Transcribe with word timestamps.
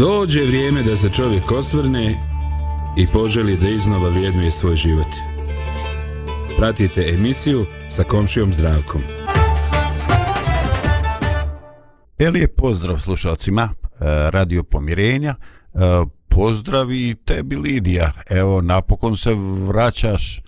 Dođe 0.00 0.40
vrijeme 0.44 0.82
da 0.82 0.96
se 0.96 1.10
čovjek 1.10 1.52
osvrne 1.52 2.18
i 2.98 3.06
poželi 3.12 3.56
da 3.56 3.68
iznova 3.68 4.08
vrijednuje 4.08 4.50
svoj 4.50 4.76
život. 4.76 5.06
Pratite 6.58 7.06
emisiju 7.14 7.66
sa 7.88 8.02
komšijom 8.02 8.52
zdravkom. 8.52 9.00
Elije, 12.18 12.48
pozdrav 12.48 12.98
slušalcima 12.98 13.62
e, 13.62 13.70
Radio 14.30 14.62
Pomirenja. 14.62 15.34
E, 15.74 15.78
pozdrav 16.28 16.92
i 16.92 17.16
tebi 17.24 17.56
Lidija. 17.56 18.12
Evo, 18.30 18.60
napokon 18.60 19.16
se 19.16 19.34
vraćaš 19.68 20.42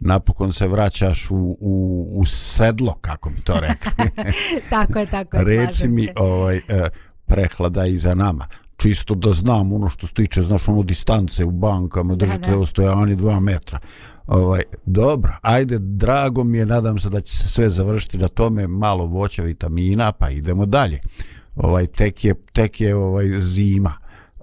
napokon 0.00 0.52
se 0.52 0.68
vraćaš 0.68 1.30
u, 1.30 1.56
u, 1.60 2.06
u 2.14 2.26
sedlo, 2.26 2.98
kako 3.00 3.30
bi 3.30 3.40
to 3.40 3.60
rekli. 3.60 3.90
tako 4.70 4.98
je, 4.98 5.06
tako 5.06 5.36
je. 5.36 5.44
Reci 5.44 5.88
mi, 5.88 6.08
ovaj, 6.16 6.56
e, 6.56 6.60
prehlada 7.26 7.86
iza 7.86 8.14
nama 8.14 8.46
čisto 8.78 9.14
da 9.14 9.32
znam 9.32 9.72
ono 9.72 9.88
što 9.88 10.06
se 10.06 10.14
tiče, 10.14 10.42
znaš, 10.42 10.68
ono 10.68 10.82
distance 10.82 11.44
u 11.44 11.50
bankama, 11.50 12.14
držite 12.14 12.56
ostojani 12.56 13.16
dva 13.16 13.40
metra. 13.40 13.78
Ovaj, 14.26 14.62
dobro, 14.86 15.32
ajde, 15.42 15.78
drago 15.78 16.44
mi 16.44 16.58
je, 16.58 16.66
nadam 16.66 16.98
se 16.98 17.10
da 17.10 17.20
će 17.20 17.36
se 17.36 17.48
sve 17.48 17.70
završiti 17.70 18.18
na 18.18 18.28
tome, 18.28 18.66
malo 18.66 19.06
voća, 19.06 19.42
vitamina, 19.42 20.12
pa 20.12 20.30
idemo 20.30 20.66
dalje. 20.66 21.00
Ovaj, 21.56 21.86
tek 21.86 22.24
je, 22.24 22.34
tek 22.52 22.80
je 22.80 22.94
ovaj, 22.94 23.40
zima. 23.40 23.92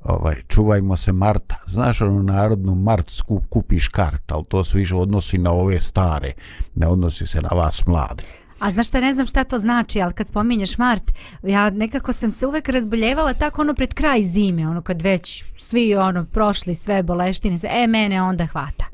Ovaj, 0.03 0.35
čuvajmo 0.47 0.97
se 0.97 1.11
Marta. 1.11 1.55
Znaš 1.65 2.01
ono 2.01 2.23
narodnu 2.23 2.75
Mart 2.75 3.11
skup, 3.11 3.43
kupiš 3.49 3.87
kart, 3.87 4.31
ali 4.31 4.43
to 4.49 4.63
se 4.63 4.77
više 4.77 4.95
odnosi 4.95 5.37
na 5.37 5.51
ove 5.51 5.79
stare, 5.81 6.31
ne 6.75 6.87
odnosi 6.87 7.27
se 7.27 7.41
na 7.41 7.49
vas 7.51 7.85
mlade. 7.85 8.23
A 8.59 8.71
znaš 8.71 8.87
šta, 8.87 8.99
ne 8.99 9.13
znam 9.13 9.27
šta 9.27 9.43
to 9.43 9.57
znači, 9.57 10.01
ali 10.01 10.13
kad 10.13 10.27
spominješ 10.27 10.77
Mart, 10.77 11.11
ja 11.43 11.69
nekako 11.69 12.13
sam 12.13 12.31
se 12.31 12.47
uvek 12.47 12.69
razboljevala 12.69 13.33
tako 13.33 13.61
ono 13.61 13.73
pred 13.73 13.93
kraj 13.93 14.23
zime, 14.23 14.67
ono 14.67 14.81
kad 14.81 15.01
već 15.01 15.43
svi 15.59 15.95
ono 15.95 16.25
prošli 16.25 16.75
sve 16.75 17.03
boleštine, 17.03 17.57
e 17.69 17.87
mene 17.87 18.21
onda 18.21 18.45
hvata. 18.45 18.85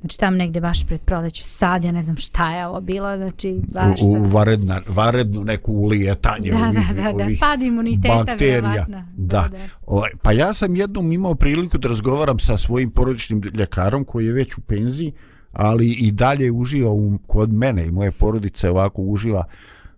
Znači 0.00 0.18
tam 0.18 0.36
negde 0.36 0.60
baš 0.60 0.86
pred 0.86 1.00
proleće 1.00 1.44
sad, 1.44 1.84
ja 1.84 1.92
ne 1.92 2.02
znam 2.02 2.16
šta 2.16 2.50
je 2.50 2.66
ovo 2.66 2.80
bilo, 2.80 3.16
znači 3.16 3.60
baš 3.74 4.00
U, 4.02 4.06
u 4.06 4.24
varedna, 4.24 4.80
varednu 4.88 5.44
neku 5.44 5.72
ulijetanje 5.72 6.50
da, 6.50 6.56
ovih, 6.56 6.88
da, 6.88 7.02
da, 7.02 7.12
da. 7.12 7.24
ovih 7.24 7.38
Pad 7.40 7.62
imuniteta 7.62 8.24
bakterija. 8.26 8.84
Da. 8.88 9.02
da. 9.16 9.48
da. 9.50 9.58
Ovaj, 9.86 10.10
pa 10.22 10.32
ja 10.32 10.54
sam 10.54 10.76
jednom 10.76 11.12
imao 11.12 11.34
priliku 11.34 11.78
da 11.78 11.88
razgovaram 11.88 12.38
sa 12.38 12.58
svojim 12.58 12.90
porodičnim 12.90 13.42
ljekarom 13.54 14.04
koji 14.04 14.26
je 14.26 14.32
već 14.32 14.58
u 14.58 14.60
penziji, 14.60 15.12
ali 15.52 15.90
i 15.90 16.12
dalje 16.12 16.50
uživa 16.50 16.90
u, 16.90 17.18
kod 17.26 17.52
mene 17.52 17.86
i 17.86 17.90
moje 17.90 18.10
porodice 18.12 18.70
ovako 18.70 19.02
uživa 19.02 19.44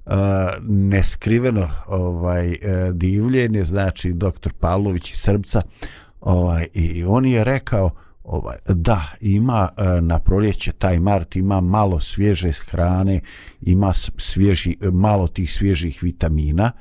uh, 0.06 0.12
neskriveno 0.68 1.68
ovaj 1.86 2.48
uh, 2.48 2.56
divljenje 2.94 3.64
znači 3.64 4.12
doktor 4.12 4.52
Pavlović 4.52 5.12
iz 5.12 5.18
Srbca 5.18 5.62
ovaj 6.20 6.66
i 6.74 7.04
on 7.04 7.24
je 7.24 7.44
rekao 7.44 7.90
ovaj 8.24 8.56
da 8.68 9.02
ima 9.20 9.68
uh, 9.76 10.04
na 10.04 10.18
proljeće 10.18 10.72
taj 10.72 11.00
mart 11.00 11.36
ima 11.36 11.60
malo 11.60 12.00
svježe 12.00 12.52
hrane 12.52 13.20
ima 13.60 13.92
svježi 14.18 14.76
malo 14.92 15.28
tih 15.28 15.54
svježih 15.54 16.02
vitamina 16.02 16.72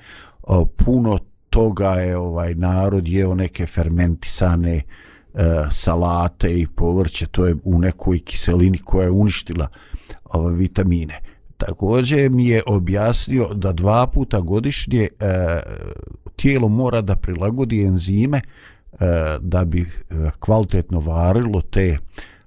uh, 0.44 0.68
puno 0.78 1.20
toga 1.50 1.90
je 1.90 2.18
ovaj 2.18 2.56
narod 2.56 3.08
jeo 3.08 3.36
neke 3.36 3.66
fermentisane 3.66 4.76
uh, 4.76 5.11
e, 5.34 5.64
salate 5.72 6.60
i 6.60 6.68
povrće, 6.68 7.26
to 7.26 7.46
je 7.46 7.56
u 7.64 7.80
nekoj 7.80 8.20
kiselini 8.20 8.78
koja 8.78 9.04
je 9.04 9.12
uništila 9.12 9.68
ove 10.24 10.56
vitamine. 10.56 11.20
Također 11.58 12.30
mi 12.30 12.48
je 12.48 12.62
objasnio 12.66 13.48
da 13.54 13.74
dva 13.74 14.08
puta 14.08 14.40
godišnje 14.40 15.08
e, 15.20 15.60
tijelo 16.36 16.68
mora 16.68 17.02
da 17.02 17.16
prilagodi 17.16 17.84
enzime 17.84 18.38
e, 18.38 18.98
da 19.40 19.66
bi 19.66 19.82
e, 19.82 19.88
kvalitetno 20.40 21.00
varilo 21.00 21.62
te 21.62 21.98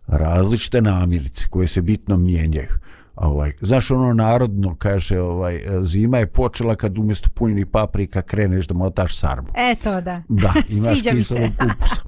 različite 0.07 0.81
namirnice 0.81 1.47
koje 1.51 1.69
se 1.69 1.83
bitno 1.83 2.17
mijenjaju 2.17 2.69
ovaj 3.17 3.53
znaš 3.61 3.91
ono 3.91 4.15
narodno 4.15 4.75
kaže 4.75 5.21
ovaj 5.21 5.61
zima 5.83 6.19
je 6.19 6.27
počela 6.27 6.77
kad 6.77 6.99
umjesto 6.99 7.29
punjenih 7.35 7.67
paprika 7.67 8.23
kreneš 8.23 8.67
da 8.67 8.75
motaš 8.75 9.19
sarmu. 9.19 9.49
E 9.55 9.75
to 9.85 10.01
da. 10.01 10.23
Da, 10.29 10.53
imaš 10.77 11.03
kiselo 11.03 11.49
kupusa. 11.59 12.03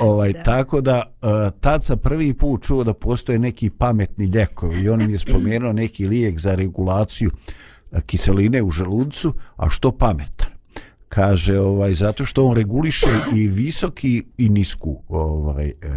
Ovaj 0.00 0.32
da. 0.32 0.42
tako 0.42 0.80
da 0.80 1.02
uh, 1.22 1.60
tad 1.60 1.84
sam 1.84 1.98
prvi 1.98 2.34
put 2.34 2.62
čuo 2.62 2.84
da 2.84 2.94
postoje 2.94 3.38
neki 3.38 3.70
pametni 3.70 4.26
ljekovi 4.26 4.80
i 4.80 4.88
on 4.88 5.06
mi 5.06 5.12
je 5.12 5.18
spomenuo 5.18 5.72
neki 5.72 6.06
lijek 6.06 6.38
za 6.38 6.54
regulaciju 6.54 7.30
uh, 7.30 8.00
kiseline 8.00 8.62
u 8.62 8.70
želucu, 8.70 9.34
a 9.56 9.70
što 9.70 9.92
pametan. 9.92 10.48
Kaže 11.08 11.58
ovaj 11.58 11.94
zato 11.94 12.26
što 12.26 12.46
on 12.46 12.56
reguliše 12.56 13.06
i 13.34 13.48
visoki 13.48 14.24
i 14.38 14.48
nisku 14.48 15.02
ovaj 15.08 15.72
uh, 15.84 15.96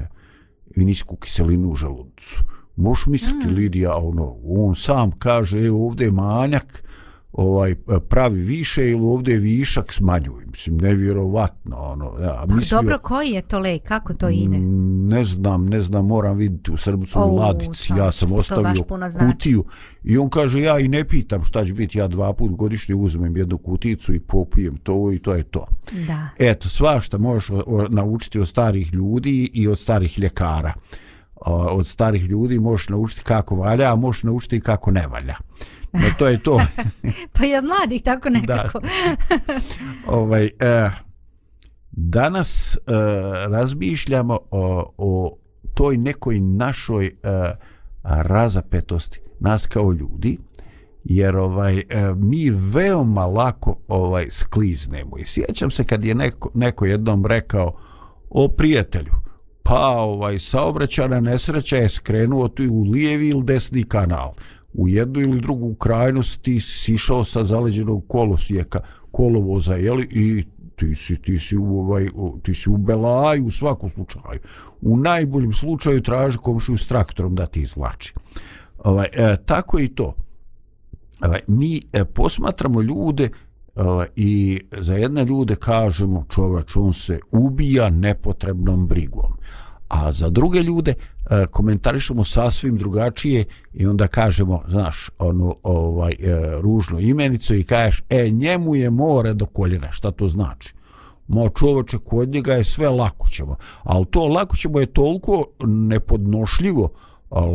i 0.75 0.86
nisku 0.86 1.16
kiselinu 1.16 1.69
u 1.69 1.75
želucu. 1.75 2.44
Možeš 2.75 3.06
misliti, 3.06 3.47
mm. 3.47 3.56
Lidija, 3.56 3.96
ono, 3.96 4.36
on 4.46 4.75
sam 4.75 5.12
kaže, 5.12 5.66
evo 5.66 5.86
ovdje 5.86 6.06
je 6.06 6.12
manjak, 6.12 6.84
ovaj 7.32 7.76
pravi 8.10 8.42
više 8.42 8.90
ili 8.90 9.02
ovdje 9.02 9.38
višak 9.38 9.94
smanjuje. 9.94 10.46
Mislim, 10.46 10.78
nevjerovatno. 10.78 11.78
Ono, 11.78 12.06
ja, 12.22 12.46
pa 12.50 12.56
dobro, 12.70 13.00
koji 13.00 13.30
je 13.30 13.42
to 13.42 13.60
lek? 13.60 13.84
Kako 13.84 14.14
to 14.14 14.30
ide? 14.30 14.58
Ne 15.08 15.24
znam, 15.24 15.66
ne 15.66 15.82
znam, 15.82 16.06
moram 16.06 16.38
vidjeti 16.38 16.72
u 16.72 16.78
Srbcu 16.78 17.20
u 17.20 17.36
ladici. 17.36 17.94
Ja 17.98 18.12
sam 18.12 18.34
ostavio 18.34 18.84
kutiju 19.20 19.66
i 20.04 20.18
on 20.18 20.30
kaže, 20.30 20.62
ja 20.62 20.80
i 20.80 20.88
ne 20.88 21.04
pitam 21.04 21.44
šta 21.44 21.66
će 21.66 21.74
biti, 21.74 21.98
ja 21.98 22.08
dva 22.08 22.34
put 22.34 22.52
godišnje 22.52 22.96
uzmem 22.96 23.38
jednu 23.38 23.58
kuticu 23.58 24.14
i 24.14 24.20
popijem 24.20 24.78
to 24.78 25.12
i 25.14 25.20
to 25.20 25.34
je 25.34 25.44
to. 25.44 25.68
Da. 26.08 26.30
Eto, 26.40 26.70
svašta 26.70 27.18
možeš 27.18 27.50
naučiti 27.90 28.40
od 28.40 28.48
starih 28.48 28.94
ljudi 28.94 29.50
i 29.54 29.68
od 29.68 29.80
starih 29.80 30.20
ljekara 30.20 30.74
od 31.46 31.88
starih 31.88 32.24
ljudi 32.24 32.60
možeš 32.60 32.90
naučiti 32.90 33.24
kako 33.24 33.56
valja, 33.56 33.94
a 33.94 33.96
možeš 33.96 34.24
naučiti 34.24 34.62
kako 34.62 34.92
ne 34.92 35.08
valja. 35.08 35.36
No, 36.02 36.08
to 36.19 36.28
je 36.28 36.40
to. 36.40 36.62
pa 37.34 37.44
od 37.58 37.63
mladih 37.63 38.03
tako 38.03 38.30
nekako. 38.30 38.81
ovaj, 40.19 40.46
eh, 40.59 40.90
danas 41.91 42.78
eh, 42.78 42.91
razmišljamo 43.47 44.40
o, 44.52 44.94
o 44.97 45.38
toj 45.74 45.97
nekoj 45.97 46.40
našoj 46.40 47.06
eh, 47.06 47.12
razapetosti 48.03 49.19
nas 49.40 49.68
kao 49.68 49.91
ljudi 49.91 50.38
jer 51.03 51.36
ovaj 51.36 51.78
eh, 51.78 51.84
mi 52.16 52.50
veoma 52.50 53.25
lako 53.25 53.78
ovaj 53.88 54.25
skliznemo 54.31 55.18
i 55.18 55.25
sjećam 55.25 55.72
se 55.72 55.84
kad 55.84 56.06
je 56.06 56.16
neko, 56.16 56.50
neko 56.53 56.86
jednom 56.86 57.25
rekao 57.25 57.78
o 58.30 58.47
prijatelju 58.47 59.12
pa 59.63 59.97
ovaj 59.97 60.40
saobraćajna 60.40 61.19
nesreća 61.19 61.78
je 61.78 61.90
skrenuo 61.90 62.47
tu 62.47 62.63
u 62.72 62.81
lijevi 62.81 63.30
ili 63.30 63.44
desni 63.44 63.84
kanal 63.84 64.34
u 64.78 64.88
jednu 64.88 65.22
ili 65.22 65.42
drugu 65.42 65.76
krajnost 65.76 66.42
ti 66.42 66.60
si 66.60 66.94
išao 66.94 67.24
sa 67.26 67.44
zaleđenog 67.44 68.08
kolosijeka 68.08 68.80
kolovoza 69.12 69.76
jeli, 69.76 70.08
i 70.12 70.46
ti 70.76 70.96
si, 70.96 71.22
ti 71.22 71.40
si, 71.40 71.58
u, 71.58 71.80
ovaj, 71.80 72.08
ti 72.44 72.54
si 72.54 72.70
u 72.70 72.78
belaju 72.78 73.46
u 73.46 73.52
svakom 73.52 73.90
slučaju. 73.90 74.40
U 74.82 74.98
najboljem 74.98 75.54
slučaju 75.54 76.04
traži 76.04 76.38
komšiju 76.38 76.78
s 76.78 76.88
traktorom 76.88 77.36
da 77.36 77.46
ti 77.46 77.62
izvlači. 77.62 78.14
Ovaj, 78.84 79.08
e, 79.14 79.38
tako 79.46 79.80
i 79.80 79.88
to. 79.88 80.14
Ovaj, 81.22 81.40
mi 81.48 81.82
e, 81.94 82.06
posmatramo 82.06 82.82
ljude 82.82 83.30
ovaj, 83.76 84.08
i 84.16 84.62
za 84.72 84.94
jedne 84.94 85.26
ljude 85.26 85.56
kažemo 85.56 86.26
čovač 86.30 86.76
on 86.76 86.94
se 86.94 87.20
ubija 87.32 87.90
nepotrebnom 87.90 88.88
brigom 88.88 89.38
a 89.88 90.12
za 90.12 90.30
druge 90.30 90.59
ljude 90.64 90.94
e, 90.94 91.46
komentarišemo 91.46 92.24
sasvim 92.24 92.78
drugačije 92.78 93.46
i 93.74 93.88
onda 93.88 94.08
kažemo, 94.08 94.64
znaš, 94.70 95.09
onu 95.20 95.56
ovaj 95.64 96.12
e, 96.12 96.16
ružnu 96.62 97.00
imenicu 97.00 97.56
i 97.56 97.64
kažeš, 97.64 98.03
e, 98.09 98.30
njemu 98.30 98.75
je 98.75 98.90
more 98.90 99.34
do 99.34 99.46
koljena, 99.46 99.92
šta 99.92 100.12
to 100.12 100.28
znači? 100.28 100.74
Ma 101.28 101.50
čovače, 101.50 101.98
kod 101.98 102.30
njega 102.30 102.54
je 102.54 102.63
sve 102.63 102.89
lako 102.89 103.30
ćemo, 103.30 103.56
ali 103.84 104.06
to 104.06 104.28
lako 104.28 104.56
ćemo 104.56 104.80
je 104.80 104.86
toliko 104.86 105.44
nepodnošljivo, 105.66 106.89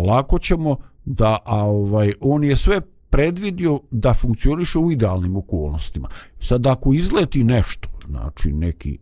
lako 0.07 0.39
ćemo 0.39 0.77
da, 1.05 1.39
a 1.45 1.65
ovaj, 1.65 2.13
on 2.21 2.45
je 2.45 2.57
sve 2.57 2.81
predvidio 3.11 3.81
da 3.91 4.15
funkcioniše 4.15 4.79
u 4.79 4.91
idealnim 4.91 5.37
okolnostima. 5.37 6.09
Sad, 6.41 6.67
ako 6.67 6.93
izleti 6.93 7.45
nešto, 7.45 7.89
znači 8.09 8.53
neki, 8.53 8.99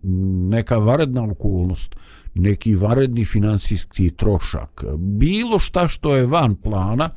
neka 0.50 0.78
varedna 0.78 1.24
okolnost, 1.24 1.94
neki 2.34 2.74
varedni 2.74 3.24
finansijski 3.24 4.10
trošak, 4.10 4.84
bilo 4.98 5.58
šta 5.58 5.88
što 5.88 6.16
je 6.16 6.26
van 6.26 6.54
plana, 6.54 7.10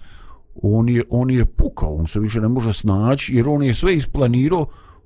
on 0.56 0.90
je, 0.90 1.04
on 1.10 1.32
je 1.32 1.46
pukao, 1.46 1.96
on 1.96 2.08
se 2.08 2.20
više 2.20 2.42
ne 2.42 2.48
može 2.48 2.74
snaći, 2.74 3.36
jer 3.36 3.50
on 3.50 3.64
je 3.64 3.74
sve 3.74 3.96
isplanirao 3.96 4.66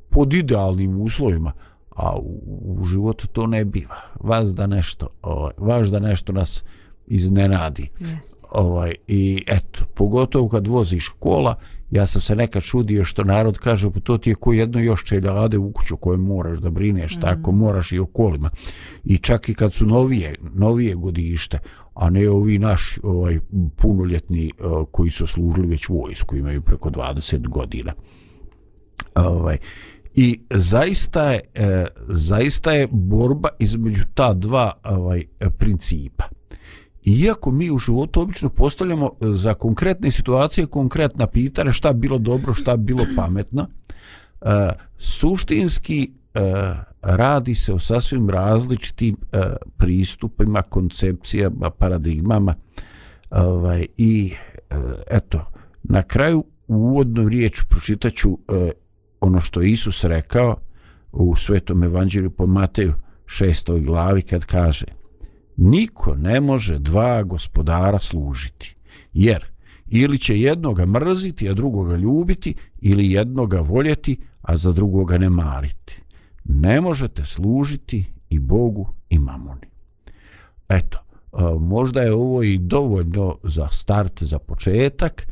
pod 0.09 0.33
idealnim 0.33 1.01
uslovima, 1.01 1.51
a 1.95 2.15
u, 2.15 2.41
u 2.81 2.85
životu 2.85 3.27
to 3.27 3.47
ne 3.47 3.65
biva. 3.65 4.01
Vas 4.19 4.55
da 4.55 4.67
nešto, 4.67 5.07
ovaj, 5.21 5.53
vaš 5.57 5.87
da 5.87 5.99
nešto 5.99 6.31
nas 6.31 6.63
iznenadi. 7.07 7.89
Jeste. 7.99 8.43
Ovaj, 8.51 8.95
I 9.07 9.43
eto, 9.47 9.85
pogotovo 9.93 10.49
kad 10.49 10.67
voziš 10.67 11.09
kola, 11.19 11.55
ja 11.91 12.05
sam 12.05 12.21
se 12.21 12.35
nekad 12.35 12.63
čudio 12.63 13.05
što 13.05 13.23
narod 13.23 13.57
kaže, 13.57 13.91
pa 13.91 13.99
to 13.99 14.17
ti 14.17 14.29
je 14.29 14.35
ko 14.35 14.53
jedno 14.53 14.79
još 14.79 15.03
čeljade 15.03 15.57
u 15.57 15.71
kuću 15.71 15.97
koje 15.97 16.17
moraš 16.17 16.59
da 16.59 16.69
brineš, 16.69 17.17
mm. 17.17 17.21
tako 17.21 17.51
moraš 17.51 17.91
i 17.91 17.99
o 17.99 18.05
kolima. 18.05 18.49
I 19.03 19.17
čak 19.17 19.49
i 19.49 19.53
kad 19.53 19.73
su 19.73 19.85
novije, 19.85 20.35
novije 20.53 20.95
godište, 20.95 21.59
a 21.93 22.09
ne 22.09 22.29
ovi 22.29 22.59
naši 22.59 22.99
ovaj, 23.03 23.39
punoljetni 23.75 24.51
uh, 24.59 24.87
koji 24.91 25.11
su 25.11 25.27
služili 25.27 25.67
već 25.67 25.89
vojsku, 25.89 26.35
imaju 26.35 26.61
preko 26.61 26.89
20 26.89 27.47
godina. 27.47 27.93
Ovaj, 29.15 29.57
I 30.19 30.39
zaista 30.49 31.31
je, 31.31 31.39
e, 31.55 31.85
zaista 32.07 32.71
je 32.71 32.87
borba 32.91 33.49
između 33.59 34.03
ta 34.13 34.33
dva 34.33 34.71
ovaj 34.83 35.23
principa. 35.57 36.25
Iako 37.07 37.51
mi 37.51 37.71
u 37.71 37.77
životu 37.77 38.21
obično 38.21 38.49
postavljamo 38.49 39.05
e, 39.05 39.25
za 39.31 39.53
konkretne 39.53 40.11
situacije 40.11 40.67
konkretna 40.67 41.27
pitanja 41.27 41.71
šta 41.71 41.93
bilo 41.93 42.17
dobro, 42.17 42.53
šta 42.53 42.77
bilo 42.77 43.05
pametno, 43.15 43.67
e, 44.41 44.69
suštinski 44.97 46.11
e, 46.33 46.39
radi 47.01 47.55
se 47.55 47.73
o 47.73 47.79
sasvim 47.79 48.29
različitim 48.29 49.15
e, 49.31 49.41
pristupima, 49.77 50.61
koncepcijama, 50.61 51.69
paradigmama 51.69 52.55
ovaj, 53.31 53.85
i 53.97 54.33
e, 54.69 54.75
eto, 55.11 55.45
na 55.83 56.03
kraju 56.03 56.43
u 56.67 56.75
uvodnu 56.75 57.29
riječ 57.29 57.63
pročitaću 57.69 58.29
e, 58.29 58.71
ono 59.21 59.41
što 59.41 59.61
Isus 59.61 60.03
rekao 60.03 60.55
u 61.11 61.35
Svetom 61.35 61.83
evanđelju 61.83 62.29
po 62.29 62.45
Mateju 62.45 62.93
šestoj 63.25 63.79
glavi 63.79 64.21
kad 64.21 64.45
kaže 64.45 64.96
niko 65.57 66.15
ne 66.15 66.41
može 66.41 66.79
dva 66.79 67.23
gospodara 67.23 67.99
služiti 67.99 68.75
jer 69.13 69.45
ili 69.87 70.19
će 70.19 70.39
jednoga 70.39 70.85
mrziti 70.85 71.49
a 71.49 71.53
drugoga 71.53 71.95
ljubiti 71.95 72.55
ili 72.81 73.11
jednoga 73.11 73.59
voljeti 73.59 74.17
a 74.41 74.57
za 74.57 74.71
drugoga 74.71 75.17
ne 75.17 75.29
mariti 75.29 76.01
ne 76.43 76.81
možete 76.81 77.25
služiti 77.25 78.05
i 78.29 78.39
Bogu 78.39 78.93
i 79.09 79.19
mamoni 79.19 79.67
eto 80.69 80.99
možda 81.59 82.01
je 82.01 82.13
ovo 82.13 82.43
i 82.43 82.57
dovoljno 82.57 83.37
za 83.43 83.67
start 83.71 84.23
za 84.23 84.39
početak 84.39 85.27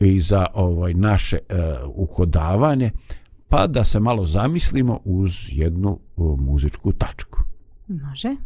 i 0.00 0.20
za 0.20 0.46
ovaj 0.54 0.94
naše 0.94 1.38
uh, 1.38 1.90
uhodavanje 1.94 2.90
pa 3.50 3.66
da 3.66 3.84
se 3.84 4.00
malo 4.00 4.26
zamislimo 4.26 5.00
uz 5.04 5.32
jednu 5.48 5.98
e, 6.00 6.22
muzičku 6.38 6.92
tačku. 6.92 7.38
Može. 7.88 8.36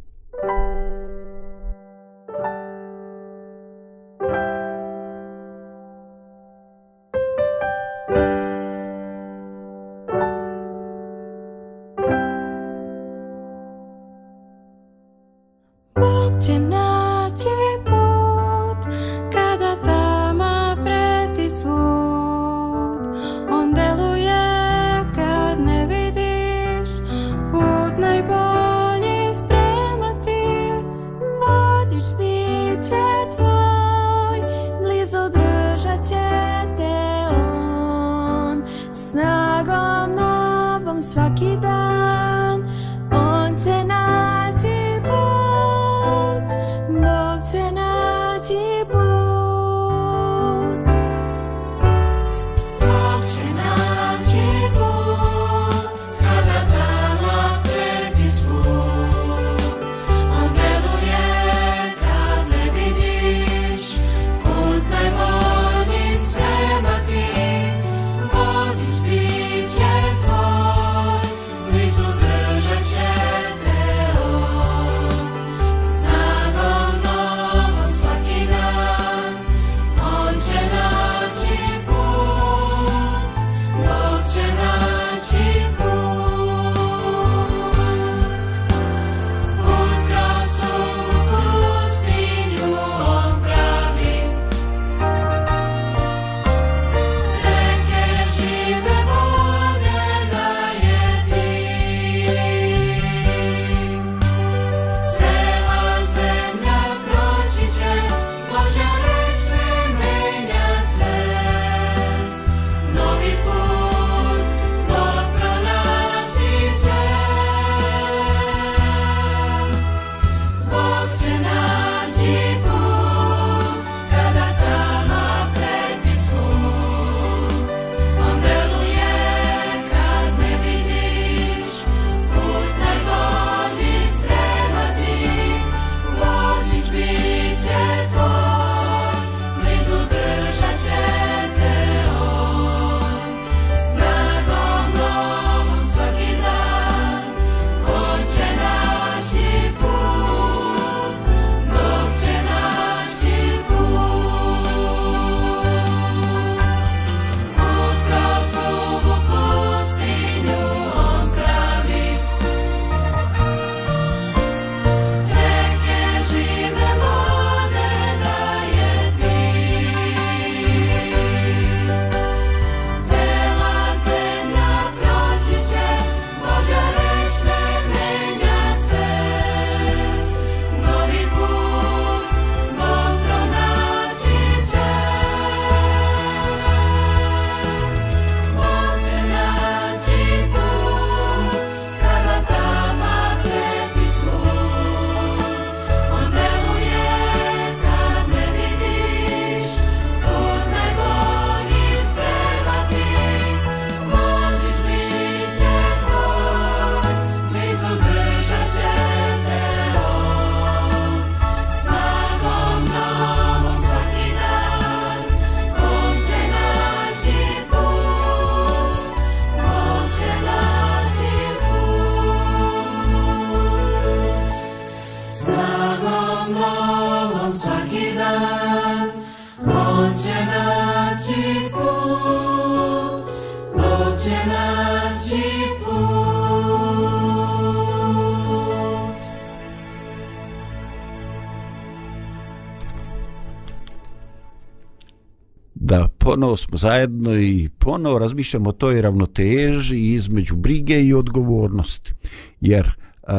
Ponovo 246.44 246.56
smo 246.56 246.77
zajedno 246.77 247.34
i 247.34 247.69
ponovo 247.79 248.19
razmišljamo 248.19 248.70
o 248.70 248.72
toj 248.72 249.03
ravnoteži 249.03 249.98
između 249.98 250.56
brige 250.56 251.03
i 251.03 251.15
odgovornosti. 251.15 252.13
Jer 252.60 252.86
uh, 252.86 253.32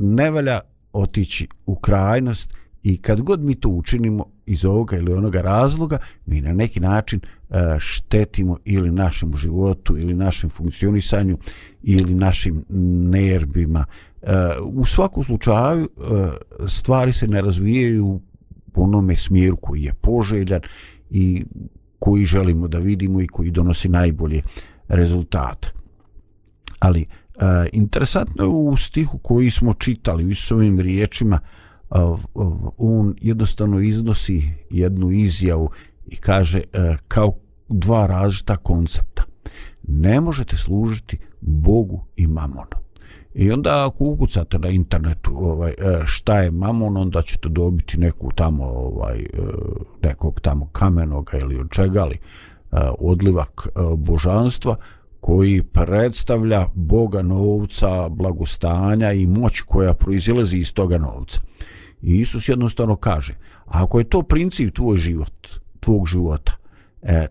ne 0.00 0.30
valja 0.30 0.60
otići 0.92 1.48
u 1.66 1.76
krajnost 1.76 2.54
i 2.82 2.96
kad 2.96 3.20
god 3.20 3.40
mi 3.40 3.54
to 3.54 3.68
učinimo 3.68 4.24
iz 4.46 4.64
ovoga 4.64 4.96
ili 4.96 5.12
onoga 5.12 5.40
razloga, 5.40 5.98
mi 6.26 6.40
na 6.40 6.52
neki 6.52 6.80
način 6.80 7.20
uh, 7.20 7.56
štetimo 7.78 8.58
ili 8.64 8.90
našem 8.90 9.36
životu 9.36 9.98
ili 9.98 10.14
našem 10.14 10.50
funkcionisanju 10.50 11.38
ili 11.82 12.14
našim 12.14 12.64
nervima. 13.10 13.84
Uh, 14.22 14.28
u 14.62 14.86
svakom 14.86 15.24
slučaju 15.24 15.88
uh, 15.96 16.06
stvari 16.68 17.12
se 17.12 17.28
ne 17.28 17.40
razvijaju 17.40 18.06
u 18.06 18.20
onome 18.74 19.16
smjeru 19.16 19.56
koji 19.56 19.82
je 19.82 19.92
poželjan 19.92 20.60
i 21.10 21.44
koji 22.02 22.24
želimo 22.24 22.68
da 22.68 22.78
vidimo 22.78 23.20
i 23.20 23.26
koji 23.26 23.50
donosi 23.50 23.88
najbolje 23.88 24.42
rezultate. 24.88 25.72
Ali 26.78 27.00
e, 27.00 27.06
interesantno 27.72 28.44
je 28.44 28.48
u 28.48 28.76
stihu 28.76 29.18
koji 29.18 29.50
smo 29.50 29.74
čitali 29.74 30.32
u 30.32 30.34
svojim 30.34 30.80
riječima 30.80 31.38
e, 31.38 31.94
on 32.78 33.14
jednostavno 33.20 33.80
iznosi 33.80 34.42
jednu 34.70 35.10
izjavu 35.10 35.70
i 36.06 36.16
kaže 36.16 36.58
e, 36.58 36.96
kao 37.08 37.34
dva 37.68 38.06
različita 38.06 38.56
koncepta. 38.56 39.22
Ne 39.88 40.20
možete 40.20 40.56
služiti 40.56 41.18
Bogu 41.40 42.04
i 42.16 42.26
mamonu. 42.26 42.81
I 43.34 43.50
onda 43.50 43.86
ako 43.86 44.04
ukucate 44.04 44.58
na 44.58 44.68
internetu 44.68 45.32
ovaj, 45.34 45.70
e, 45.70 45.74
šta 46.04 46.38
je 46.38 46.50
mamon, 46.50 46.96
onda 46.96 47.22
ćete 47.22 47.48
dobiti 47.48 47.98
neku 47.98 48.32
tamo, 48.34 48.64
ovaj, 48.64 49.18
e, 49.18 49.26
nekog 50.02 50.40
tamo 50.40 50.66
kamenoga 50.66 51.38
ili 51.38 51.58
od 51.58 51.70
čega 51.70 52.04
li, 52.04 52.14
e, 52.14 52.18
odlivak 52.98 53.68
božanstva 53.96 54.76
koji 55.20 55.62
predstavlja 55.62 56.66
Boga 56.74 57.22
novca, 57.22 58.08
blagostanja 58.08 59.12
i 59.12 59.26
moć 59.26 59.60
koja 59.60 59.94
proizilazi 59.94 60.56
iz 60.56 60.74
toga 60.74 60.98
novca. 60.98 61.40
I 62.02 62.20
Isus 62.20 62.48
jednostavno 62.48 62.96
kaže, 62.96 63.34
ako 63.64 63.98
je 63.98 64.04
to 64.04 64.22
princip 64.22 64.74
tvoj 64.74 64.98
život, 64.98 65.48
tvog 65.80 66.06
života, 66.06 66.52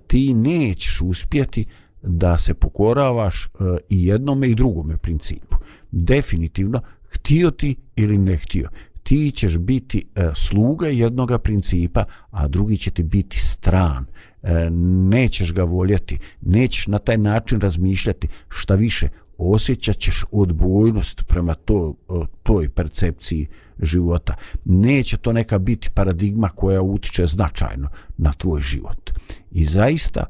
ti 0.07 0.33
nećeš 0.33 1.01
uspjeti 1.01 1.65
da 2.01 2.37
se 2.37 2.53
pokoravaš 2.53 3.49
i 3.89 4.05
jednome 4.05 4.49
i 4.49 4.55
drugome 4.55 4.97
principu 4.97 5.57
definitivno 5.91 6.81
htio 7.09 7.51
ti 7.51 7.75
ili 7.95 8.17
ne 8.17 8.37
htio 8.37 8.69
ti 9.03 9.31
ćeš 9.35 9.57
biti 9.57 10.05
e, 10.15 10.31
sluga 10.35 10.87
jednog 10.87 11.31
principa 11.43 12.05
a 12.31 12.47
drugi 12.47 12.77
će 12.77 12.91
ti 12.91 13.03
biti 13.03 13.39
stran 13.39 14.05
e, 14.43 14.69
nećeš 15.09 15.53
ga 15.53 15.63
voljeti 15.63 16.17
nećeš 16.41 16.87
na 16.87 16.99
taj 16.99 17.17
način 17.17 17.61
razmišljati 17.61 18.27
šta 18.49 18.75
više 18.75 19.09
osjećat 19.37 19.97
ćeš 19.97 20.23
odbojnost 20.31 21.23
prema 21.27 21.53
to, 21.53 21.95
toj 22.43 22.69
percepciji 22.69 23.47
života. 23.81 24.35
Neće 24.65 25.17
to 25.17 25.33
neka 25.33 25.59
biti 25.59 25.89
paradigma 25.89 26.49
koja 26.49 26.81
utiče 26.81 27.27
značajno 27.27 27.89
na 28.17 28.33
tvoj 28.33 28.61
život. 28.61 29.11
I 29.51 29.65
zaista, 29.65 30.25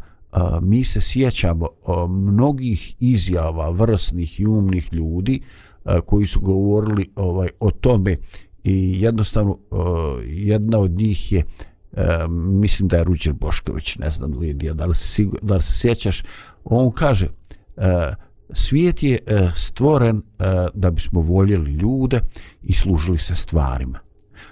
mi 0.61 0.83
se 0.83 1.01
sjećamo 1.01 1.67
mnogih 2.09 2.95
izjava 2.99 3.69
vrsnih 3.69 4.39
i 4.39 4.45
umnih 4.45 4.93
ljudi 4.93 5.41
koji 6.05 6.27
su 6.27 6.39
govorili 6.39 7.09
ovaj 7.15 7.49
o 7.59 7.71
tome 7.71 8.17
i 8.63 9.01
jednostavno 9.01 9.57
jedna 10.25 10.79
od 10.79 10.91
njih 10.91 11.31
je 11.31 11.43
mislim 12.29 12.87
da 12.87 12.97
je 12.97 13.03
Ruđer 13.03 13.33
Bošković 13.33 13.95
ne 13.95 14.11
znam 14.11 14.39
Lidija 14.39 14.73
da 14.73 14.85
li 14.85 14.95
se, 14.95 15.07
sigur, 15.07 15.39
da 15.41 15.55
li 15.55 15.61
se 15.61 15.73
sjećaš? 15.73 16.23
On 16.63 16.91
kaže 16.91 17.27
svijet 18.53 19.03
je 19.03 19.19
stvoren 19.55 20.21
da 20.73 20.91
bismo 20.91 21.21
voljeli 21.21 21.71
ljude 21.71 22.19
i 22.63 22.73
služili 22.73 23.17
se 23.17 23.35
stvarima. 23.35 23.99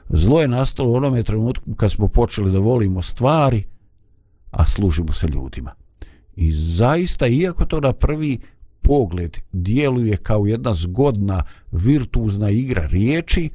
Zlo 0.10 0.42
je 0.42 0.48
nastalo 0.48 0.90
u 0.90 0.96
onome 0.96 1.24
trenutku 1.24 1.76
kad 1.76 1.92
smo 1.92 2.08
počeli 2.08 2.52
da 2.52 2.60
volimo 2.60 3.02
stvari 3.02 3.64
a 4.52 4.68
služimo 4.68 5.14
se 5.14 5.28
ljudima. 5.28 5.72
I 6.36 6.52
zaista, 6.52 7.28
iako 7.28 7.66
to 7.66 7.80
na 7.80 7.94
prvi 7.94 8.40
pogled 8.82 9.38
djeluje 9.52 10.18
kao 10.18 10.46
jedna 10.46 10.74
zgodna, 10.74 11.44
virtuozna 11.72 12.50
igra 12.50 12.86
riječi, 12.86 13.50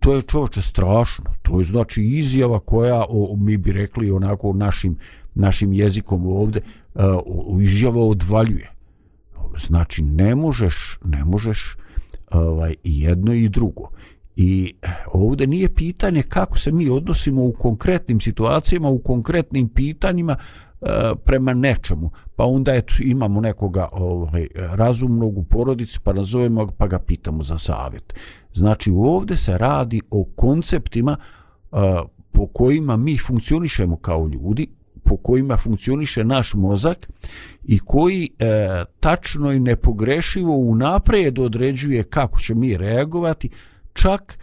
to 0.00 0.14
je 0.14 0.22
čovječe 0.22 0.62
strašno. 0.62 1.24
To 1.42 1.60
je 1.60 1.66
znači 1.66 2.02
izjava 2.02 2.60
koja, 2.60 3.04
o, 3.08 3.36
mi 3.36 3.56
bi 3.56 3.72
rekli 3.72 4.10
onako 4.10 4.52
našim, 4.52 4.96
našim 5.34 5.72
jezikom 5.72 6.26
ovde, 6.26 6.60
uh, 6.94 7.02
e, 7.04 7.64
izjava 7.64 8.00
odvaljuje. 8.00 8.70
Znači, 9.58 10.02
ne 10.02 10.34
možeš, 10.34 10.98
ne 11.04 11.24
možeš 11.24 11.76
ovaj, 12.30 12.74
jedno 12.84 13.32
i 13.32 13.48
drugo. 13.48 13.90
I 14.36 14.74
ovdje 15.12 15.46
nije 15.46 15.74
pitanje 15.74 16.22
kako 16.22 16.58
se 16.58 16.72
mi 16.72 16.88
odnosimo 16.88 17.44
u 17.44 17.52
konkretnim 17.52 18.20
situacijama, 18.20 18.88
u 18.88 18.98
konkretnim 18.98 19.68
pitanjima 19.68 20.36
e, 20.36 20.86
prema 21.24 21.54
nečemu. 21.54 22.10
Pa 22.36 22.44
onda 22.44 22.74
eto, 22.74 22.94
imamo 23.00 23.40
nekoga 23.40 23.88
ovaj, 23.92 24.46
razumnog 24.54 25.38
u 25.38 25.44
porodici, 25.44 25.98
pa 26.04 26.12
nazovemo 26.12 26.66
pa 26.78 26.86
ga 26.86 26.98
pitamo 26.98 27.42
za 27.42 27.58
savjet. 27.58 28.14
Znači 28.54 28.92
ovdje 28.94 29.36
se 29.36 29.58
radi 29.58 30.00
o 30.10 30.24
konceptima 30.36 31.16
e, 31.16 31.76
po 32.32 32.46
kojima 32.46 32.96
mi 32.96 33.18
funkcionišemo 33.18 33.96
kao 33.96 34.26
ljudi, 34.26 34.66
po 35.04 35.16
kojima 35.16 35.56
funkcioniše 35.56 36.24
naš 36.24 36.54
mozak 36.54 37.08
i 37.64 37.78
koji 37.78 38.30
e, 38.38 38.84
tačno 39.00 39.52
i 39.52 39.60
nepogrešivo 39.60 40.56
unaprijed 40.56 41.38
određuje 41.38 42.02
kako 42.02 42.40
će 42.40 42.54
mi 42.54 42.76
reagovati, 42.76 43.50
čak 43.94 44.38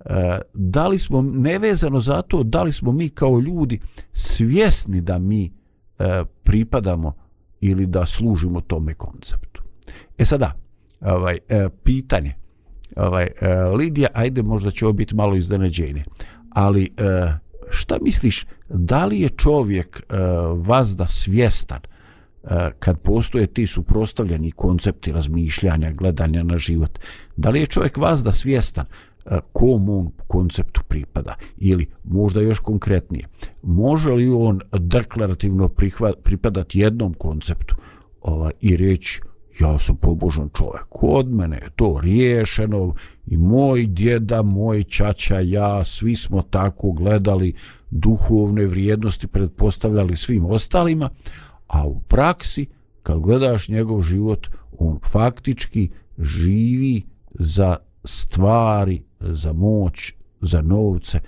e, 0.00 0.38
da 0.54 0.88
li 0.88 0.98
smo 0.98 1.22
nevezano 1.22 2.00
za 2.00 2.22
to 2.22 2.42
da 2.42 2.62
li 2.62 2.72
smo 2.72 2.92
mi 2.92 3.08
kao 3.08 3.40
ljudi 3.40 3.80
svjesni 4.12 5.00
da 5.00 5.18
mi 5.18 5.44
e, 5.44 6.24
pripadamo 6.42 7.14
ili 7.60 7.86
da 7.86 8.06
služimo 8.06 8.60
tome 8.60 8.94
konceptu. 8.94 9.62
E 10.18 10.24
sada, 10.24 10.52
ovaj, 11.00 11.38
e, 11.48 11.68
pitanje, 11.84 12.34
ovaj, 12.96 13.24
e, 13.24 13.54
Lidija, 13.78 14.08
ajde 14.14 14.42
možda 14.42 14.70
će 14.70 14.84
ovo 14.84 14.92
biti 14.92 15.14
malo 15.14 15.36
iznenađenje, 15.36 16.02
ali 16.50 16.84
e, 16.84 16.90
šta 17.70 17.98
misliš, 18.02 18.46
da 18.68 19.06
li 19.06 19.20
je 19.20 19.28
čovjek 19.28 20.00
e, 20.00 20.16
vazda 20.56 21.06
svjestan 21.08 21.80
e, 21.84 21.95
Eh, 22.50 22.70
kad 22.78 22.98
postoje 22.98 23.46
ti 23.46 23.66
suprostavljeni 23.66 24.50
koncepti 24.50 25.12
razmišljanja, 25.12 25.92
gledanja 25.92 26.42
na 26.42 26.58
život, 26.58 26.98
da 27.36 27.50
li 27.50 27.60
je 27.60 27.66
čovjek 27.66 27.96
vazda 27.96 28.32
svjestan 28.32 28.86
eh, 28.86 29.38
kom 29.52 29.88
on 29.88 30.10
konceptu 30.26 30.80
pripada? 30.88 31.34
Ili 31.56 31.86
možda 32.04 32.40
još 32.40 32.58
konkretnije 32.58 33.26
može 33.62 34.10
li 34.10 34.28
on 34.28 34.60
deklarativno 34.72 35.70
pripadati 36.22 36.78
jednom 36.78 37.14
konceptu? 37.14 37.74
Ova, 38.22 38.50
i 38.60 38.76
reći 38.76 39.20
ja 39.60 39.78
sam 39.78 39.96
pobožan 39.96 40.48
čovjek 40.56 40.86
od 41.02 41.32
mene 41.32 41.56
je 41.56 41.70
to 41.76 42.00
riješeno 42.02 42.94
i 43.26 43.36
moj 43.36 43.86
djeda, 43.86 44.42
moj 44.42 44.84
čača 44.84 45.40
ja, 45.40 45.84
svi 45.84 46.16
smo 46.16 46.42
tako 46.42 46.92
gledali 46.92 47.54
duhovne 47.90 48.66
vrijednosti 48.66 49.26
predpostavljali 49.26 50.16
svim 50.16 50.44
ostalima 50.44 51.10
a 51.66 51.86
u 51.86 52.00
praksi 52.00 52.66
kad 53.02 53.20
gledaš 53.20 53.68
njegov 53.68 54.02
život 54.02 54.46
on 54.78 54.98
faktički 55.08 55.90
živi 56.18 57.02
za 57.30 57.76
stvari 58.04 59.02
za 59.20 59.52
moć, 59.52 60.12
za 60.40 60.62
novce, 60.62 61.20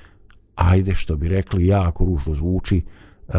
ajde 0.55 0.95
što 0.95 1.17
bi 1.17 1.29
rekli, 1.29 1.67
jako 1.67 2.05
ružno 2.05 2.35
zvuči, 2.35 2.83
uh, 3.29 3.35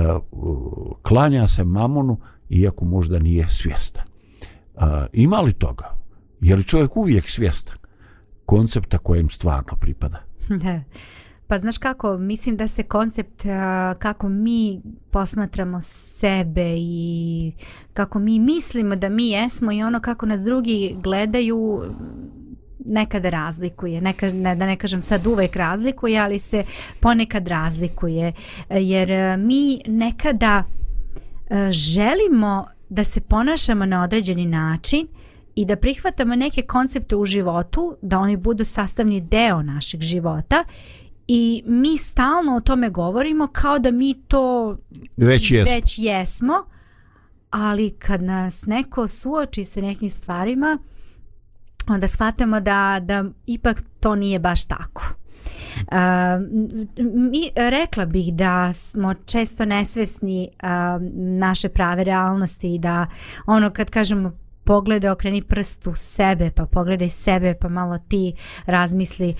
klanja 1.01 1.47
se 1.47 1.63
mamonu, 1.63 2.17
iako 2.49 2.85
možda 2.85 3.19
nije 3.19 3.49
svjestan. 3.49 4.05
E, 4.05 5.07
ima 5.13 5.41
li 5.41 5.53
toga? 5.53 5.95
Je 6.41 6.55
li 6.55 6.63
čovjek 6.63 6.97
uvijek 6.97 7.29
svjestan 7.29 7.77
koncepta 8.45 8.97
kojem 8.97 9.29
stvarno 9.29 9.77
pripada? 9.79 10.23
Da. 10.49 10.81
Pa 11.49 11.57
znaš 11.57 11.77
kako, 11.77 12.17
mislim 12.17 12.57
da 12.57 12.67
se 12.67 12.83
koncept 12.83 13.45
kako 13.99 14.29
mi 14.29 14.81
posmatramo 15.11 15.81
sebe 15.81 16.75
i 16.77 17.51
kako 17.93 18.19
mi 18.19 18.39
mislimo 18.39 18.95
da 18.95 19.09
mi 19.09 19.29
jesmo 19.29 19.71
i 19.71 19.83
ono 19.83 19.99
kako 19.99 20.25
nas 20.25 20.41
drugi 20.41 20.95
gledaju 21.03 21.83
nekada 22.85 23.29
razlikuje, 23.29 24.01
neka, 24.01 24.27
ne, 24.27 24.55
da 24.55 24.65
ne 24.65 24.77
kažem 24.77 25.01
sad 25.01 25.27
uvek 25.27 25.55
razlikuje, 25.55 26.19
ali 26.19 26.39
se 26.39 26.63
ponekad 26.99 27.47
razlikuje, 27.47 28.33
jer 28.69 29.37
mi 29.37 29.81
nekada 29.87 30.63
želimo 31.69 32.67
da 32.89 33.03
se 33.03 33.21
ponašamo 33.21 33.85
na 33.85 34.03
određeni 34.03 34.45
način 34.45 35.07
i 35.55 35.65
da 35.65 35.75
prihvatamo 35.75 36.35
neke 36.35 36.61
koncepte 36.61 37.15
u 37.15 37.25
životu, 37.25 37.95
da 38.01 38.19
oni 38.19 38.37
budu 38.37 38.63
sastavni 38.63 39.21
deo 39.21 39.61
našeg 39.61 40.01
života 40.01 40.63
i 41.31 41.63
mi 41.65 41.97
stalno 41.97 42.55
o 42.55 42.59
tome 42.59 42.89
govorimo 42.89 43.47
kao 43.47 43.79
da 43.79 43.91
mi 43.91 44.21
to 44.27 44.77
Već 45.17 45.51
jesmo. 45.51 45.75
već 45.75 45.99
jesmo 45.99 46.53
ali 47.49 47.89
kad 47.89 48.23
nas 48.23 48.65
neko 48.65 49.07
suoči 49.07 49.63
sa 49.63 49.81
nekim 49.81 50.09
stvarima 50.09 50.77
onda 51.87 52.07
shvatamo 52.07 52.59
da, 52.59 52.99
da 53.03 53.25
ipak 53.45 53.81
to 53.99 54.15
nije 54.15 54.39
baš 54.39 54.65
tako. 54.65 55.13
Uh, 55.77 55.95
mi, 57.31 57.51
rekla 57.55 58.05
bih 58.05 58.33
da 58.33 58.73
smo 58.73 59.13
često 59.13 59.65
nesvesni 59.65 60.49
uh, 60.63 60.69
naše 61.39 61.69
prave 61.69 62.03
realnosti 62.03 62.75
i 62.75 62.79
da 62.79 63.07
ono 63.45 63.69
kad 63.69 63.89
kažemo 63.89 64.31
poglede, 64.69 65.11
okreni 65.11 65.41
prst 65.41 65.87
u 65.87 65.95
sebe, 65.95 66.51
pa 66.55 66.65
pogledaj 66.65 67.09
sebe, 67.09 67.53
pa 67.61 67.69
malo 67.69 67.97
ti 68.07 68.33
razmisli. 68.65 69.35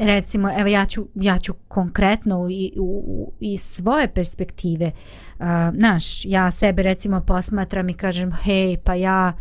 Recimo, 0.00 0.48
evo 0.58 0.68
ja 0.68 0.86
ću, 0.86 1.06
ja 1.14 1.38
ću 1.38 1.54
konkretno 1.68 2.46
i, 2.50 2.72
u, 2.78 3.04
u, 3.06 3.32
iz 3.40 3.60
svoje 3.60 4.08
perspektive, 4.08 4.90
uh, 5.38 5.46
znaš, 5.74 6.24
ja 6.24 6.50
sebe 6.50 6.82
recimo 6.82 7.20
posmatram 7.20 7.88
i 7.88 7.94
kažem, 7.94 8.32
hej, 8.32 8.76
pa 8.84 8.94
ja, 8.94 9.32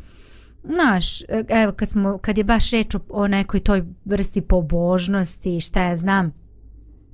Znaš, 0.63 1.21
evo 1.47 1.71
kad, 1.71 1.89
smo, 1.89 2.17
kad 2.17 2.37
je 2.37 2.43
baš 2.43 2.71
reč 2.71 2.95
o, 2.95 2.99
o 3.09 3.27
nekoj 3.27 3.59
toj 3.59 3.83
vrsti 4.05 4.41
pobožnosti, 4.41 5.59
šta 5.59 5.83
ja 5.83 5.95
znam, 5.95 6.33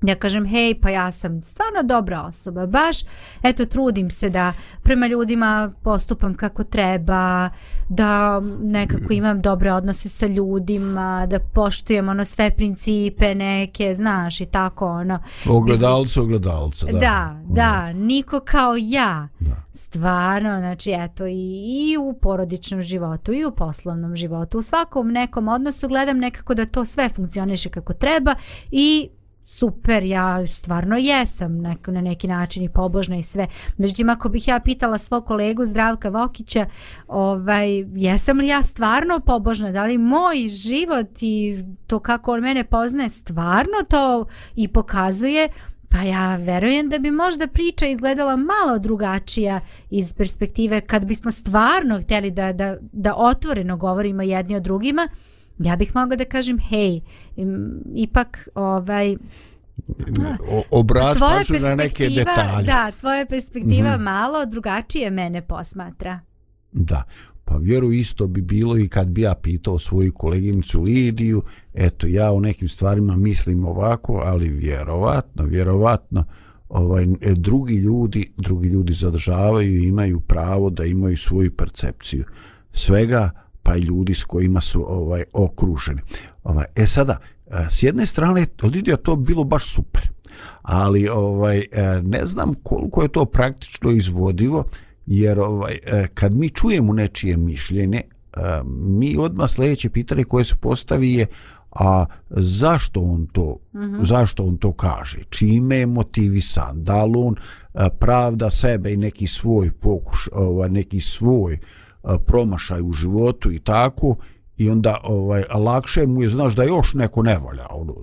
ja 0.08 0.16
kažem, 0.16 0.46
hej, 0.46 0.80
pa 0.82 0.90
ja 0.90 1.12
sam 1.12 1.44
stvarno 1.44 1.84
dobra 1.84 2.22
osoba, 2.22 2.66
baš, 2.66 2.98
eto, 3.44 3.66
trudim 3.66 4.12
se 4.12 4.30
da 4.30 4.54
prema 4.84 5.08
ljudima 5.08 5.72
postupam 5.84 6.36
kako 6.36 6.64
treba, 6.64 7.50
da 7.90 8.40
nekako 8.62 9.14
imam 9.20 9.42
dobre 9.42 9.74
odnose 9.74 10.10
sa 10.10 10.28
ljudima, 10.28 11.26
da 11.30 11.40
poštujem 11.40 12.10
ono 12.10 12.26
sve 12.26 12.52
principe 12.52 13.36
neke, 13.36 13.94
znaš, 13.96 14.42
i 14.42 14.46
tako, 14.46 14.86
ono. 14.88 15.20
Ogledalce, 15.50 16.22
ogledalce, 16.22 16.86
da. 16.86 17.00
Da, 17.00 17.40
da, 17.44 17.94
niko 17.94 18.40
kao 18.40 18.76
ja. 18.78 19.28
Da. 19.40 19.56
Stvarno, 19.74 20.60
znači, 20.60 20.92
eto, 20.92 21.26
i, 21.28 21.64
i 21.68 21.98
u 21.98 22.14
porodičnom 22.22 22.82
životu, 22.82 23.34
i 23.34 23.46
u 23.46 23.52
poslovnom 23.52 24.16
životu, 24.16 24.58
u 24.58 24.62
svakom 24.62 25.12
nekom 25.12 25.48
odnosu 25.48 25.88
gledam 25.88 26.18
nekako 26.18 26.54
da 26.54 26.66
to 26.66 26.86
sve 26.86 27.10
funkcioniše 27.10 27.70
kako 27.70 27.94
treba 27.94 28.36
i 28.72 29.10
super, 29.48 30.04
ja 30.04 30.48
stvarno 30.48 30.98
jesam 30.98 31.58
neko, 31.58 31.92
na 31.92 32.02
neki 32.02 32.28
način 32.28 32.64
i 32.64 32.70
pobožna 32.70 33.18
i 33.18 33.24
sve. 33.24 33.48
Međutim, 33.78 34.10
ako 34.10 34.30
bih 34.30 34.48
ja 34.48 34.60
pitala 34.60 34.98
svog 34.98 35.25
kolegu 35.25 35.66
Zdravka 35.66 36.10
Vokića, 36.10 36.66
ovaj, 37.08 37.86
jesam 37.96 38.38
li 38.38 38.48
ja 38.48 38.64
stvarno 38.64 39.20
pobožna, 39.20 39.72
da 39.72 39.84
li 39.84 39.98
moj 39.98 40.48
život 40.48 41.10
i 41.22 41.56
to 41.88 42.00
kako 42.00 42.32
on 42.32 42.42
mene 42.42 42.64
poznaje 42.64 43.10
stvarno 43.10 43.78
to 43.90 44.25
i 44.56 44.68
pokazuje, 44.68 45.50
Pa 45.90 46.02
ja 46.02 46.36
verujem 46.36 46.90
da 46.90 46.98
bi 46.98 47.12
možda 47.12 47.48
priča 47.48 47.88
izgledala 47.88 48.36
malo 48.36 48.80
drugačija 48.80 49.60
iz 49.90 50.14
perspektive 50.14 50.82
kad 50.82 51.06
bismo 51.06 51.32
stvarno 51.32 52.02
htjeli 52.02 52.32
da, 52.32 52.54
da, 52.54 52.78
da 52.82 53.16
otvoreno 53.16 53.78
govorimo 53.78 54.22
jedni 54.22 54.56
o 54.56 54.60
drugima, 54.60 55.08
ja 55.60 55.76
bih 55.76 55.96
mogla 55.96 56.16
da 56.16 56.26
kažem 56.26 56.60
hej, 56.60 57.02
ipak 57.96 58.50
ovaj 58.56 59.15
obrat 60.72 61.18
pažnju 61.20 61.60
na 61.60 61.76
neke 61.76 61.89
perspektiva, 61.98 62.32
detalje. 62.36 62.65
da, 62.65 62.91
tvoja 62.91 63.26
perspektiva 63.26 63.96
Mhm. 63.96 64.04
malo 64.04 64.46
drugačije 64.46 65.10
mene 65.10 65.41
posmatra. 65.41 66.20
Da. 66.72 67.04
Pa 67.46 67.58
vjeru 67.58 67.91
isto 67.91 68.28
bi 68.28 68.41
bilo 68.41 68.78
i 68.78 68.88
kad 68.88 69.08
bi 69.08 69.22
ja 69.22 69.36
pitao 69.36 69.80
svoju 69.80 70.13
koleginicu 70.13 70.82
Lidiju, 70.82 71.44
eto 71.74 72.08
ja 72.08 72.32
u 72.32 72.41
nekim 72.41 72.68
stvarima 72.70 73.15
mislim 73.15 73.65
ovako, 73.65 74.22
ali 74.26 74.50
vjerovatno, 74.50 75.44
vjerovatno 75.44 76.24
ovaj 76.70 77.04
e, 77.04 77.34
drugi 77.34 77.74
ljudi, 77.76 78.32
drugi 78.38 78.68
ljudi 78.68 78.94
zadržavaju 78.94 79.76
i 79.78 79.88
imaju 79.88 80.20
pravo 80.20 80.70
da 80.70 80.86
imaju 80.86 81.18
svoju 81.18 81.52
percepciju 81.52 82.24
svega 82.72 83.30
pa 83.65 83.75
i 83.75 83.80
ljudi 83.82 84.13
s 84.13 84.23
kojima 84.23 84.62
su 84.62 84.86
ovaj 84.88 85.23
okruženi. 85.34 86.01
Ovaj 86.43 86.65
e 86.75 86.88
sada 86.88 87.17
e, 87.47 87.51
s 87.69 87.84
jedne 87.84 88.06
strane 88.06 88.45
Lidija 88.63 88.97
to 88.97 89.15
bilo 89.15 89.43
baš 89.43 89.73
super. 89.73 90.10
Ali 90.62 91.08
ovaj 91.08 91.58
e, 91.58 91.65
ne 92.04 92.25
znam 92.25 92.54
koliko 92.63 93.01
je 93.01 93.08
to 93.08 93.25
praktično 93.25 93.91
izvodivo 93.91 94.63
jer 95.06 95.39
ovaj 95.39 95.78
e, 95.86 96.08
kad 96.13 96.34
mi 96.34 96.49
čujemo 96.49 96.93
nečije 96.93 97.38
mišljenje 97.38 98.01
mi 98.65 99.17
odmah 99.17 99.49
sljedeće 99.49 99.89
pitanje 99.89 100.23
koje 100.23 100.45
se 100.45 100.56
postavi 100.56 101.13
je 101.13 101.25
a 101.71 102.06
zašto 102.30 103.01
on 103.01 103.28
to 103.28 103.58
mm 103.73 103.80
-hmm. 103.80 104.06
zašto 104.06 104.43
on 104.43 104.58
to 104.58 104.71
kaže 104.71 105.17
čime 105.30 105.75
je 105.75 105.86
motivisan 105.86 106.84
da 106.84 107.06
li 107.06 107.13
on 107.15 107.36
pravda 107.99 108.51
sebe 108.51 108.93
i 108.93 108.97
neki 108.97 109.28
svoj 109.28 109.71
pokuš 109.71 110.30
ovaj 110.34 110.69
neki 110.69 110.99
svoj 110.99 111.54
a, 111.54 111.58
promašaj 112.26 112.82
u 112.82 112.94
životu 112.94 113.52
i 113.52 113.60
tako 113.60 114.15
i 114.58 114.70
onda 114.70 114.98
ovaj 115.04 115.44
lakše 115.56 116.08
mu 116.08 116.24
je 116.24 116.30
znaš 116.30 116.56
da 116.56 116.63
još 116.63 116.94
neko 116.94 117.24
ne 117.24 117.38
valja 117.38 117.65
ono, 117.70 117.96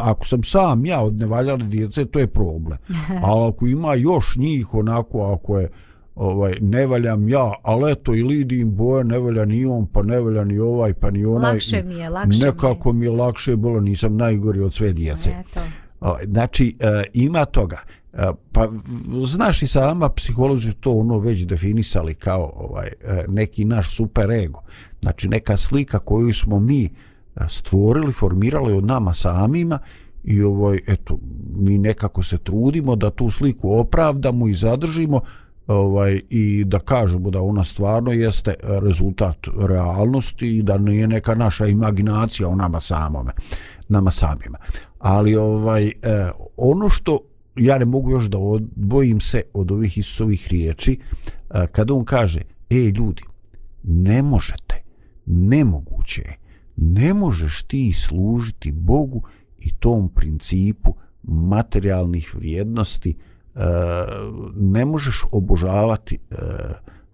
ako 0.00 0.26
sam 0.26 0.44
sam 0.44 0.86
ja 0.86 1.00
od 1.00 1.14
nevaljale 1.14 1.64
djece 1.64 2.04
to 2.04 2.18
je 2.18 2.26
problem 2.26 2.78
ali 3.22 3.48
ako 3.48 3.66
ima 3.66 3.94
još 3.94 4.36
njih 4.36 4.74
onako 4.74 5.32
ako 5.32 5.58
je 5.58 5.70
ovaj 6.14 6.54
ne 6.60 6.86
valjam 6.86 7.28
ja 7.28 7.52
ali 7.62 7.92
eto 7.92 8.14
i 8.14 8.22
Lidin 8.22 8.76
boja 8.76 9.02
ne 9.04 9.18
valja 9.18 9.44
ni 9.44 9.66
on 9.66 9.86
pa 9.86 10.02
ne 10.02 10.20
valja 10.20 10.44
ni 10.44 10.58
ovaj 10.58 10.94
pa 10.94 11.10
ni 11.10 11.24
onaj 11.24 11.52
Lakše 11.52 11.82
mi 11.82 11.94
je, 11.94 12.08
lakše 12.08 12.46
nekako 12.46 12.92
mi 12.92 13.06
je 13.06 13.10
lakše 13.10 13.56
bilo 13.56 13.80
nisam 13.80 14.16
najgori 14.16 14.60
od 14.60 14.74
sve 14.74 14.92
djece 14.92 15.30
je. 15.30 15.44
Eto. 15.50 15.60
Znači, 16.24 16.76
e, 16.80 17.04
ima 17.12 17.44
toga. 17.44 17.78
E, 18.12 18.30
pa 18.52 18.68
znaš 19.26 19.62
i 19.62 19.66
sama 19.66 20.08
psiholozi 20.08 20.72
to 20.72 20.92
ono 20.92 21.18
već 21.18 21.46
definisali 21.46 22.14
kao 22.14 22.52
ovaj 22.56 22.86
e, 22.86 23.24
neki 23.28 23.64
naš 23.64 23.96
super 23.96 24.30
ego. 24.30 24.62
Znači 25.02 25.28
neka 25.28 25.56
slika 25.56 25.98
koju 25.98 26.34
smo 26.34 26.60
mi 26.60 26.84
e, 26.84 26.90
stvorili, 27.48 28.12
formirali 28.12 28.72
od 28.72 28.84
nama 28.84 29.14
samima 29.14 29.78
i 30.24 30.42
ovaj 30.42 30.78
eto 30.86 31.18
mi 31.56 31.78
nekako 31.78 32.22
se 32.22 32.38
trudimo 32.38 32.96
da 32.96 33.10
tu 33.10 33.30
sliku 33.30 33.72
opravdamo 33.72 34.48
i 34.48 34.54
zadržimo 34.54 35.20
ovaj 35.66 36.20
i 36.30 36.64
da 36.64 36.78
kažemo 36.78 37.30
da 37.30 37.42
ona 37.42 37.64
stvarno 37.64 38.12
jeste 38.12 38.54
rezultat 38.62 39.36
realnosti 39.68 40.56
i 40.56 40.62
da 40.62 40.78
nije 40.78 41.08
neka 41.08 41.34
naša 41.34 41.66
imaginacija 41.66 42.48
o 42.48 42.54
nama 42.54 42.80
samome 42.80 43.32
nama 43.88 44.10
samima 44.10 44.58
ali 44.98 45.36
ovaj 45.36 45.86
eh, 45.86 46.30
ono 46.56 46.88
što 46.88 47.18
ja 47.56 47.78
ne 47.78 47.84
mogu 47.84 48.10
još 48.10 48.24
da 48.24 48.38
odvojim 48.38 49.20
se 49.20 49.42
od 49.54 49.70
ovih 49.70 49.98
Isusovih 49.98 50.48
riječi 50.48 50.98
kada 51.72 51.94
on 51.94 52.04
kaže 52.04 52.40
ej 52.70 52.86
ljudi 52.86 53.22
ne 53.82 54.22
možete 54.22 54.82
nemoguće 55.26 56.22
je 56.22 56.38
ne 56.76 57.14
možeš 57.14 57.62
ti 57.62 57.92
služiti 57.92 58.72
Bogu 58.72 59.22
i 59.58 59.74
tom 59.74 60.08
principu 60.08 60.94
materijalnih 61.22 62.34
vrijednosti 62.34 63.14
ne 64.56 64.84
možeš 64.84 65.22
obožavati 65.32 66.18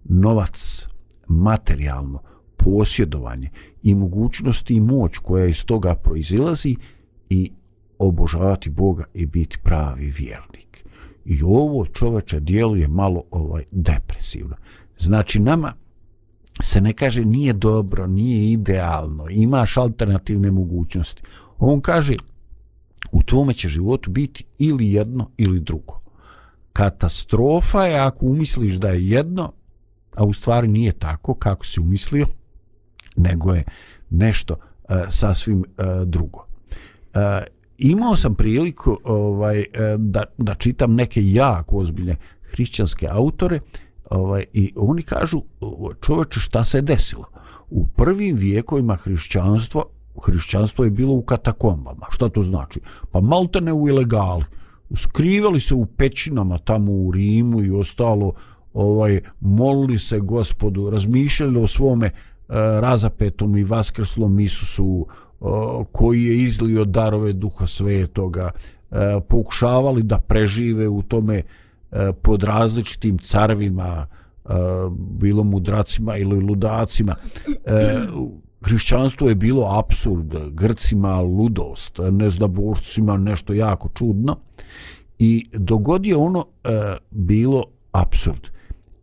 novac 0.03 0.87
materijalno 1.27 2.19
posjedovanje 2.57 3.49
i 3.83 3.95
mogućnosti 3.95 4.75
i 4.75 4.81
moć 4.81 5.17
koja 5.17 5.45
iz 5.45 5.65
toga 5.65 5.95
proizilazi 5.95 6.75
i 7.29 7.51
obožavati 7.99 8.69
Boga 8.69 9.03
i 9.13 9.25
biti 9.25 9.57
pravi 9.63 10.13
vjernik. 10.17 10.85
I 11.25 11.41
ovo 11.43 11.85
čoveče 11.85 12.39
djeluje 12.39 12.87
malo 12.87 13.23
ovaj 13.31 13.63
depresivno. 13.71 14.55
Znači 14.99 15.39
nama 15.39 15.73
se 16.61 16.81
ne 16.81 16.93
kaže 16.93 17.25
nije 17.25 17.53
dobro, 17.53 18.07
nije 18.07 18.51
idealno, 18.51 19.25
imaš 19.29 19.77
alternativne 19.77 20.51
mogućnosti. 20.51 21.23
On 21.57 21.81
kaže 21.81 22.15
u 23.11 23.23
tvome 23.23 23.53
će 23.53 23.69
životu 23.69 24.11
biti 24.11 24.43
ili 24.57 24.91
jedno 24.91 25.31
ili 25.37 25.59
drugo. 25.59 26.01
Katastrofa 26.73 27.85
je 27.85 27.99
ako 27.99 28.25
umisliš 28.25 28.75
da 28.75 28.89
je 28.89 29.09
jedno, 29.09 29.53
a 30.15 30.23
u 30.23 30.33
stvari 30.33 30.67
nije 30.67 30.91
tako 30.91 31.33
kako 31.33 31.65
si 31.65 31.79
umislio, 31.79 32.25
nego 33.15 33.53
je 33.53 33.63
nešto 34.09 34.53
uh, 34.53 34.97
sasvim 35.09 35.59
uh, 35.59 35.65
drugo. 36.05 36.39
Uh, 36.39 37.58
imao 37.79 38.15
sam 38.15 38.35
priliku 38.35 38.97
ovaj 39.03 39.59
e, 39.59 39.65
da, 39.97 40.23
da 40.37 40.53
čitam 40.53 40.95
neke 40.95 41.21
jako 41.23 41.77
ozbiljne 41.77 42.15
hrišćanske 42.51 43.07
autore 43.11 43.59
ovaj, 44.09 44.45
i 44.53 44.73
oni 44.75 45.01
kažu 45.01 45.41
čoveče 46.01 46.39
šta 46.39 46.63
se 46.63 46.81
desilo. 46.81 47.25
U 47.69 47.87
prvim 47.87 48.35
vijekovima 48.35 48.95
hrišćanstva 48.95 49.83
hrišćanstvo 50.25 50.85
je 50.85 50.91
bilo 50.91 51.13
u 51.13 51.21
katakombama. 51.21 52.05
Šta 52.09 52.29
to 52.29 52.41
znači? 52.41 52.79
Pa 53.11 53.21
malte 53.21 53.61
ne 53.61 53.73
u 53.73 53.87
ilegali. 53.87 54.43
Skrivali 54.95 55.59
se 55.59 55.75
u 55.75 55.85
pećinama 55.85 56.57
tamo 56.57 56.91
u 56.91 57.11
Rimu 57.11 57.63
i 57.63 57.71
ostalo 57.71 58.33
ovaj 58.73 59.21
molili 59.39 59.99
se 59.99 60.19
gospodu 60.19 60.89
razmišljali 60.89 61.63
o 61.63 61.67
svome 61.67 62.07
e, 62.07 62.11
razapetom 62.81 63.57
i 63.57 63.63
vaskrslom 63.63 64.39
Isusu 64.39 65.07
koji 65.91 66.23
je 66.23 66.43
izlio 66.43 66.85
darove 66.85 67.33
duha 67.33 67.67
svetoga. 67.67 68.51
E, 68.91 69.19
pokušavali 69.29 70.03
da 70.03 70.19
prežive 70.19 70.87
u 70.87 71.01
tome 71.01 71.41
e, 71.91 72.13
pod 72.21 72.43
različitim 72.43 73.17
carvima 73.17 74.07
e, 74.45 74.49
bilo 75.19 75.43
mudracima 75.43 76.17
ili 76.17 76.39
ludacima. 76.39 77.15
Hrišćanstvo 78.61 79.29
je 79.29 79.35
bilo 79.35 79.79
absurd 79.79 80.35
grcima 80.51 81.21
ludost 81.21 81.99
neznaborcima 82.11 83.17
nešto 83.17 83.53
jako 83.53 83.89
čudno. 83.93 84.37
I 85.19 85.49
dogodio 85.53 86.19
ono 86.19 86.45
bilo 87.11 87.63
absurd 87.91 88.47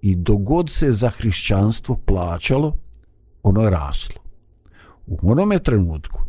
i 0.03 0.15
dogod 0.15 0.71
se 0.71 0.93
za 0.93 1.09
hrišćanstvo 1.09 1.97
plaćalo 2.07 2.73
ono 3.43 3.63
je 3.63 3.71
raslo. 3.71 4.21
U 5.07 5.19
onome 5.23 5.59
trenutku 5.59 6.26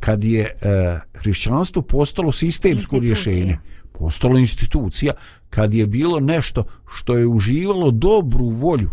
kad 0.00 0.24
je 0.24 0.40
e, 0.40 0.98
hrišćanstvo 1.14 1.82
postalo 1.82 2.32
sistemsko 2.32 2.98
rješenje 2.98 3.58
postalo 3.92 4.38
institucija 4.38 5.12
kad 5.50 5.74
je 5.74 5.86
bilo 5.86 6.20
nešto 6.20 6.64
što 6.88 7.16
je 7.16 7.26
uživalo 7.26 7.90
dobru 7.90 8.48
volju 8.48 8.90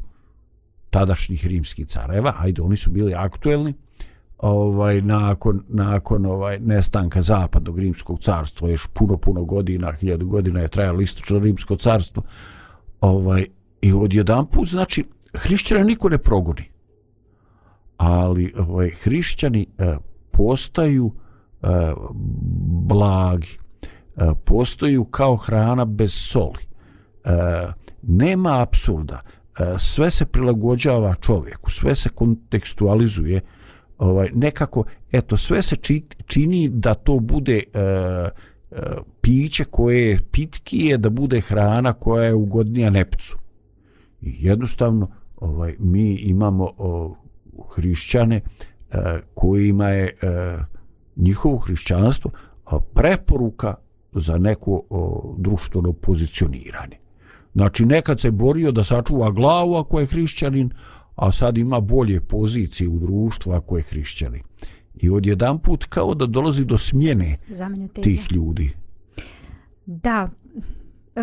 tadašnjih 0.90 1.48
rimskih 1.48 1.88
careva, 1.88 2.34
ajde, 2.38 2.62
oni 2.62 2.78
su 2.78 2.90
bili 2.90 3.14
aktuelni, 3.14 3.74
ovaj 4.38 5.02
nakon 5.02 5.64
nakon 5.68 6.26
ovaj 6.26 6.60
nestanka 6.60 7.22
zapadnog 7.22 7.80
rimskog 7.80 8.20
carstva 8.20 8.70
još 8.70 8.88
puno 8.94 9.18
puno 9.18 9.44
godina 9.44 9.92
hiljadu 9.92 10.28
godina 10.28 10.60
je 10.60 10.68
trajalo 10.68 11.02
istočno 11.02 11.40
rimsko 11.40 11.76
carstvo 11.76 12.24
ovaj 13.02 13.46
i 13.82 13.94
odjedan 13.94 14.46
put 14.46 14.70
znači 14.70 15.06
hrišćani 15.34 15.84
niko 15.84 16.10
ne 16.10 16.18
progoni 16.18 16.64
ali 17.98 18.54
ovaj 18.58 18.90
hrišćani 18.90 19.66
eh, 19.78 19.98
postaju 20.40 21.12
e, 21.62 21.68
blagi 22.88 23.60
e, 24.18 24.32
postaju 24.46 25.06
kao 25.06 25.36
hrana 25.36 25.86
bez 25.86 26.14
soli. 26.14 26.64
E, 27.24 27.30
nema 28.02 28.62
apsurda. 28.62 29.20
E, 29.60 29.76
sve 29.80 30.12
se 30.12 30.26
prilagođava 30.26 31.16
čovjeku 31.16 31.72
sve 31.72 31.96
se 31.96 32.10
kontekstualizuje 32.10 33.42
ovaj 33.98 34.30
nekako 34.34 34.84
eto 35.12 35.38
sve 35.38 35.62
se 35.62 35.76
čini 36.26 36.70
da 36.70 36.94
to 36.94 37.20
bude 37.20 37.64
e, 37.74 37.80
e, 37.80 38.30
piće 39.22 39.64
koje 39.64 40.10
je 40.10 40.20
pitkije 40.32 40.98
da 40.98 41.10
bude 41.10 41.42
hrana 41.42 41.94
koja 41.94 42.24
je 42.24 42.34
ugodnija 42.34 42.90
nepcu. 42.90 43.38
I 44.22 44.36
jednostavno 44.40 45.12
ovaj 45.38 45.76
mi 45.80 46.16
imamo 46.16 46.70
o, 46.78 47.16
hrišćane 47.76 48.42
kojima 49.34 49.88
je 49.88 50.06
e, 50.06 50.12
njihovo 51.16 51.58
hrišćanstvo 51.58 52.32
preporuka 52.94 53.76
za 54.12 54.38
neko 54.38 54.82
društveno 55.38 55.94
pozicioniranje 55.94 56.98
znači 57.54 57.86
nekad 57.86 58.20
se 58.20 58.32
borio 58.32 58.72
da 58.72 58.84
sačuva 58.84 59.32
glavu 59.32 59.76
ako 59.76 60.00
je 60.00 60.06
hrišćanin 60.06 60.72
a 61.20 61.32
sad 61.32 61.58
ima 61.58 61.80
bolje 61.80 62.22
pozicije 62.22 62.90
u 62.90 63.00
društvu 63.00 63.52
ako 63.52 63.78
je 63.78 63.84
hrišćani. 63.84 64.44
I 64.96 65.10
od 65.10 65.26
jedan 65.26 65.60
put 65.60 65.86
kao 65.86 66.14
da 66.14 66.26
dolazi 66.26 66.66
do 66.66 66.78
smjene 66.78 67.36
tih 68.02 68.32
ljudi. 68.32 68.72
Da, 69.86 70.30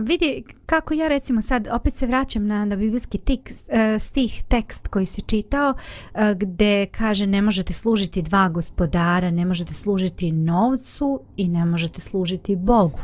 vidi 0.01 0.45
kako 0.67 0.95
ja 0.95 1.09
recimo 1.09 1.43
sad 1.43 1.69
opet 1.73 1.97
se 1.97 2.07
vraćam 2.07 2.47
na, 2.47 2.65
na 2.65 2.77
biblijski 2.77 3.19
tik, 3.19 3.51
e, 3.69 3.99
stih 3.99 4.43
tekst 4.49 4.89
koji 4.89 5.07
se 5.07 5.23
čitao 5.23 5.75
e, 6.15 6.35
gde 6.35 6.87
kaže 6.87 7.27
ne 7.27 7.43
možete 7.43 7.73
služiti 7.73 8.23
dva 8.23 8.49
gospodara, 8.49 9.31
ne 9.31 9.45
možete 9.45 9.75
služiti 9.75 10.33
novcu 10.33 11.21
i 11.37 11.49
ne 11.49 11.65
možete 11.65 12.01
služiti 12.01 12.57
Bogu. 12.57 13.01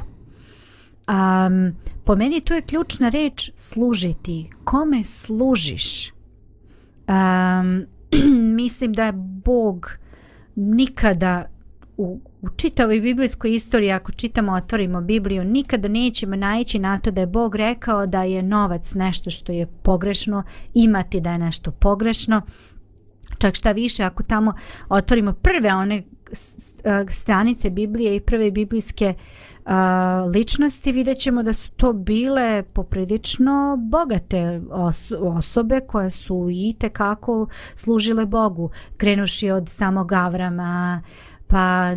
Um, 1.08 1.76
po 2.04 2.16
meni 2.16 2.40
to 2.40 2.54
je 2.54 2.62
ključna 2.62 3.08
reč 3.08 3.50
služiti. 3.56 4.50
Kome 4.64 5.04
služiš? 5.04 6.12
um, 7.08 7.86
mislim 8.54 8.92
da 8.92 9.04
je 9.04 9.12
Bog 9.44 9.90
nikada 10.56 11.44
u, 11.96 12.20
u 12.42 12.48
čitavoj 12.56 13.00
biblijskoj 13.00 13.54
istoriji 13.54 13.90
ako 13.90 14.12
čitamo, 14.12 14.52
otvorimo 14.52 15.00
Bibliju 15.00 15.44
nikada 15.44 15.88
nećemo 15.88 16.36
naći 16.36 16.78
na 16.78 16.98
to 16.98 17.10
da 17.10 17.20
je 17.20 17.26
Bog 17.26 17.54
rekao 17.54 18.06
da 18.06 18.22
je 18.22 18.42
novac 18.42 18.94
nešto 18.94 19.30
što 19.30 19.52
je 19.52 19.66
pogrešno 19.66 20.42
imati 20.74 21.20
da 21.20 21.32
je 21.32 21.38
nešto 21.38 21.70
pogrešno. 21.70 22.42
Čak 23.38 23.54
šta 23.54 23.72
više 23.72 24.02
ako 24.02 24.22
tamo 24.22 24.52
otvorimo 24.88 25.32
prve 25.32 25.74
one 25.74 25.96
e, 25.96 26.02
stranice 27.08 27.70
Biblije 27.70 28.16
i 28.16 28.20
prve 28.20 28.50
biblijske 28.50 29.14
a, 29.64 30.30
ličnosti 30.34 30.92
vidjet 30.92 31.18
ćemo 31.18 31.42
da 31.42 31.52
su 31.52 31.70
to 31.70 31.92
bile 31.92 32.62
poprilično 32.62 33.76
bogate 33.80 34.60
os 34.70 35.12
osobe 35.18 35.80
koje 35.80 36.10
su 36.10 36.48
i 36.50 36.74
tekako 36.78 37.46
služile 37.74 38.26
Bogu 38.26 38.70
krenuši 38.96 39.50
od 39.50 39.68
samog 39.68 40.12
Avrama 40.12 41.02
pa 41.52 41.96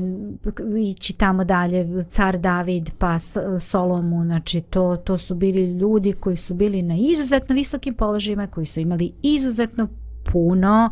ići 0.78 1.14
tamo 1.14 1.44
dalje 1.44 2.04
car 2.10 2.38
David 2.38 2.90
pa 2.98 3.20
Solomu 3.60 4.24
znači 4.24 4.62
to, 4.62 4.98
to 4.98 5.18
su 5.18 5.36
bili 5.36 5.78
ljudi 5.78 6.14
koji 6.14 6.38
su 6.38 6.54
bili 6.54 6.82
na 6.82 6.96
izuzetno 7.00 7.56
visokim 7.56 7.94
položajima 7.94 8.48
koji 8.48 8.66
su 8.66 8.80
imali 8.80 9.14
izuzetno 9.22 9.88
puno 10.32 10.92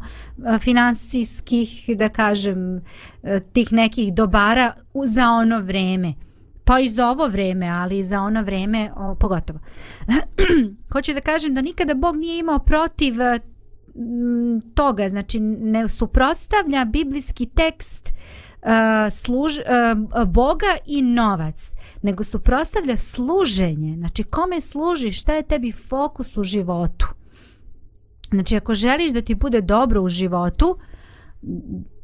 finansijskih, 0.59 1.89
da 1.97 2.09
kažem, 2.09 2.81
e, 3.23 3.39
tih 3.53 3.73
nekih 3.73 4.13
dobara 4.13 4.73
za 5.05 5.29
ono 5.29 5.59
vreme. 5.59 6.13
Pa 6.63 6.79
i 6.79 6.87
za 6.87 7.09
ovo 7.09 7.27
vreme, 7.27 7.67
ali 7.67 7.97
i 7.97 8.03
za 8.03 8.21
ono 8.21 8.43
vreme 8.43 8.91
o, 8.95 9.15
pogotovo. 9.15 9.59
Hoću 10.93 11.13
da 11.13 11.21
kažem 11.21 11.53
da 11.53 11.61
nikada 11.61 11.93
Bog 11.93 12.15
nije 12.15 12.39
imao 12.39 12.59
protiv 12.59 13.13
toga, 14.73 15.09
znači 15.09 15.39
ne 15.39 15.89
suprotstavlja 15.89 16.85
biblijski 16.85 17.45
tekst 17.45 18.13
uh, 18.63 19.13
služ, 19.13 19.57
uh, 19.57 20.27
Boga 20.27 20.77
i 20.85 21.01
novac, 21.01 21.73
nego 22.01 22.23
suprotstavlja 22.23 22.97
služenje. 22.97 23.95
Znači 23.97 24.23
kome 24.23 24.61
služiš, 24.61 25.21
šta 25.21 25.33
je 25.33 25.43
tebi 25.43 25.71
fokus 25.71 26.37
u 26.37 26.43
životu? 26.43 27.07
Znači, 28.31 28.57
ako 28.57 28.73
želiš 28.73 29.11
da 29.11 29.21
ti 29.21 29.35
bude 29.35 29.61
dobro 29.61 30.01
u 30.01 30.09
životu, 30.09 30.77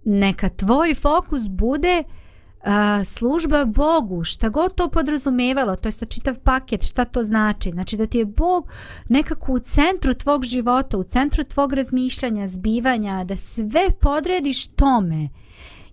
neka 0.06 0.50
tvoj 0.50 0.96
fokus 0.96 1.48
bude 1.48 2.04
uh, 2.04 3.06
služba 3.06 3.66
Bogu, 3.66 4.24
šta 4.24 4.50
god 4.50 4.76
to 4.76 4.90
podrazumevalo, 4.90 5.76
to 5.76 5.88
je 5.88 5.92
sa 5.92 6.06
čitav 6.06 6.36
paket, 6.44 6.88
šta 6.88 7.06
to 7.06 7.24
znači? 7.24 7.72
Znači 7.72 7.98
da 7.98 8.08
ti 8.08 8.18
je 8.18 8.26
Bog 8.26 8.70
nekako 9.10 9.54
u 9.54 9.60
centru 9.60 10.14
tvog 10.14 10.44
života, 10.44 10.98
u 10.98 11.04
centru 11.04 11.44
tvog 11.44 11.74
razmišljanja, 11.74 12.48
zbivanja, 12.48 13.24
da 13.24 13.38
sve 13.38 13.92
podrediš 14.02 14.68
tome. 14.68 15.30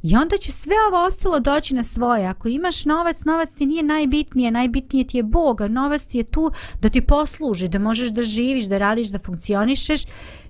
I 0.02 0.16
onda 0.16 0.36
će 0.36 0.52
sve 0.52 0.74
ovo 0.88 1.04
ostalo 1.04 1.40
doći 1.40 1.74
na 1.74 1.84
svoje. 1.84 2.26
Ako 2.26 2.48
imaš 2.48 2.84
novac, 2.84 3.24
novac 3.24 3.50
ti 3.52 3.66
nije 3.66 3.82
najbitnije, 3.82 4.50
najbitnije 4.50 5.06
ti 5.06 5.16
je 5.16 5.22
Bog, 5.22 5.60
novac 5.60 6.06
ti 6.06 6.18
je 6.18 6.24
tu 6.24 6.50
da 6.80 6.88
ti 6.88 7.00
posluži, 7.00 7.68
da 7.68 7.78
možeš 7.78 8.08
da 8.08 8.22
živiš, 8.22 8.64
da 8.64 8.78
radiš, 8.78 9.08
da 9.08 9.18
funkcionišeš 9.18 10.04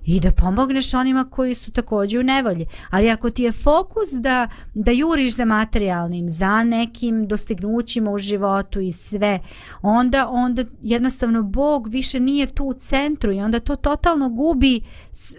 i 0.07 0.19
da 0.19 0.31
pomogneš 0.31 0.93
onima 0.93 1.29
koji 1.29 1.53
su 1.53 1.71
također 1.71 2.19
u 2.19 2.23
nevolji. 2.23 2.65
Ali 2.89 3.09
ako 3.09 3.29
ti 3.29 3.43
je 3.43 3.51
fokus 3.51 4.09
da, 4.21 4.47
da 4.73 4.91
juriš 4.91 5.35
za 5.35 5.45
materijalnim, 5.45 6.29
za 6.29 6.63
nekim 6.63 7.27
dostignućima 7.27 8.11
u 8.11 8.17
životu 8.17 8.79
i 8.79 8.91
sve, 8.91 9.39
onda, 9.81 10.27
onda 10.29 10.63
jednostavno 10.81 11.43
Bog 11.43 11.87
više 11.87 12.19
nije 12.19 12.53
tu 12.53 12.65
u 12.65 12.73
centru 12.73 13.33
i 13.33 13.39
onda 13.39 13.59
to 13.59 13.75
totalno 13.75 14.29
gubi, 14.29 14.81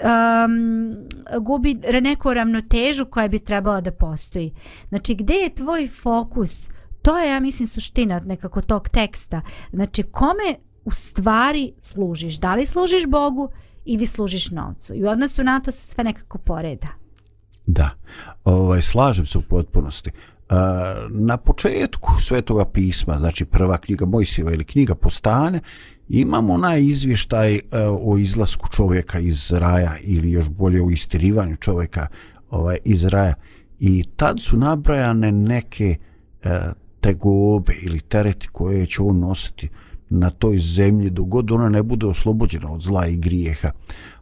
um, 0.03 0.97
gubi 1.41 1.75
neku 2.03 2.35
ravnotežu 2.35 3.07
koja 3.07 3.29
bi 3.29 3.39
trebala 3.39 3.81
da 3.81 3.93
postoji. 3.93 4.55
Znači, 4.89 5.15
gde 5.15 5.35
je 5.35 5.55
tvoj 5.55 5.89
fokus? 5.89 6.71
To 7.03 7.19
je, 7.19 7.31
ja 7.31 7.41
mislim, 7.41 7.67
suština 7.67 8.21
nekako 8.21 8.61
tog 8.61 8.89
teksta. 8.89 9.41
Znači, 9.73 10.03
kome 10.03 10.55
u 10.85 10.91
stvari 10.93 11.73
služiš? 11.81 12.39
Da 12.39 12.55
li 12.55 12.67
služiš 12.67 13.07
Bogu 13.07 13.51
ili 13.89 14.07
služiš 14.07 14.51
novcu. 14.51 14.95
I 14.95 15.05
u 15.05 15.09
odnosu 15.09 15.45
na 15.45 15.61
to 15.61 15.71
se 15.71 15.87
sve 15.87 16.05
nekako 16.05 16.39
poreda. 16.39 16.89
Da, 17.67 17.91
ovaj, 18.45 18.83
slažem 18.83 19.27
se 19.27 19.39
u 19.39 19.43
potpunosti. 19.43 20.11
Uh, 20.11 20.57
na 21.11 21.37
početku 21.37 22.11
svetoga 22.21 22.65
pisma, 22.65 23.19
znači 23.19 23.45
prva 23.45 23.79
knjiga 23.79 24.07
Mojsijeva 24.07 24.53
ili 24.53 24.65
knjiga 24.65 24.95
Postane, 24.95 25.61
imamo 26.09 26.55
onaj 26.55 26.83
izvještaj 26.83 27.55
uh, 27.55 27.61
o 28.01 28.19
izlasku 28.19 28.69
čovjeka 28.69 29.19
iz 29.19 29.51
raja 29.53 29.93
ili 30.01 30.31
još 30.31 30.49
bolje 30.49 30.83
o 30.83 30.91
istirivanju 30.91 31.57
čovjeka 31.57 32.07
ovaj, 32.51 32.79
iz 32.85 33.05
raja. 33.05 33.35
I 33.79 34.05
tad 34.17 34.41
su 34.41 34.57
nabrajane 34.57 35.33
neke 35.33 35.97
uh, 36.45 36.51
tegobe 37.01 37.73
ili 37.83 38.01
tereti 38.01 38.49
koje 38.53 38.87
će 38.87 39.03
on 39.03 39.19
nositi 39.19 39.69
na 40.11 40.31
toj 40.31 40.59
zemlji 40.59 41.11
dogod 41.11 41.51
ona 41.51 41.69
ne 41.69 41.83
bude 41.83 42.07
oslobođena 42.07 42.73
od 42.73 42.81
zla 42.83 43.07
i 43.07 43.17
grijeha. 43.17 43.71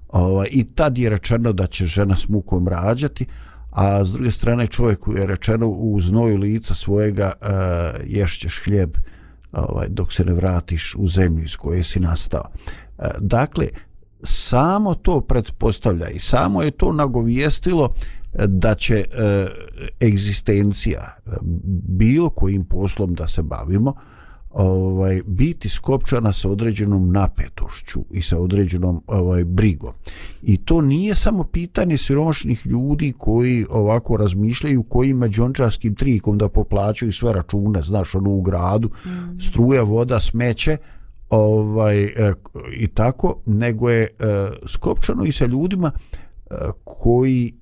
Ovaj, 0.08 0.48
I 0.50 0.64
tad 0.64 0.98
je 0.98 1.10
rečeno 1.10 1.52
da 1.52 1.66
će 1.66 1.86
žena 1.86 2.16
s 2.16 2.28
mukom 2.28 2.68
rađati, 2.68 3.26
a 3.70 4.04
s 4.04 4.12
druge 4.12 4.30
strane 4.30 4.66
čovjeku 4.66 5.12
je 5.12 5.26
rečeno 5.26 5.68
u 5.68 6.00
znoju 6.00 6.36
lica 6.36 6.74
svojega 6.74 7.32
e, 7.40 7.46
uh, 7.46 7.54
ješćeš 8.06 8.62
hljeb 8.64 8.96
ovaj, 9.52 9.86
dok 9.88 10.12
se 10.12 10.24
ne 10.24 10.32
vratiš 10.32 10.94
u 10.98 11.06
zemlju 11.06 11.44
iz 11.44 11.56
koje 11.56 11.82
si 11.82 12.00
nastao. 12.00 12.44
Uh, 12.98 13.04
dakle, 13.20 13.68
samo 14.22 14.94
to 14.94 15.20
predpostavlja 15.20 16.08
i 16.08 16.18
samo 16.18 16.62
je 16.62 16.70
to 16.70 16.92
nagovijestilo 16.92 17.94
e, 18.32 18.46
da 18.46 18.74
će 18.74 18.96
e, 18.96 19.46
egzistencija 20.06 21.16
bilo 21.88 22.30
kojim 22.30 22.64
poslom 22.64 23.14
da 23.14 23.26
se 23.26 23.42
bavimo 23.42 23.94
e, 23.96 24.15
ovaj 24.56 25.20
biti 25.26 25.68
skopčana 25.68 26.32
sa 26.32 26.50
određenom 26.50 27.12
napetošću 27.12 28.00
i 28.10 28.22
sa 28.22 28.38
određenom 28.38 29.02
ovaj 29.06 29.44
brigom. 29.44 29.92
I 30.42 30.56
to 30.56 30.80
nije 30.80 31.14
samo 31.14 31.44
pitanje 31.44 31.98
siromašnih 31.98 32.66
ljudi 32.66 33.12
koji 33.18 33.66
ovako 33.70 34.16
razmišljaju 34.16 34.82
kojim 34.82 35.16
mađončarskim 35.16 35.94
trikom 35.94 36.38
da 36.38 36.48
poplaćaju 36.48 37.12
sve 37.12 37.32
račune, 37.32 37.82
znaš, 37.82 38.14
ono 38.14 38.30
u 38.30 38.42
gradu, 38.42 38.88
mm. 38.88 39.40
struja, 39.40 39.82
voda, 39.82 40.20
smeće, 40.20 40.76
ovaj 41.30 42.04
e, 42.04 42.32
i 42.76 42.88
tako, 42.88 43.42
nego 43.46 43.90
je 43.90 44.02
e, 44.02 44.08
skopčano 44.66 45.24
i 45.24 45.32
sa 45.32 45.46
ljudima 45.46 45.90
e, 46.50 46.54
koji 46.84 47.54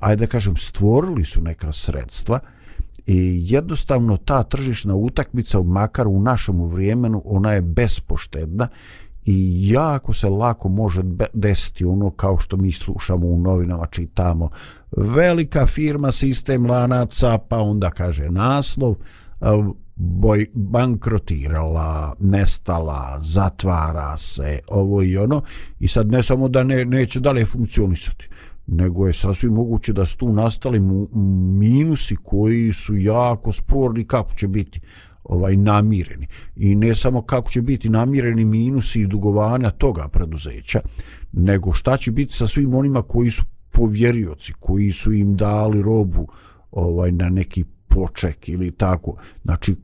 ajde 0.00 0.26
da 0.26 0.30
kažem 0.30 0.56
stvorili 0.56 1.24
su 1.24 1.40
neka 1.40 1.72
sredstva 1.72 2.40
I 3.08 3.42
jednostavno 3.44 4.16
ta 4.16 4.42
tržišna 4.42 4.94
utakmica, 4.94 5.62
makar 5.62 6.08
u 6.08 6.20
našem 6.20 6.62
vremenu, 6.62 7.22
ona 7.24 7.52
je 7.52 7.62
bespoštedna 7.62 8.68
i 9.24 9.70
jako 9.70 10.12
se 10.12 10.28
lako 10.28 10.68
može 10.68 11.02
desiti 11.32 11.84
ono 11.84 12.10
kao 12.10 12.38
što 12.38 12.56
mi 12.56 12.72
slušamo 12.72 13.26
u 13.26 13.38
novinama, 13.38 13.86
čitamo. 13.86 14.50
Velika 14.96 15.66
firma, 15.66 16.12
sistem 16.12 16.66
lanaca, 16.66 17.38
pa 17.38 17.58
onda 17.58 17.90
kaže 17.90 18.30
naslov, 18.30 18.94
boj, 19.96 20.46
bankrotirala, 20.54 22.14
nestala, 22.20 23.18
zatvara 23.20 24.16
se, 24.18 24.58
ovo 24.68 25.02
i 25.02 25.16
ono. 25.16 25.42
I 25.80 25.88
sad 25.88 26.08
ne 26.08 26.22
samo 26.22 26.48
da 26.48 26.64
ne, 26.64 26.84
neće 26.84 27.20
dalje 27.20 27.46
funkcionisati, 27.46 28.28
nego 28.68 29.06
je 29.06 29.12
sasvim 29.12 29.52
moguće 29.52 29.92
da 29.92 30.06
su 30.06 30.16
tu 30.16 30.32
nastali 30.32 30.80
minusi 31.58 32.16
koji 32.16 32.72
su 32.72 32.96
jako 32.96 33.52
sporni 33.52 34.04
kako 34.04 34.34
će 34.34 34.48
biti 34.48 34.80
ovaj 35.24 35.56
namireni. 35.56 36.26
I 36.56 36.74
ne 36.74 36.94
samo 36.94 37.22
kako 37.22 37.50
će 37.50 37.62
biti 37.62 37.88
namireni 37.88 38.44
minusi 38.44 39.00
i 39.00 39.06
dugovanja 39.06 39.70
toga 39.70 40.08
preduzeća 40.08 40.80
nego 41.32 41.72
šta 41.72 41.96
će 41.96 42.10
biti 42.10 42.34
sa 42.34 42.48
svim 42.48 42.74
onima 42.74 43.02
koji 43.02 43.30
su 43.30 43.42
povjerioci 43.70 44.52
koji 44.60 44.92
su 44.92 45.12
im 45.12 45.36
dali 45.36 45.82
robu 45.82 46.28
ovaj 46.70 47.12
na 47.12 47.28
neki 47.28 47.64
poček 47.88 48.48
ili 48.48 48.70
tako. 48.70 49.16
Znači 49.44 49.76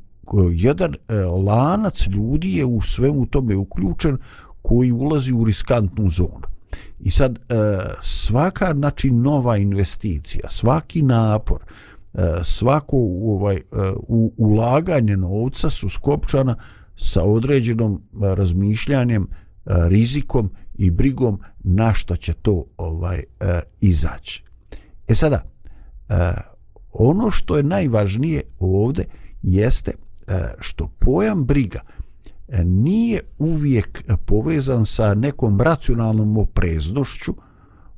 jedan 0.53 0.95
e, 0.95 1.15
lanac 1.25 2.07
ljudi 2.07 2.57
je 2.57 2.65
u 2.65 2.81
svemu 2.81 3.27
tome 3.27 3.57
uključen 3.57 4.19
koji 4.63 4.93
ulazi 4.93 5.33
u 5.33 5.45
riskantnu 5.45 6.09
zonu. 6.09 6.54
I 7.01 7.11
sad 7.11 7.39
e, 7.39 7.55
svaka 8.03 8.75
znači 8.75 9.11
nova 9.11 9.57
investicija, 9.57 10.49
svaki 10.49 11.03
napor, 11.03 11.59
e, 12.15 12.21
svako 12.43 12.97
ovaj 13.23 13.57
e, 13.57 13.61
ulaganje 14.37 15.17
novca 15.17 15.71
su 15.71 15.89
skopčana 15.89 16.57
sa 16.97 17.23
određenom 17.23 18.03
razmišljanjem, 18.21 19.27
rizikom 19.67 20.51
i 20.75 20.91
brigom 20.91 21.41
na 21.59 21.95
što 21.95 22.17
će 22.17 22.33
to 22.33 22.65
ovaj 22.77 23.23
izaći. 23.81 24.45
E 25.09 25.15
sada, 25.15 25.43
ono 26.93 27.31
što 27.31 27.57
je 27.57 27.63
najvažnije 27.63 28.43
ovdje 28.59 29.05
jeste 29.43 29.93
što 30.61 30.89
pojam 30.99 31.45
briga 31.45 31.81
nije 32.65 33.21
uvijek 33.39 34.05
povezan 34.27 34.87
sa 34.87 35.15
nekom 35.15 35.61
racionalnom 35.61 36.37
opreznošću, 36.37 37.35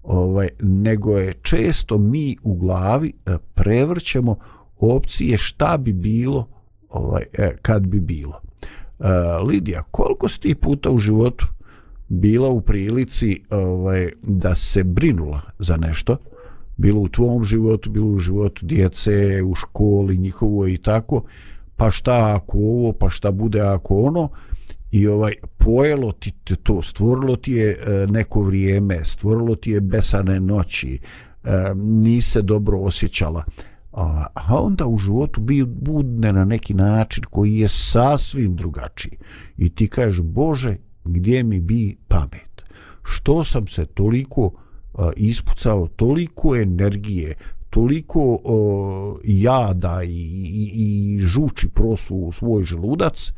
ovaj, 0.03 0.49
nego 0.61 1.19
je 1.19 1.33
često 1.33 1.99
mi 1.99 2.37
u 2.43 2.55
glavi 2.55 3.13
eh, 3.27 3.37
prevrćemo 3.55 4.37
opcije 4.79 5.39
šta 5.39 5.77
bi 5.79 5.93
bilo 5.93 6.49
ovaj, 6.89 7.23
eh, 7.39 7.57
kad 7.63 7.87
bi 7.87 8.01
bilo. 8.01 8.41
Eh, 9.01 9.07
Lidija, 9.47 9.83
koliko 9.83 10.29
si 10.29 10.41
ti 10.41 10.55
puta 10.55 10.91
u 10.91 10.99
životu 10.99 11.47
bila 12.09 12.49
u 12.49 12.61
prilici 12.61 13.43
ovaj, 13.51 14.11
da 14.23 14.55
se 14.55 14.85
brinula 14.85 15.41
za 15.59 15.77
nešto, 15.77 16.17
bilo 16.77 17.01
u 17.01 17.09
tvom 17.09 17.45
životu, 17.45 17.91
bilo 17.91 18.07
u 18.07 18.19
životu 18.19 18.67
djece, 18.67 19.43
u 19.43 19.55
školi 19.55 20.17
njihovo 20.17 20.67
i 20.69 20.79
tako, 20.79 21.23
pa 21.77 21.91
šta 21.91 22.37
ako 22.37 22.59
ovo, 22.59 22.93
pa 22.93 23.11
šta 23.11 23.31
bude 23.31 23.61
ako 23.61 24.01
ono, 24.01 24.29
i 24.91 25.07
ovaj 25.07 25.33
pojelo 25.59 26.12
ti 26.12 26.33
to, 26.62 26.83
stvorilo 26.83 27.37
ti 27.37 27.53
je 27.53 27.71
e, 27.71 28.07
neko 28.07 28.41
vrijeme, 28.41 29.05
stvorilo 29.05 29.57
ti 29.57 29.71
je 29.71 29.81
besane 29.81 30.41
noći, 30.41 30.99
e, 31.45 31.51
nise 31.75 32.43
dobro 32.43 32.79
osjećala, 32.79 33.45
a, 33.93 34.27
onda 34.51 34.87
u 34.87 34.99
životu 34.99 35.41
bi 35.41 35.65
budne 35.65 36.33
na 36.33 36.45
neki 36.45 36.75
način 36.75 37.25
koji 37.31 37.57
je 37.57 37.69
sasvim 37.69 38.57
drugačiji. 38.57 39.19
I 39.57 39.69
ti 39.69 39.89
kažeš, 39.89 40.21
Bože, 40.21 40.77
gdje 41.05 41.43
mi 41.43 41.61
bi 41.61 41.97
pamet? 42.09 42.65
Što 43.03 43.45
sam 43.45 43.67
se 43.67 43.87
toliko 43.87 44.51
e, 44.55 45.03
ispucao, 45.17 45.89
toliko 45.97 46.57
energije, 46.57 47.35
toliko 47.70 48.35
a, 48.35 48.38
jada 49.24 50.02
i, 50.02 50.09
i, 50.09 50.70
i 50.74 51.18
žuči 51.18 51.68
prosu 51.68 52.16
u 52.16 52.33
svoj 52.33 52.64
želudac, 52.64 53.33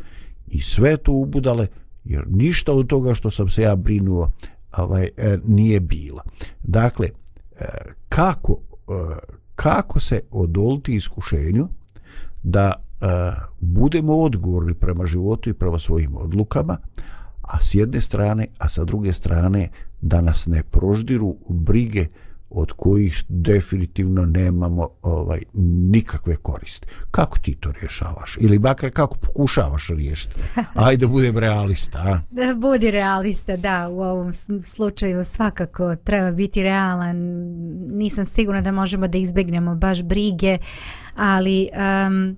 i 0.51 0.61
sve 0.61 0.97
to 0.97 1.13
ubudale 1.13 1.67
jer 2.05 2.25
ništa 2.29 2.73
od 2.73 2.87
toga 2.87 3.15
što 3.15 3.31
sam 3.31 3.49
se 3.49 3.63
ja 3.63 3.77
brinuo 3.77 4.31
ovaj, 4.77 5.09
e, 5.17 5.39
nije 5.47 5.81
bilo. 5.81 6.23
Dakle, 6.63 7.07
e, 7.07 7.65
kako, 8.09 8.59
e, 8.89 9.19
kako 9.55 10.01
se 10.01 10.21
odoliti 10.31 10.97
iskušenju 10.97 11.69
da 12.43 12.73
e, 12.73 13.07
budemo 13.61 14.17
odgovorni 14.17 14.75
prema 14.75 15.07
životu 15.07 15.51
i 15.51 15.55
prema 15.55 15.79
svojim 15.79 16.17
odlukama, 16.17 16.79
a 17.43 17.61
s 17.61 17.75
jedne 17.75 18.01
strane, 18.01 18.47
a 18.59 18.69
sa 18.69 18.85
druge 18.85 19.13
strane 19.13 19.69
da 20.01 20.21
nas 20.21 20.47
ne 20.47 20.63
proždiru 20.63 21.37
brige 21.49 22.07
od 22.51 22.73
kojih 22.73 23.25
definitivno 23.29 24.27
nemamo 24.27 24.89
ovaj 25.03 25.41
nikakve 25.91 26.37
koriste. 26.37 26.87
Kako 27.11 27.39
ti 27.39 27.55
to 27.61 27.73
rješavaš? 27.81 28.37
Ili 28.41 28.59
bakar 28.59 28.91
kako 28.91 29.17
pokušavaš 29.17 29.89
riješiti? 29.89 30.41
Ajde 30.75 31.07
budem 31.07 31.39
realista. 31.39 31.99
A? 31.99 32.21
Da 32.31 32.55
budi 32.55 32.91
realista, 32.91 33.57
da. 33.57 33.89
U 33.89 34.01
ovom 34.01 34.33
slučaju 34.65 35.25
svakako 35.25 35.97
treba 35.97 36.31
biti 36.31 36.63
realan. 36.63 37.17
Nisam 37.91 38.25
sigurna 38.25 38.61
da 38.61 38.73
možemo 38.73 39.09
da 39.09 39.19
izbegnemo 39.19 39.75
baš 39.75 40.03
brige, 40.03 40.59
ali... 41.15 41.69
Um, 42.07 42.37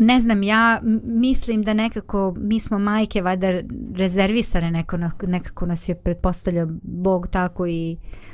ne 0.00 0.20
znam, 0.20 0.42
ja 0.42 0.80
mislim 1.04 1.62
da 1.62 1.74
nekako 1.74 2.34
mi 2.40 2.60
smo 2.60 2.78
majke 2.78 3.22
valjda 3.22 3.60
rezervisane 3.94 4.70
neko, 4.70 4.96
nekako 5.26 5.66
nas 5.66 5.88
je 5.88 5.94
pretpostavljao 5.94 6.68
Bog 6.82 7.28
tako 7.28 7.66
i 7.66 7.96
uh, 7.96 8.28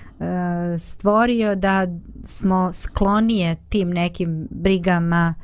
stvorio 0.79 1.55
da 1.55 1.87
smo 2.24 2.72
sklonije 2.72 3.57
tim 3.68 3.90
nekim 3.90 4.48
brigama 4.50 5.35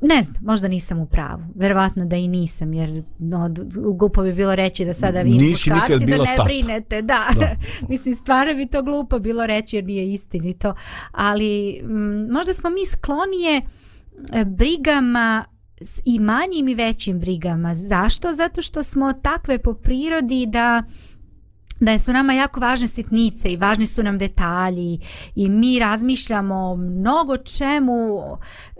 ne 0.00 0.22
znam, 0.22 0.44
možda 0.44 0.68
nisam 0.68 1.00
u 1.00 1.06
pravu 1.06 1.42
verovatno 1.54 2.04
da 2.04 2.16
i 2.16 2.28
nisam 2.28 2.72
jer 2.74 3.02
no, 3.18 3.54
glupo 3.98 4.22
bi 4.22 4.32
bilo 4.32 4.54
reći 4.54 4.84
da 4.84 4.92
sada 4.92 5.22
vi 5.22 5.50
muškarci 5.50 6.06
da 6.06 6.16
ne 6.16 6.24
tata. 6.24 6.44
brinete 6.44 7.02
da, 7.02 7.26
da. 7.40 7.56
mislim 7.88 8.14
stvarno 8.14 8.54
bi 8.54 8.66
to 8.66 8.82
glupo 8.82 9.18
bilo 9.18 9.46
reći 9.46 9.76
jer 9.76 9.84
nije 9.84 10.12
istinito 10.12 10.74
ali 11.10 11.80
m, 11.82 12.28
možda 12.30 12.52
smo 12.52 12.70
mi 12.70 12.86
sklonije 12.86 13.62
e, 14.32 14.44
brigama 14.44 15.44
i 16.04 16.18
manjim 16.18 16.68
i 16.68 16.74
većim 16.74 17.20
brigama 17.20 17.74
zašto? 17.74 18.32
zato 18.32 18.62
što 18.62 18.82
smo 18.82 19.12
takve 19.12 19.58
po 19.58 19.74
prirodi 19.74 20.46
da 20.46 20.82
da 21.80 21.98
su 21.98 22.12
nama 22.12 22.32
jako 22.32 22.60
važne 22.60 22.88
sitnice 22.88 23.52
i 23.52 23.56
važni 23.56 23.86
su 23.86 24.02
nam 24.02 24.18
detalji 24.18 25.00
i 25.34 25.48
mi 25.48 25.78
razmišljamo 25.78 26.76
mnogo 26.76 27.36
čemu, 27.36 28.20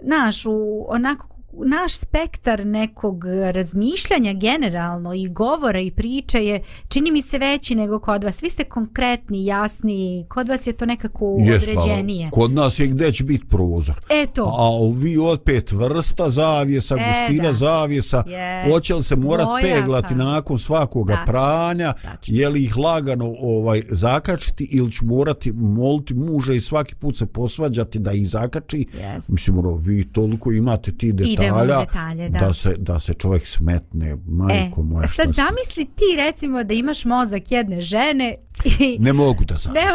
znaš, 0.03 0.45
u, 0.45 0.85
onako 0.89 1.27
naš 1.55 1.93
spektar 1.93 2.65
nekog 2.65 3.23
razmišljanja 3.51 4.33
generalno 4.33 5.13
i 5.13 5.27
govora 5.27 5.79
i 5.79 5.91
priče 5.91 6.39
je 6.39 6.61
čini 6.87 7.11
mi 7.11 7.21
se 7.21 7.37
veći 7.37 7.75
nego 7.75 7.99
kod 7.99 8.23
vas. 8.23 8.43
Vi 8.43 8.49
ste 8.49 8.63
konkretni, 8.63 9.45
jasni, 9.45 10.25
kod 10.29 10.49
vas 10.49 10.67
je 10.67 10.73
to 10.73 10.85
nekako 10.85 11.37
Jes, 11.39 11.65
pa, 11.65 11.71
određenije. 11.71 12.29
kod 12.31 12.51
nas 12.51 12.79
je 12.79 12.87
gde 12.87 13.11
će 13.11 13.23
biti 13.23 13.45
prozor. 13.47 13.95
Eto. 14.11 14.43
A 14.43 14.63
ovi 14.63 15.17
od 15.19 15.41
pet 15.41 15.71
vrsta 15.71 16.29
zavjesa, 16.29 16.95
E, 16.95 16.99
gustina 16.99 17.43
da. 17.43 17.53
zavjesa, 17.53 18.23
Yes. 18.23 18.71
hoće 18.71 18.95
li 18.95 19.03
se 19.03 19.15
morat 19.15 19.45
Dvojaka. 19.45 19.67
peglati 19.71 20.15
nakon 20.15 20.59
svakoga 20.59 21.13
Tačno, 21.13 21.25
pranja, 21.27 21.93
tačno. 21.93 22.35
je 22.35 22.49
li 22.49 22.63
ih 22.63 22.77
lagano 22.77 23.35
ovaj 23.39 23.81
zakačiti 23.89 24.63
ili 24.65 24.91
ću 24.91 25.05
morati 25.05 25.51
moliti 25.51 26.13
muža 26.13 26.53
i 26.53 26.61
svaki 26.61 26.95
put 26.95 27.17
se 27.17 27.25
posvađati 27.25 27.99
da 27.99 28.11
ih 28.11 28.29
zakači. 28.29 28.85
Yes. 28.93 29.31
Mislim, 29.31 29.57
ono, 29.57 29.75
vi 29.75 30.05
toliko 30.05 30.51
imate 30.51 30.91
ti 30.91 31.11
u 31.11 31.13
detalja, 31.41 31.79
detalje, 31.79 32.29
da. 32.29 32.39
da, 32.39 32.53
se, 32.53 32.75
da 32.77 32.99
se 32.99 33.13
čovjek 33.13 33.47
smetne, 33.47 34.17
majko 34.27 34.83
moja. 34.83 35.07
šta 35.07 35.23
sad 35.23 35.33
zamisli 35.33 35.85
ti 35.85 36.15
recimo 36.17 36.63
da 36.63 36.73
imaš 36.73 37.05
mozak 37.05 37.51
jedne 37.51 37.81
žene 37.81 38.35
i 38.79 38.97
Ne 38.99 39.13
mogu 39.13 39.43
da 39.45 39.57
znam. 39.57 39.73
Ne, 39.73 39.87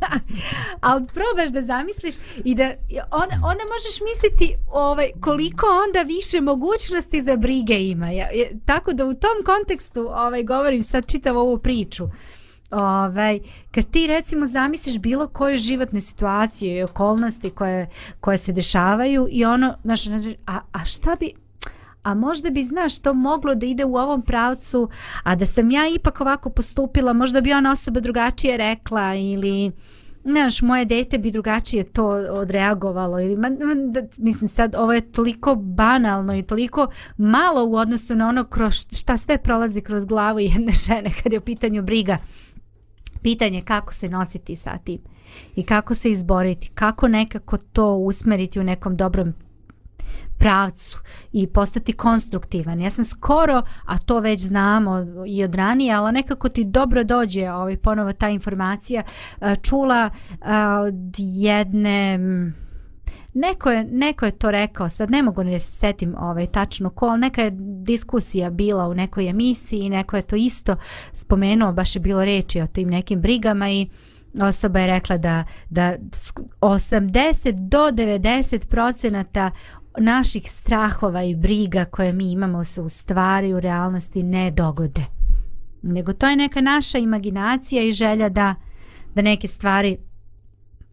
ali 0.80 1.06
probaš 1.06 1.50
da 1.50 1.60
zamisliš 1.60 2.14
i 2.44 2.54
da 2.54 2.64
i 2.88 2.98
onda, 3.10 3.64
možeš 3.74 4.00
misliti 4.12 4.56
ovaj, 4.68 5.10
koliko 5.20 5.66
onda 5.86 6.02
više 6.02 6.40
mogućnosti 6.40 7.20
za 7.20 7.36
brige 7.36 7.88
ima. 7.88 8.10
Ja, 8.10 8.28
ja, 8.32 8.46
tako 8.66 8.92
da 8.92 9.04
u 9.04 9.14
tom 9.14 9.44
kontekstu 9.44 10.00
ovaj, 10.00 10.42
govorim 10.42 10.82
sad 10.82 11.06
čitav 11.06 11.36
ovu 11.36 11.58
priču. 11.58 12.08
Ovaj, 12.74 13.40
kad 13.70 13.90
ti 13.90 14.06
recimo 14.06 14.46
zamisliš 14.46 14.98
bilo 14.98 15.26
koju 15.26 15.56
životnu 15.56 16.00
situaciju 16.00 16.76
i 16.76 16.82
okolnosti 16.82 17.50
koje, 17.50 17.88
koje 18.20 18.36
se 18.36 18.52
dešavaju 18.52 19.28
i 19.30 19.44
ono, 19.44 19.74
znaš, 19.84 20.04
znaš, 20.04 20.22
a, 20.46 20.60
a 20.72 20.84
šta 20.84 21.16
bi, 21.20 21.32
a 22.02 22.14
možda 22.14 22.50
bi, 22.50 22.62
znaš, 22.62 22.98
to 22.98 23.14
moglo 23.14 23.54
da 23.54 23.66
ide 23.66 23.84
u 23.84 23.96
ovom 23.96 24.22
pravcu, 24.22 24.88
a 25.22 25.34
da 25.34 25.46
sam 25.46 25.70
ja 25.70 25.88
ipak 25.88 26.20
ovako 26.20 26.50
postupila, 26.50 27.12
možda 27.12 27.40
bi 27.40 27.52
ona 27.52 27.70
osoba 27.70 28.00
drugačije 28.00 28.56
rekla 28.56 29.14
ili 29.14 29.72
znaš, 30.24 30.62
moje 30.62 30.84
dete 30.84 31.18
bi 31.18 31.30
drugačije 31.30 31.84
to 31.84 32.06
odreagovalo 32.30 33.20
ili, 33.20 33.36
ma, 33.36 33.48
ma, 33.48 33.74
da, 33.74 34.02
mislim 34.18 34.48
sad, 34.48 34.74
ovo 34.78 34.92
je 34.92 35.12
toliko 35.12 35.54
banalno 35.54 36.36
i 36.36 36.42
toliko 36.42 36.88
malo 37.16 37.64
u 37.64 37.74
odnosu 37.74 38.16
na 38.16 38.28
ono 38.28 38.44
kroz 38.44 38.86
šta 38.92 39.16
sve 39.16 39.38
prolazi 39.38 39.80
kroz 39.80 40.04
glavu 40.04 40.40
jedne 40.40 40.72
žene 40.86 41.10
kad 41.22 41.32
je 41.32 41.38
u 41.38 41.42
pitanju 41.42 41.82
briga. 41.82 42.18
Pitanje 43.24 43.62
kako 43.62 43.92
se 43.92 44.08
nositi 44.08 44.56
sa 44.56 44.78
tim 44.78 44.98
i 45.56 45.62
kako 45.62 45.94
se 45.94 46.10
izboriti, 46.10 46.70
kako 46.74 47.08
nekako 47.08 47.56
to 47.56 47.94
usmeriti 47.94 48.60
u 48.60 48.64
nekom 48.64 48.96
dobrom 48.96 49.34
pravcu 50.38 50.98
i 51.32 51.46
postati 51.46 51.92
konstruktivan. 51.92 52.80
Ja 52.80 52.90
sam 52.90 53.04
skoro, 53.04 53.62
a 53.86 53.98
to 53.98 54.20
već 54.20 54.40
znamo 54.40 55.06
i 55.26 55.44
od 55.44 55.54
ranije, 55.54 55.94
ali 55.94 56.12
nekako 56.12 56.48
ti 56.48 56.64
dobro 56.64 57.04
dođe 57.04 57.50
ovaj, 57.50 57.76
ponovo 57.76 58.12
ta 58.12 58.28
informacija, 58.28 59.02
e, 59.40 59.56
čula 59.62 60.10
e, 60.30 60.36
od 60.86 61.14
jedne... 61.18 62.18
Neko 63.34 63.70
je, 63.70 63.84
neko 63.84 64.24
je 64.24 64.30
to 64.30 64.50
rekao, 64.50 64.88
sad 64.88 65.10
ne 65.10 65.22
mogu 65.22 65.44
da 65.44 65.60
se 65.60 65.72
setim 65.72 66.14
ovaj, 66.18 66.46
tačno 66.46 66.90
ko, 66.90 67.06
ali 67.06 67.20
neka 67.20 67.42
je 67.42 67.52
diskusija 67.82 68.50
bila 68.50 68.88
u 68.88 68.94
nekoj 68.94 69.28
emisiji 69.28 69.80
i 69.80 69.90
neko 69.90 70.16
je 70.16 70.22
to 70.22 70.36
isto 70.36 70.76
spomenuo, 71.12 71.72
baš 71.72 71.96
je 71.96 72.00
bilo 72.00 72.24
reči 72.24 72.60
o 72.60 72.66
tim 72.66 72.90
nekim 72.90 73.20
brigama 73.20 73.70
i 73.70 73.88
osoba 74.42 74.80
je 74.80 74.86
rekla 74.86 75.16
da, 75.16 75.44
da 75.70 75.96
80 76.60 77.68
do 77.68 77.78
90 77.78 78.66
procenata 78.66 79.50
naših 79.98 80.42
strahova 80.50 81.22
i 81.22 81.34
briga 81.34 81.84
koje 81.84 82.12
mi 82.12 82.32
imamo 82.32 82.64
se 82.64 82.80
u 82.80 82.88
stvari 82.88 83.54
u 83.54 83.60
realnosti 83.60 84.22
ne 84.22 84.50
dogode. 84.50 85.02
Nego 85.82 86.12
to 86.12 86.26
je 86.26 86.36
neka 86.36 86.60
naša 86.60 86.98
imaginacija 86.98 87.82
i 87.82 87.92
želja 87.92 88.28
da, 88.28 88.54
da 89.14 89.22
neke 89.22 89.46
stvari 89.46 89.96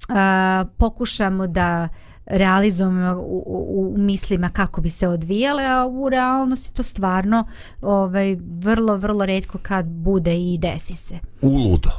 uh, 0.09 0.69
pokušamo 0.77 1.47
da 1.47 1.89
realizujemo 2.25 3.15
u, 3.15 3.43
u, 3.47 3.93
u 3.93 3.97
mislima 3.97 4.49
kako 4.49 4.81
bi 4.81 4.89
se 4.89 5.07
odvijale, 5.07 5.63
a 5.65 5.87
u 5.87 6.09
realnosti 6.09 6.73
to 6.73 6.83
stvarno 6.83 7.47
ovaj, 7.81 8.37
vrlo, 8.41 8.95
vrlo 8.95 9.25
redko 9.25 9.57
kad 9.57 9.85
bude 9.85 10.35
i 10.35 10.57
desi 10.57 10.95
se. 10.95 11.19
uludo 11.41 11.89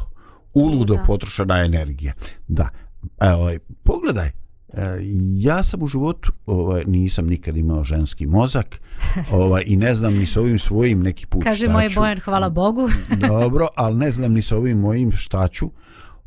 uludo 0.54 0.94
Da. 0.94 1.02
potrošena 1.02 1.58
energija 1.58 2.12
da 2.48 2.68
evo 3.20 3.38
ovaj, 3.40 3.58
pogledaj 3.82 4.26
e, 4.26 4.32
ja 5.36 5.62
sam 5.62 5.82
u 5.82 5.86
životu 5.86 6.32
ovaj 6.46 6.84
nisam 6.84 7.26
nikad 7.26 7.56
imao 7.56 7.84
ženski 7.84 8.26
mozak 8.26 8.80
ovaj 9.32 9.62
i 9.66 9.76
ne 9.76 9.94
znam 9.94 10.14
ni 10.14 10.26
s 10.26 10.36
ovim 10.36 10.58
svojim 10.58 11.02
neki 11.02 11.26
put 11.26 11.42
Kaže 11.44 11.66
šta 11.66 11.72
moj 11.72 11.88
ću. 11.88 12.00
Bojan, 12.00 12.20
hvala 12.20 12.48
Bogu. 12.50 12.88
dobro 13.30 13.66
ali 13.76 13.96
ne 13.96 14.10
znam 14.10 14.32
ni 14.32 14.42
s 14.42 14.52
ovim 14.52 14.78
mojim 14.78 15.12
šta 15.12 15.48
ću 15.48 15.70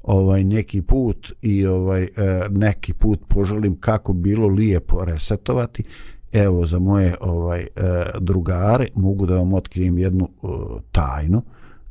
ovaj 0.06 0.44
neki 0.44 0.82
put 0.82 1.34
i 1.42 1.66
ovaj 1.66 2.04
e, 2.04 2.10
neki 2.50 2.94
put 2.94 3.20
poželim 3.28 3.80
kako 3.80 4.14
bilo 4.14 4.48
lijepo 4.48 5.06
resetovati. 5.06 5.84
Evo 6.34 6.66
za 6.66 6.80
moje 6.80 7.16
ovaj 7.22 7.62
e, 7.62 7.68
drugare 8.20 8.88
mogu 8.96 9.26
da 9.26 9.36
vam 9.36 9.54
otkrijem 9.54 9.98
jednu 9.98 10.30
e, 10.44 10.48
tajnu. 10.92 11.42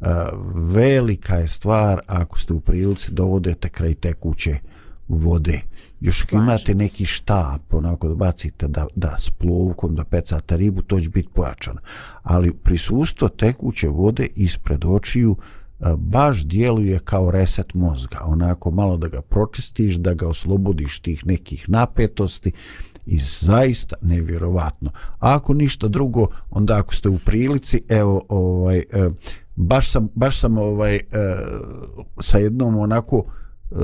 E, 0.00 0.06
velika 0.54 1.34
je 1.34 1.48
stvar 1.48 2.00
ako 2.06 2.38
ste 2.38 2.52
u 2.52 2.60
prilici 2.60 3.12
da 3.12 3.24
odete 3.24 3.68
kraj 3.68 3.94
tekuće 3.94 4.58
vode. 5.08 5.60
Još 6.00 6.24
ako 6.24 6.36
imate 6.36 6.74
neki 6.74 7.06
štap 7.06 7.74
onako 7.74 8.08
da 8.08 8.14
bacite 8.14 8.68
da, 8.68 8.86
da 8.96 9.16
s 9.18 9.30
plovkom 9.30 9.94
da 9.94 10.04
pecate 10.04 10.56
ribu 10.56 10.82
to 10.82 11.00
će 11.00 11.08
biti 11.08 11.28
pojačano. 11.34 11.80
Ali 12.22 12.52
prisustvo 12.52 13.28
tekuće 13.28 13.88
vode 13.88 14.26
ispred 14.36 14.84
očiju 14.84 15.36
baš 15.96 16.44
djeluje 16.44 16.98
kao 16.98 17.30
reset 17.30 17.74
mozga 17.74 18.20
onako 18.24 18.70
malo 18.70 18.96
da 18.96 19.08
ga 19.08 19.22
pročistiš 19.22 19.94
da 19.94 20.14
ga 20.14 20.28
oslobodiš 20.28 21.00
tih 21.00 21.26
nekih 21.26 21.68
napetosti 21.68 22.52
i 23.06 23.18
zaista 23.18 23.96
nevjerovatno. 24.02 24.90
A 24.94 25.34
ako 25.34 25.54
ništa 25.54 25.88
drugo 25.88 26.26
onda 26.50 26.78
ako 26.78 26.94
ste 26.94 27.08
u 27.08 27.18
prilici 27.18 27.82
evo 27.88 28.24
ovaj 28.28 28.78
e, 28.78 29.10
baš 29.56 29.90
sam 29.90 30.08
baš 30.14 30.40
sam 30.40 30.58
ovaj 30.58 30.96
e, 30.96 31.02
sa 32.20 32.38
jednom 32.38 32.78
onako 32.78 33.24
e, 33.24 33.74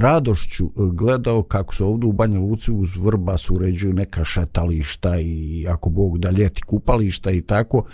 radošću 0.00 0.70
gledao 0.76 1.42
kako 1.42 1.74
se 1.74 1.84
ovdje 1.84 2.08
u 2.08 2.12
Banja 2.12 2.40
Luci 2.40 2.72
uz 2.72 2.96
Vrbas 2.96 3.50
uređuju 3.50 3.92
neka 3.92 4.24
šetališta 4.24 5.20
i 5.20 5.66
ako 5.68 5.90
Bog 5.90 6.18
da 6.18 6.30
ljeti 6.30 6.62
kupališta 6.62 7.30
i 7.30 7.42
tako 7.42 7.84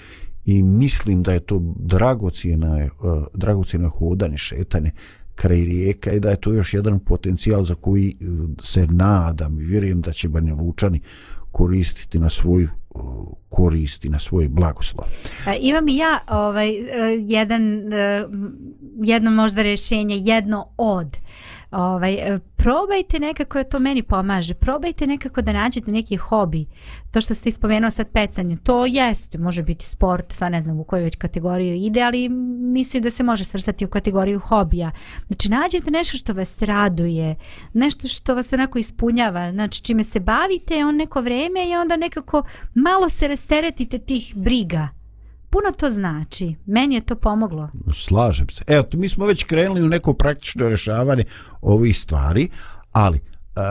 i 0.44 0.62
mislim 0.62 1.22
da 1.22 1.32
je 1.32 1.40
to 1.40 1.60
dragocijena, 1.76 2.78
je, 2.78 2.84
uh, 2.84 3.24
dragocijeno 3.34 3.88
hodanje, 3.88 4.38
šetanje 4.38 4.90
kraj 5.34 5.64
rijeka 5.64 6.12
i 6.12 6.20
da 6.20 6.30
je 6.30 6.40
to 6.40 6.52
još 6.52 6.74
jedan 6.74 6.98
potencijal 6.98 7.62
za 7.62 7.74
koji 7.74 8.08
eh, 8.08 8.24
se 8.62 8.86
nadam 8.86 9.60
i 9.60 9.64
vjerujem 9.64 10.00
da 10.00 10.12
će 10.12 10.28
Banja 10.28 10.54
Lučani 10.54 11.00
koristiti 11.52 12.18
na 12.18 12.30
svoju 12.30 12.68
eh, 12.68 12.98
koristi 13.48 14.08
na 14.08 14.18
svoj 14.18 14.48
blagoslov. 14.48 15.06
E, 15.46 15.56
Imam 15.60 15.88
i 15.88 15.96
ja 15.96 16.18
ovaj, 16.28 16.70
eh, 16.70 16.84
jedan, 17.26 17.82
jedno 19.02 19.30
možda 19.30 19.62
rješenje, 19.62 20.16
jedno 20.16 20.68
od. 20.76 21.16
Ovaj, 21.72 22.14
e, 22.14 22.38
probajte 22.56 23.18
nekako, 23.18 23.64
to 23.64 23.78
meni 23.78 24.02
pomaže, 24.02 24.54
probajte 24.54 25.06
nekako 25.06 25.42
da 25.42 25.52
nađete 25.52 25.90
neki 25.90 26.16
hobi. 26.16 26.66
To 27.10 27.20
što 27.20 27.34
ste 27.34 27.48
ispomenuo 27.48 27.90
sad 27.90 28.08
pecanje, 28.12 28.56
to 28.56 28.86
jeste, 28.86 29.38
može 29.38 29.62
biti 29.62 29.84
sport, 29.84 30.32
sad 30.32 30.52
ne 30.52 30.62
znam 30.62 30.80
u 30.80 30.84
kojoj 30.84 31.04
već 31.04 31.16
kategoriju 31.16 31.74
ide, 31.74 32.02
ali 32.02 32.28
mislim 32.72 33.02
da 33.02 33.10
se 33.10 33.22
može 33.22 33.44
svrstati 33.44 33.84
u 33.84 33.88
kategoriju 33.88 34.40
hobija. 34.40 34.90
Znači 35.26 35.48
nađete 35.48 35.90
nešto 35.90 36.16
što 36.16 36.32
vas 36.32 36.62
raduje, 36.62 37.36
nešto 37.72 38.08
što 38.08 38.34
vas 38.34 38.52
onako 38.52 38.78
ispunjava, 38.78 39.52
znači 39.52 39.82
čime 39.82 40.04
se 40.04 40.20
bavite 40.20 40.84
on 40.84 40.96
neko 40.96 41.20
vreme 41.20 41.68
i 41.68 41.74
onda 41.74 41.96
nekako 41.96 42.42
malo 42.74 43.08
se 43.08 43.28
rasteretite 43.28 43.98
tih 43.98 44.32
briga. 44.36 45.01
Puno 45.52 45.72
to 45.76 45.90
znači. 45.90 46.54
Meni 46.66 46.94
je 46.94 47.00
to 47.00 47.16
pomoglo. 47.16 47.68
Slažem 47.92 48.48
se. 48.48 48.64
Evo, 48.66 48.84
mi 48.92 49.08
smo 49.08 49.26
već 49.26 49.44
krenuli 49.44 49.82
u 49.82 49.88
neko 49.88 50.12
praktično 50.12 50.68
rješavanje 50.68 51.24
ovih 51.60 51.98
stvari, 51.98 52.48
ali 52.92 53.18
uh, 53.18 53.62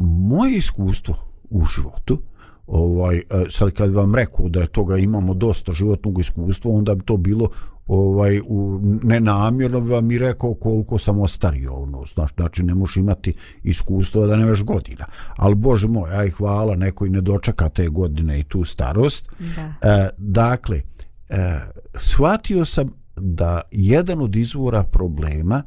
moje 0.00 0.56
iskustvo 0.56 1.14
u 1.50 1.64
životu, 1.64 2.22
ovaj, 2.66 3.16
uh, 3.16 3.42
sad 3.50 3.70
kad 3.70 3.92
vam 3.92 4.14
rekao 4.14 4.48
da 4.48 4.60
je 4.60 4.66
toga 4.66 4.96
imamo 4.96 5.34
dosta 5.34 5.72
životnog 5.72 6.20
iskustva, 6.20 6.70
onda 6.70 6.94
bi 6.94 7.04
to 7.04 7.16
bilo 7.16 7.48
ovaj 7.88 8.40
u 8.46 8.80
nenamjerno 9.02 9.80
bi 9.80 9.90
vam 9.90 10.10
i 10.10 10.18
rekao 10.18 10.54
koliko 10.54 10.98
sam 10.98 11.20
ostario 11.20 11.72
ono 11.72 12.04
znaš 12.14 12.34
znači 12.34 12.62
ne 12.62 12.74
možeš 12.74 12.96
imati 12.96 13.34
iskustva 13.62 14.26
da 14.26 14.36
nemaš 14.36 14.62
godina 14.62 15.04
ali 15.36 15.54
bože 15.54 15.88
moj 15.88 16.10
aj 16.10 16.30
hvala 16.30 16.76
neko 16.76 17.06
i 17.06 17.10
ne 17.10 17.20
dočeka 17.20 17.68
te 17.68 17.88
godine 17.88 18.40
i 18.40 18.44
tu 18.44 18.64
starost 18.64 19.28
Da. 19.56 19.88
E, 19.88 20.08
dakle, 20.18 20.82
e, 21.28 21.60
shvatio 21.98 22.64
sam 22.64 22.90
da 23.16 23.60
jedan 23.70 24.20
od 24.20 24.36
izvora 24.36 24.82
problema 24.82 25.62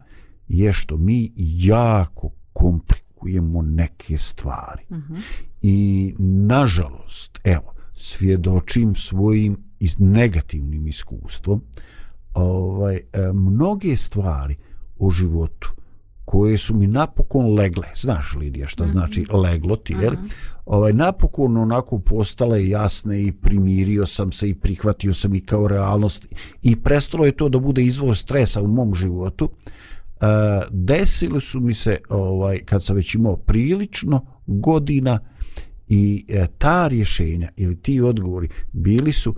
je 0.47 0.74
što 0.74 0.97
mi 0.97 1.32
jako 1.38 2.30
komplikujemo 2.53 3.62
neke 3.62 4.18
stvari. 4.18 4.84
Uh 4.89 4.97
-huh. 4.97 5.20
I 5.62 6.16
nažalost, 6.20 7.39
evo, 7.43 7.74
svjedočim 7.95 8.95
svojim 8.95 9.57
iz 9.80 9.99
negativnim 9.99 10.88
iskustvom, 10.88 11.62
ovaj, 12.34 12.95
e, 12.95 13.01
mnoge 13.34 13.95
stvari 13.95 14.55
u 14.97 15.12
životu 15.12 15.81
koje 16.26 16.57
su 16.57 16.76
mi 16.76 16.88
napokon 16.88 17.53
legle. 17.53 17.88
Znaš, 17.95 18.36
Lidija, 18.39 18.67
šta 18.67 18.84
mm 18.84 18.88
-hmm. 18.88 18.91
znači 18.91 19.26
leglo 19.34 19.76
ti, 19.76 19.95
jer 20.01 20.17
ovaj, 20.65 20.93
napokon 20.93 21.57
onako 21.57 21.99
postale 21.99 22.67
jasne 22.67 23.24
i 23.24 23.32
primirio 23.32 24.05
sam 24.05 24.32
se 24.32 24.49
i 24.49 24.55
prihvatio 24.55 25.13
sam 25.13 25.36
i 25.36 25.45
kao 25.45 25.67
realnost 25.67 26.28
i 26.61 26.76
prestalo 26.76 27.26
je 27.26 27.32
to 27.32 27.49
da 27.49 27.59
bude 27.59 27.84
izvor 27.84 28.17
stresa 28.17 28.61
u 28.61 28.67
mom 28.67 28.95
životu. 28.95 29.45
Uh, 29.45 30.28
desili 30.72 31.41
su 31.41 31.59
mi 31.59 31.74
se, 31.74 31.97
ovaj, 32.09 32.57
kad 32.57 32.84
sam 32.84 32.95
već 32.95 33.15
imao 33.15 33.38
prilično 33.38 34.26
godina, 34.47 35.19
i 35.94 36.26
e, 36.28 36.48
ta 36.58 36.88
rješenja 36.88 37.50
ili 37.58 37.76
ti 37.76 38.02
odgovori 38.02 38.50
bili 38.72 39.14
su 39.14 39.36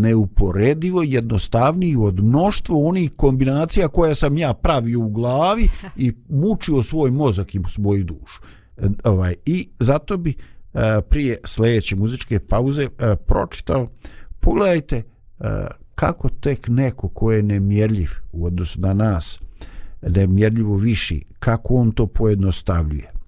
neuporedivo 0.00 1.02
jednostavniji 1.02 1.96
od 1.96 2.24
mnoštvo 2.24 2.88
onih 2.88 3.10
kombinacija 3.16 3.88
koje 3.88 4.14
sam 4.14 4.38
ja 4.38 4.54
pravio 4.54 5.00
u 5.00 5.08
glavi 5.08 5.68
i 5.96 6.12
mučio 6.28 6.82
svoj 6.82 7.10
mozak 7.10 7.54
i 7.54 7.60
svoju 7.68 8.04
dušu. 8.04 8.42
E, 8.76 8.88
ovaj, 9.04 9.34
I 9.46 9.68
zato 9.80 10.16
bi 10.16 10.34
e, 10.74 11.00
prije 11.08 11.38
sljedeće 11.44 11.96
muzičke 11.96 12.38
pauze 12.38 12.82
e, 12.82 13.16
pročitao, 13.26 13.88
pogledajte 14.40 14.96
e, 14.96 15.02
kako 15.94 16.28
tek 16.28 16.68
neko 16.68 17.08
ko 17.08 17.32
je 17.32 17.42
nemjerljiv 17.42 18.10
u 18.32 18.46
odnosu 18.46 18.80
na 18.80 18.94
nas, 18.94 19.40
da 20.02 20.20
je 20.20 20.26
mjerljivo 20.26 20.76
viši, 20.76 21.24
kako 21.38 21.74
on 21.74 21.92
to 21.92 22.06
pojednostavljuje. 22.06 23.21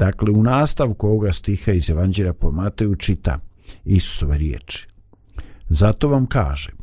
Dakle, 0.00 0.30
u 0.30 0.42
nastavku 0.42 1.06
ovoga 1.06 1.32
stiha 1.32 1.72
iz 1.72 1.90
Evanđelja 1.90 2.32
po 2.32 2.50
Mateju 2.50 2.96
čita 2.96 3.38
Isusove 3.84 4.38
riječi. 4.38 4.88
Zato 5.68 6.08
vam 6.08 6.26
kažem, 6.26 6.74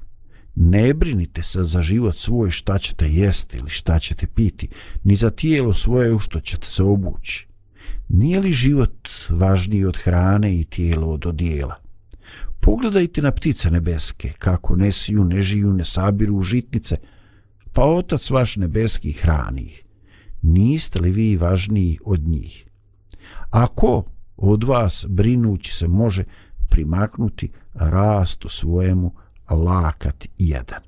ne 0.55 0.93
brinite 0.93 1.43
se 1.43 1.63
za 1.63 1.81
život 1.81 2.15
svoj 2.15 2.51
šta 2.51 2.77
ćete 2.77 3.09
jesti 3.09 3.57
ili 3.57 3.69
šta 3.69 3.99
ćete 3.99 4.27
piti, 4.27 4.69
ni 5.03 5.15
za 5.15 5.29
tijelo 5.29 5.73
svoje 5.73 6.13
u 6.13 6.19
što 6.19 6.39
ćete 6.39 6.67
se 6.67 6.83
obući. 6.83 7.47
Nije 8.09 8.39
li 8.39 8.51
život 8.51 9.09
važniji 9.29 9.85
od 9.85 9.97
hrane 9.97 10.59
i 10.59 10.63
tijelo 10.63 11.07
od 11.07 11.25
odijela? 11.25 11.75
Pogledajte 12.59 13.21
na 13.21 13.31
ptice 13.31 13.71
nebeske, 13.71 14.33
kako 14.39 14.75
ne 14.75 14.91
siju, 14.91 15.23
ne 15.23 15.41
žiju, 15.41 15.73
ne 15.73 15.85
sabiru 15.85 16.41
žitnice, 16.41 16.95
pa 17.73 17.81
otac 17.81 18.29
vaš 18.29 18.55
nebeski 18.55 19.11
hrani 19.11 19.61
ih. 19.61 19.83
Niste 20.41 20.99
li 20.99 21.11
vi 21.11 21.35
važniji 21.35 21.99
od 22.05 22.27
njih? 22.27 22.66
Ako 23.49 24.03
od 24.37 24.63
vas 24.63 25.05
brinući 25.09 25.75
se 25.75 25.87
može 25.87 26.23
primaknuti 26.69 27.51
rastu 27.73 28.49
svojemu 28.49 29.13
lakat 29.49 30.27
jedan. 30.37 30.81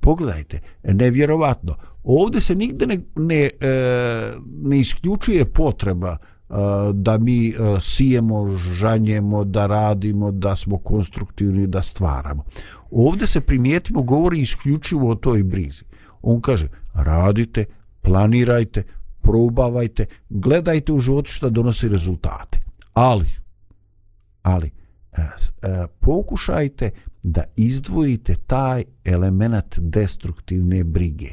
Pogledajte, 0.00 0.60
nevjerovatno, 0.82 1.76
ovdje 2.04 2.40
se 2.40 2.54
nigde 2.54 2.86
ne, 2.86 3.00
ne, 3.16 3.50
e, 3.60 4.32
ne 4.62 4.80
isključuje 4.80 5.44
potreba 5.44 6.16
e, 6.16 6.54
da 6.92 7.18
mi 7.18 7.48
e, 7.48 7.54
sijemo, 7.80 8.56
žanjemo, 8.56 9.44
da 9.44 9.66
radimo, 9.66 10.30
da 10.30 10.56
smo 10.56 10.78
konstruktivni, 10.78 11.66
da 11.66 11.82
stvaramo. 11.82 12.44
Ovdje 12.90 13.26
se 13.26 13.40
primijetimo, 13.40 14.02
govori 14.02 14.40
isključivo 14.40 15.10
o 15.10 15.14
toj 15.14 15.42
brizi. 15.42 15.84
On 16.22 16.40
kaže, 16.40 16.68
radite, 16.94 17.64
planirajte, 18.02 18.82
probavajte, 19.28 20.06
gledajte 20.28 20.92
u 20.92 20.98
životu 20.98 21.30
što 21.30 21.50
donosi 21.50 21.88
rezultate. 21.88 22.58
Ali, 22.92 23.26
ali, 24.42 24.70
e, 25.12 25.22
e, 25.22 25.86
pokušajte 26.00 26.90
da 27.22 27.44
izdvojite 27.56 28.34
taj 28.46 28.84
element 29.04 29.78
destruktivne 29.78 30.84
brige 30.84 31.28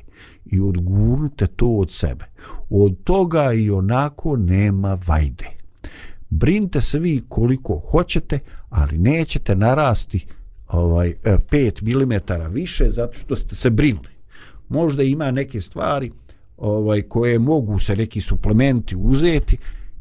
i 0.46 0.60
odgurnite 0.60 1.48
to 1.48 1.68
od 1.68 1.92
sebe. 1.92 2.26
Od 2.70 3.04
toga 3.04 3.54
i 3.54 3.70
onako 3.70 4.38
nema 4.38 4.98
vajde. 5.08 5.50
Brinite 6.30 6.82
se 6.82 7.00
vi 7.00 7.24
koliko 7.30 7.82
hoćete, 7.92 8.40
ali 8.70 8.98
nećete 8.98 9.56
narasti 9.56 10.26
ovaj 10.68 11.10
e, 11.10 11.38
5 11.52 11.82
mm 11.82 12.54
više 12.54 12.92
zato 12.92 13.14
što 13.14 13.36
ste 13.36 13.56
se 13.56 13.70
brinuli. 13.70 14.16
Možda 14.70 15.04
ima 15.04 15.32
neke 15.32 15.62
stvari 15.62 16.12
ovaj 16.58 17.02
koje 17.02 17.40
mogu 17.40 17.80
se 17.80 17.96
neki 17.96 18.22
suplementi 18.22 18.96
uzeti 19.00 19.58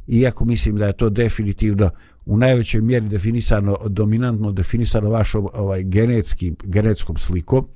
iako 0.07 0.45
mislim 0.45 0.77
da 0.77 0.87
je 0.87 0.97
to 0.97 1.11
definitivno 1.11 1.91
u 2.27 2.37
najvećoj 2.37 2.81
mjeri 2.81 3.09
definisano 3.09 3.77
dominantno 3.89 4.53
definisano 4.53 5.11
vašom 5.11 5.49
ovaj 5.55 5.83
genetski 5.83 6.55
genetskom 6.65 7.17
slikom. 7.17 7.67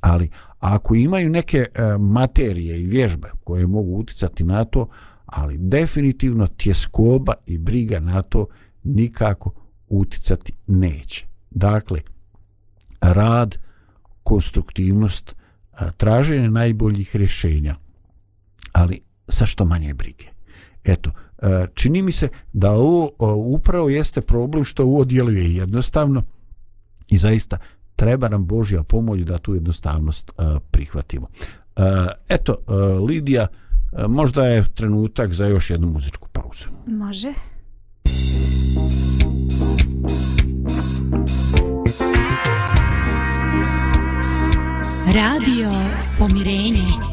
Ali 0.00 0.30
ako 0.60 0.94
imaju 0.94 1.30
neke 1.30 1.58
e, 1.58 1.98
materije 1.98 2.82
i 2.82 2.86
vježbe 2.86 3.28
koje 3.44 3.66
mogu 3.66 3.98
uticati 3.98 4.44
na 4.44 4.64
to 4.64 4.88
ali 5.26 5.58
definitivno 5.58 6.46
tjeskoba 6.46 7.32
i 7.46 7.58
briga 7.58 8.00
na 8.00 8.22
to 8.22 8.46
nikako 8.84 9.50
uticati 9.88 10.52
neće. 10.66 11.26
Dakle 11.50 12.00
rad 13.00 13.58
konstruktivnost 14.22 15.34
traženje 15.96 16.50
najboljih 16.50 17.16
rješenja, 17.16 17.76
ali 18.72 19.00
sa 19.28 19.46
što 19.46 19.64
manje 19.64 19.94
brige. 19.94 20.24
Eto, 20.84 21.10
čini 21.74 22.02
mi 22.02 22.12
se 22.12 22.28
da 22.52 22.70
ovo 22.70 23.10
upravo 23.36 23.88
jeste 23.88 24.20
problem 24.20 24.64
što 24.64 24.82
ovo 24.82 25.04
djeluje 25.04 25.54
jednostavno 25.54 26.22
i 27.08 27.18
zaista 27.18 27.58
treba 27.96 28.28
nam 28.28 28.46
Božja 28.46 28.82
pomoć 28.82 29.20
da 29.20 29.38
tu 29.38 29.54
jednostavnost 29.54 30.30
prihvatimo. 30.70 31.28
Eto, 32.28 32.56
Lidija, 33.08 33.46
možda 34.08 34.46
je 34.46 34.64
trenutak 34.74 35.32
za 35.32 35.46
još 35.46 35.70
jednu 35.70 35.86
muzičku 35.86 36.28
pauzu. 36.28 36.68
Može. 36.86 37.32
Radio 45.06 45.70
Pomirenje. 46.18 47.05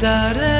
Dobro 0.00 0.59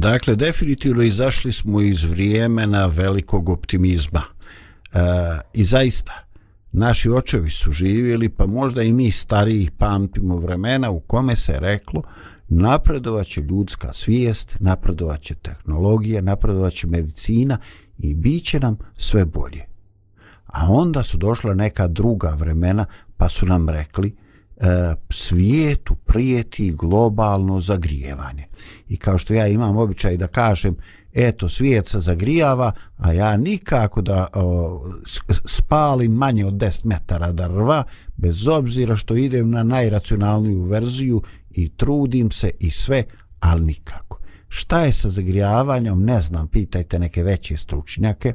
Dakle, 0.00 0.36
definitivno 0.36 1.02
izašli 1.02 1.52
smo 1.52 1.80
iz 1.80 2.04
vrijemena 2.04 2.86
velikog 2.86 3.48
optimizma. 3.48 4.22
E, 4.92 4.98
I 5.54 5.64
zaista, 5.64 6.12
naši 6.72 7.10
očevi 7.10 7.50
su 7.50 7.72
živjeli, 7.72 8.28
pa 8.28 8.46
možda 8.46 8.82
i 8.82 8.92
mi 8.92 9.10
stariji 9.10 9.70
pamtimo 9.78 10.36
vremena 10.36 10.90
u 10.90 11.00
kome 11.00 11.36
se 11.36 11.52
reklo 11.58 12.02
napredovaće 12.48 13.40
ljudska 13.40 13.92
svijest, 13.92 14.56
napredovaće 14.60 15.34
tehnologija, 15.34 16.22
napredovaće 16.22 16.86
medicina 16.86 17.58
i 17.98 18.14
bit 18.14 18.44
će 18.44 18.60
nam 18.60 18.78
sve 18.96 19.24
bolje. 19.24 19.64
A 20.46 20.66
onda 20.68 21.02
su 21.02 21.16
došla 21.16 21.54
neka 21.54 21.88
druga 21.88 22.30
vremena 22.30 22.86
pa 23.16 23.28
su 23.28 23.46
nam 23.46 23.68
rekli 23.68 24.16
E, 24.60 24.94
svijetu 25.10 25.94
prijeti 25.94 26.72
globalno 26.72 27.60
zagrijevanje. 27.60 28.46
I 28.88 28.96
kao 28.96 29.18
što 29.18 29.34
ja 29.34 29.46
imam 29.46 29.76
običaj 29.76 30.16
da 30.16 30.26
kažem, 30.26 30.76
eto, 31.14 31.48
svijet 31.48 31.88
se 31.88 32.00
zagrijava, 32.00 32.72
a 32.96 33.12
ja 33.12 33.36
nikako 33.36 34.02
da 34.02 34.26
o, 34.34 34.84
spalim 35.44 36.12
manje 36.12 36.46
od 36.46 36.54
10 36.54 36.84
metara 36.84 37.32
drva, 37.32 37.84
bez 38.16 38.48
obzira 38.48 38.96
što 38.96 39.16
idem 39.16 39.50
na 39.50 39.62
najracionalniju 39.62 40.62
verziju 40.62 41.22
i 41.50 41.68
trudim 41.76 42.30
se 42.30 42.50
i 42.60 42.70
sve, 42.70 43.04
ali 43.40 43.64
nikako. 43.64 44.20
Šta 44.48 44.80
je 44.80 44.92
sa 44.92 45.08
zagrijavanjem, 45.08 46.02
ne 46.02 46.20
znam, 46.20 46.48
pitajte 46.48 46.98
neke 46.98 47.22
veće 47.22 47.56
stručnjake, 47.56 48.34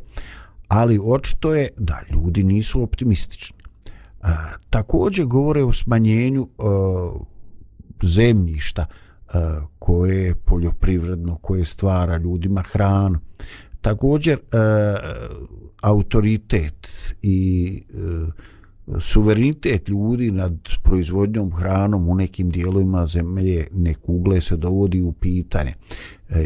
ali 0.67 0.99
očito 1.03 1.55
je 1.55 1.69
da 1.77 2.01
ljudi 2.11 2.43
nisu 2.43 2.81
optimistični. 2.81 3.54
A, 4.25 4.49
također 4.69 5.25
govore 5.25 5.63
o 5.63 5.73
smanjenju 5.73 6.47
a, 6.57 7.11
zemljišta 8.03 8.85
a, 9.33 9.61
koje 9.79 10.17
je 10.17 10.35
poljoprivredno, 10.35 11.35
koje 11.35 11.65
stvara 11.65 12.17
ljudima 12.17 12.61
hranu. 12.61 13.19
Također 13.81 14.39
a, 14.51 14.95
autoritet 15.81 16.87
i 17.21 17.83
a, 17.93 18.27
suverenitet 18.99 19.89
ljudi 19.89 20.31
nad 20.31 20.53
proizvodnjom 20.83 21.51
hranom 21.51 22.09
u 22.09 22.15
nekim 22.15 22.49
dijelovima 22.49 23.07
zemlje 23.07 23.67
nekugle 23.71 24.41
se 24.41 24.57
dovodi 24.57 25.01
u 25.01 25.11
pitanje. 25.11 25.73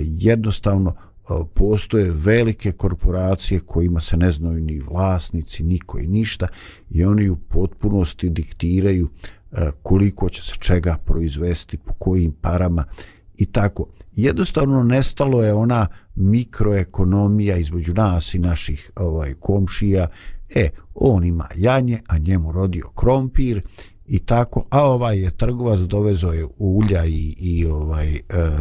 Jednostavno 0.03 0.95
E, 1.29 1.43
postoje 1.53 2.11
velike 2.11 2.71
korporacije 2.71 3.59
kojima 3.59 3.99
se 3.99 4.17
ne 4.17 4.31
znaju 4.31 4.61
ni 4.61 4.79
vlasnici, 4.79 5.63
niko 5.63 5.99
i 5.99 6.07
ništa 6.07 6.47
i 6.89 7.05
oni 7.05 7.29
u 7.29 7.35
potpunosti 7.35 8.29
diktiraju 8.29 9.09
e, 9.51 9.71
koliko 9.83 10.29
će 10.29 10.43
se 10.43 10.55
čega 10.59 10.97
proizvesti, 11.05 11.77
po 11.77 11.93
kojim 11.93 12.31
parama 12.31 12.85
i 13.37 13.45
tako. 13.45 13.87
Jednostavno 14.15 14.83
nestalo 14.83 15.43
je 15.43 15.53
ona 15.53 15.87
mikroekonomija 16.15 17.57
između 17.57 17.93
nas 17.93 18.33
i 18.33 18.39
naših 18.39 18.91
ovaj 18.95 19.33
komšija 19.33 20.07
E, 20.55 20.69
on 20.95 21.25
ima 21.25 21.47
janje, 21.55 21.99
a 22.07 22.17
njemu 22.17 22.51
rodio 22.51 22.89
krompir 22.95 23.61
i 24.07 24.19
tako, 24.19 24.65
a 24.69 24.83
ovaj 24.83 25.19
je 25.19 25.37
trgovac 25.37 25.79
dovezo 25.79 26.31
je 26.31 26.47
ulja 26.57 27.05
i, 27.05 27.35
i 27.37 27.65
ovaj 27.65 28.15
e, 28.15 28.19
e, 28.19 28.57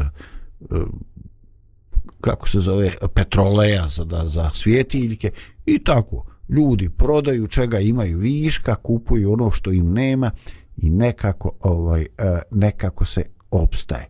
kako 2.21 2.49
se 2.49 2.61
zove 2.61 2.93
petroleja 3.14 3.89
za, 3.89 4.05
da, 4.05 4.29
za 4.29 4.51
svjetiljke 4.55 5.31
i 5.66 5.85
tako. 5.85 6.27
Ljudi 6.49 6.91
prodaju 6.91 7.47
čega 7.47 7.81
imaju 7.81 8.19
viška 8.19 8.75
kupuju 8.75 9.33
ono 9.33 9.51
što 9.51 9.73
im 9.73 9.93
nema 9.93 10.31
i 10.77 10.91
nekako 10.91 11.53
ovaj 11.61 12.03
e, 12.03 12.07
nekako 12.51 13.05
se 13.05 13.23
opstaje. 13.51 14.07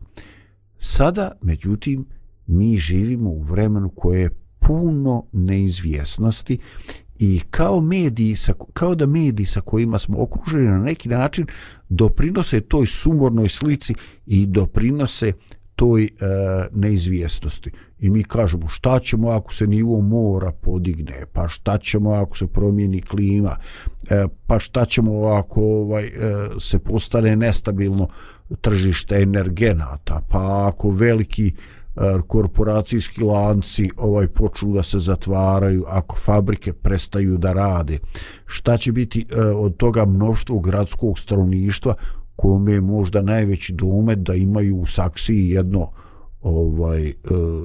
Sada 0.78 1.32
međutim 1.42 2.06
mi 2.46 2.78
živimo 2.78 3.30
u 3.30 3.42
vremenu 3.42 3.90
koje 3.90 4.20
je 4.20 4.30
puno 4.58 5.26
neizvjesnosti 5.32 6.58
i 7.18 7.40
kao 7.50 7.80
mediji 7.80 8.36
sa, 8.36 8.52
kao 8.72 8.94
da 8.94 9.06
mediji 9.06 9.46
sa 9.46 9.60
kojima 9.60 9.98
smo 9.98 10.22
okruženi 10.22 10.68
na 10.68 10.78
neki 10.78 11.08
način 11.08 11.46
doprinose 11.88 12.60
toj 12.60 12.86
sumornoj 12.86 13.48
slici 13.48 13.94
i 14.26 14.46
doprinose 14.46 15.32
toj 15.78 16.04
e, 16.04 16.08
neizvjesnosti. 16.72 17.70
I 17.98 18.10
mi 18.10 18.24
kažemo 18.24 18.68
šta 18.68 18.98
ćemo 18.98 19.30
ako 19.30 19.54
se 19.54 19.66
nivo 19.66 20.00
mora 20.00 20.52
podigne? 20.52 21.24
Pa 21.32 21.48
šta 21.48 21.78
ćemo 21.78 22.12
ako 22.12 22.36
se 22.36 22.46
promijeni 22.46 23.02
klima? 23.02 23.56
E, 24.10 24.26
pa 24.46 24.58
šta 24.58 24.84
ćemo 24.84 25.26
ako 25.26 25.62
ovaj 25.62 26.04
e, 26.04 26.10
se 26.60 26.78
postane 26.78 27.36
nestabilno 27.36 28.08
tržište 28.60 29.22
energenata? 29.22 30.20
Pa 30.30 30.68
ako 30.68 30.90
veliki 30.90 31.52
E, 31.98 32.20
korporacijski 32.26 33.22
lanci 33.24 33.90
ovaj 33.96 34.26
počnu 34.28 34.72
da 34.72 34.82
se 34.82 34.98
zatvaraju 34.98 35.84
ako 35.88 36.16
fabrike 36.16 36.72
prestaju 36.72 37.38
da 37.38 37.52
rade 37.52 37.98
šta 38.46 38.76
će 38.76 38.92
biti 38.92 39.26
e, 39.30 39.40
od 39.40 39.76
toga 39.76 40.04
mnoštvo 40.04 40.58
gradskog 40.58 41.18
stanovništva 41.18 41.94
kome 42.40 42.72
je 42.72 42.80
možda 42.80 43.22
najveći 43.22 43.72
domet 43.72 44.18
da 44.18 44.34
imaju 44.34 44.76
u 44.76 44.86
Saksiji 44.86 45.48
jedno 45.48 45.90
ovaj 46.42 47.08
e, 47.08 47.14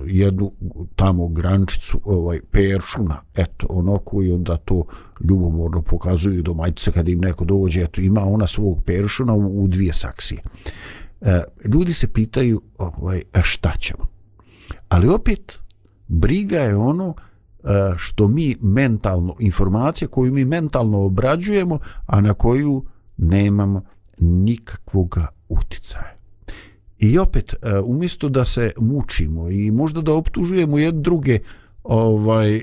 jednu 0.06 0.52
tamo 0.96 1.28
grančicu 1.28 2.00
ovaj 2.04 2.40
peršuna. 2.52 3.22
Eto 3.36 3.68
ono 3.70 3.98
koji 3.98 4.32
onda 4.32 4.58
to 4.58 4.86
ljubomorno 5.30 5.82
pokazuju 5.82 6.42
domaćice 6.42 6.92
kad 6.92 7.10
im 7.10 7.20
neko 7.20 7.46
dođe. 7.46 7.82
Eto 7.82 8.02
ima 8.02 8.26
ona 8.26 8.48
svog 8.48 8.84
peršuna 8.86 9.34
u, 9.34 9.64
u 9.64 9.68
dvije 9.68 9.94
saksije. 9.94 10.42
Uh, 11.22 11.28
ljudi 11.74 11.94
se 11.94 12.08
pitaju 12.08 12.62
ovaj 12.78 13.18
e, 13.18 13.42
šta 13.44 13.72
ćemo? 13.80 14.08
Ali 14.90 15.08
opet 15.08 15.60
briga 16.08 16.60
je 16.60 16.76
ono 16.76 17.14
što 17.98 18.28
mi 18.28 18.56
mentalno 18.62 19.36
informacije 19.40 20.08
koju 20.08 20.34
mi 20.34 20.46
mentalno 20.46 21.06
obrađujemo 21.06 21.80
a 22.06 22.22
na 22.22 22.34
koju 22.34 22.86
nemamo 23.18 23.82
nikakvog 24.18 25.20
uticaja 25.50 26.16
i 27.00 27.18
opet 27.18 27.54
e, 27.54 27.80
umjesto 27.80 28.30
da 28.30 28.46
se 28.46 28.72
mučimo 28.78 29.50
i 29.50 29.72
možda 29.72 30.02
da 30.02 30.14
optužujemo 30.14 30.78
jedne 30.78 31.02
druge 31.02 31.40
ovaj 31.84 32.56
e, 32.56 32.62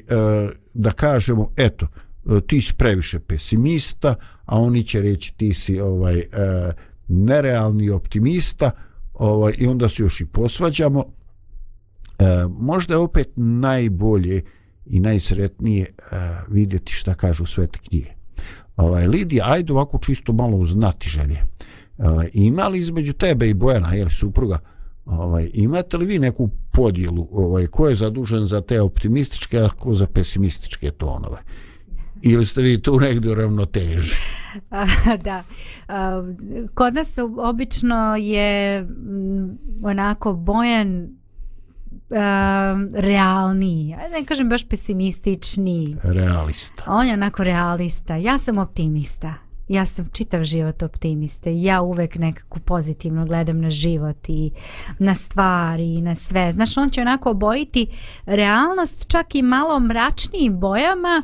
da 0.75 0.93
kažemo 0.93 1.53
eto 1.57 1.87
e, 1.87 2.41
ti 2.47 2.61
si 2.61 2.75
previše 2.75 3.21
pesimista 3.21 4.15
a 4.45 4.59
oni 4.61 4.85
će 4.85 5.01
reći 5.01 5.35
ti 5.37 5.55
si 5.55 5.81
ovaj 5.81 6.23
nerealni 7.09 7.91
optimista 7.91 8.71
ovaj 9.15 9.55
i 9.59 9.67
onda 9.67 9.89
se 9.89 10.03
još 10.03 10.21
i 10.21 10.27
posvađamo 10.27 11.05
E, 12.21 12.47
možda 12.49 12.95
je 12.95 12.99
opet 12.99 13.33
najbolje 13.37 14.43
i 14.87 15.01
najsretnije 15.01 15.85
e, 15.85 15.93
vidjeti 16.49 16.93
šta 16.93 17.15
kažu 17.15 17.47
svete 17.47 17.79
knjige. 17.79 18.11
Ovaj, 18.81 19.07
Lidija, 19.07 19.45
ajde 19.49 19.73
ovako 19.73 19.99
čisto 19.99 20.33
malo 20.33 20.57
uznati 20.57 21.09
želje. 21.09 21.47
Ovaj, 21.99 22.31
ima 22.33 22.69
li 22.69 22.79
između 22.79 23.13
tebe 23.13 23.49
i 23.49 23.55
Bojana, 23.55 23.95
je 23.95 24.11
supruga, 24.11 24.59
ovaj, 25.05 25.51
imate 25.55 25.97
li 25.97 26.07
vi 26.07 26.19
neku 26.19 26.51
podjelu 26.73 27.29
ovaj, 27.33 27.67
ko 27.67 27.89
je 27.89 27.95
zadužen 27.95 28.47
za 28.47 28.61
te 28.61 28.81
optimističke, 28.81 29.59
a 29.59 29.69
ko 29.69 29.95
za 29.95 30.07
pesimističke 30.07 30.91
tonove? 30.91 31.39
Ili 32.23 32.47
ste 32.47 32.63
vi 32.63 32.83
tu 32.83 33.01
negdje 33.01 33.33
u 33.33 33.35
ravnoteži? 33.35 34.15
da. 35.25 35.45
Kod 36.75 36.95
nas 36.95 37.19
obično 37.39 38.17
je 38.17 38.87
onako 39.83 40.33
Bojan 40.33 41.20
um, 41.91 42.89
realniji, 42.93 43.97
ne 44.13 44.25
kažem 44.25 44.49
baš 44.49 44.69
pesimistični. 44.69 45.97
Realista. 46.03 46.85
On 46.87 47.07
je 47.07 47.15
onako 47.15 47.45
realista. 47.45 48.17
Ja 48.17 48.39
sam 48.39 48.59
optimista. 48.59 49.35
Ja 49.69 49.87
sam 49.87 50.09
čitav 50.13 50.45
život 50.45 50.83
optimista. 50.83 51.51
Ja 51.51 51.81
uvek 51.83 52.15
nekako 52.15 52.59
pozitivno 52.59 53.27
gledam 53.27 53.61
na 53.61 53.71
život 53.71 54.29
i 54.29 54.51
na 54.99 55.15
stvari 55.15 55.95
i 55.95 56.01
na 56.01 56.15
sve. 56.15 56.53
Znaš, 56.53 56.77
on 56.77 56.91
će 56.91 57.01
onako 57.01 57.31
obojiti 57.31 57.87
realnost 58.27 59.09
čak 59.09 59.35
i 59.35 59.43
malo 59.43 59.81
mračnijim 59.81 60.61
bojama 60.61 61.23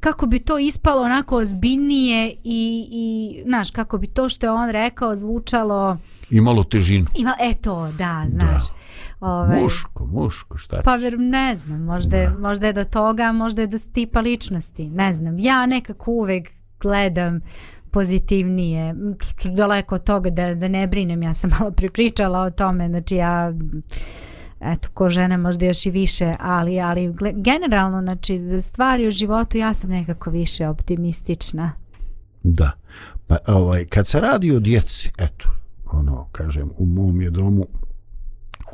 kako 0.00 0.26
bi 0.26 0.38
to 0.38 0.58
ispalo 0.58 1.02
onako 1.02 1.36
ozbiljnije 1.36 2.30
i, 2.44 2.88
i 2.90 3.42
znaš, 3.44 3.70
kako 3.70 3.98
bi 3.98 4.06
to 4.06 4.28
što 4.28 4.46
je 4.46 4.50
on 4.50 4.70
rekao 4.70 5.16
zvučalo... 5.16 5.98
Imalo 6.30 6.64
težinu. 6.64 7.06
Ima, 7.14 7.34
e 7.40 7.54
to, 7.54 7.92
da, 7.98 8.24
znaš. 8.28 8.64
Da. 8.64 8.83
Ovaj, 9.20 9.62
muško, 9.62 10.06
muško, 10.06 10.58
šta 10.58 10.80
Pa 10.84 10.96
ver, 10.96 11.18
ne 11.18 11.54
znam, 11.54 11.82
možda 11.82 12.16
je, 12.16 12.30
možda 12.30 12.66
je 12.66 12.72
do 12.72 12.84
toga, 12.84 13.32
možda 13.32 13.62
je 13.62 13.66
do 13.66 13.78
tipa 13.92 14.20
ličnosti, 14.20 14.90
ne 14.90 15.12
znam. 15.12 15.38
Ja 15.38 15.66
nekako 15.66 16.10
uvek 16.10 16.50
gledam 16.80 17.40
pozitivnije, 17.90 18.94
daleko 19.56 19.94
od 19.94 20.04
toga 20.04 20.30
da, 20.30 20.54
da 20.54 20.68
ne 20.68 20.86
brinem, 20.86 21.22
ja 21.22 21.34
sam 21.34 21.50
malo 21.58 21.70
pripričala 21.70 22.40
o 22.40 22.50
tome, 22.50 22.88
znači 22.88 23.16
ja 23.16 23.52
eto, 24.60 24.88
ko 24.94 25.10
žena 25.10 25.36
možda 25.36 25.66
još 25.66 25.86
i 25.86 25.90
više, 25.90 26.36
ali, 26.40 26.80
ali 26.80 27.14
generalno, 27.34 28.02
znači, 28.02 28.38
za 28.38 28.60
stvari 28.60 29.08
u 29.08 29.10
životu 29.10 29.58
ja 29.58 29.74
sam 29.74 29.90
nekako 29.90 30.30
više 30.30 30.68
optimistična. 30.68 31.72
Da, 32.42 32.70
pa 33.26 33.36
ovaj, 33.46 33.84
kad 33.84 34.06
se 34.06 34.20
radi 34.20 34.52
o 34.56 34.60
djeci, 34.60 35.12
eto, 35.18 35.48
ono, 35.92 36.28
kažem, 36.32 36.70
u 36.78 36.86
mom 36.86 37.20
je 37.20 37.30
domu 37.30 37.66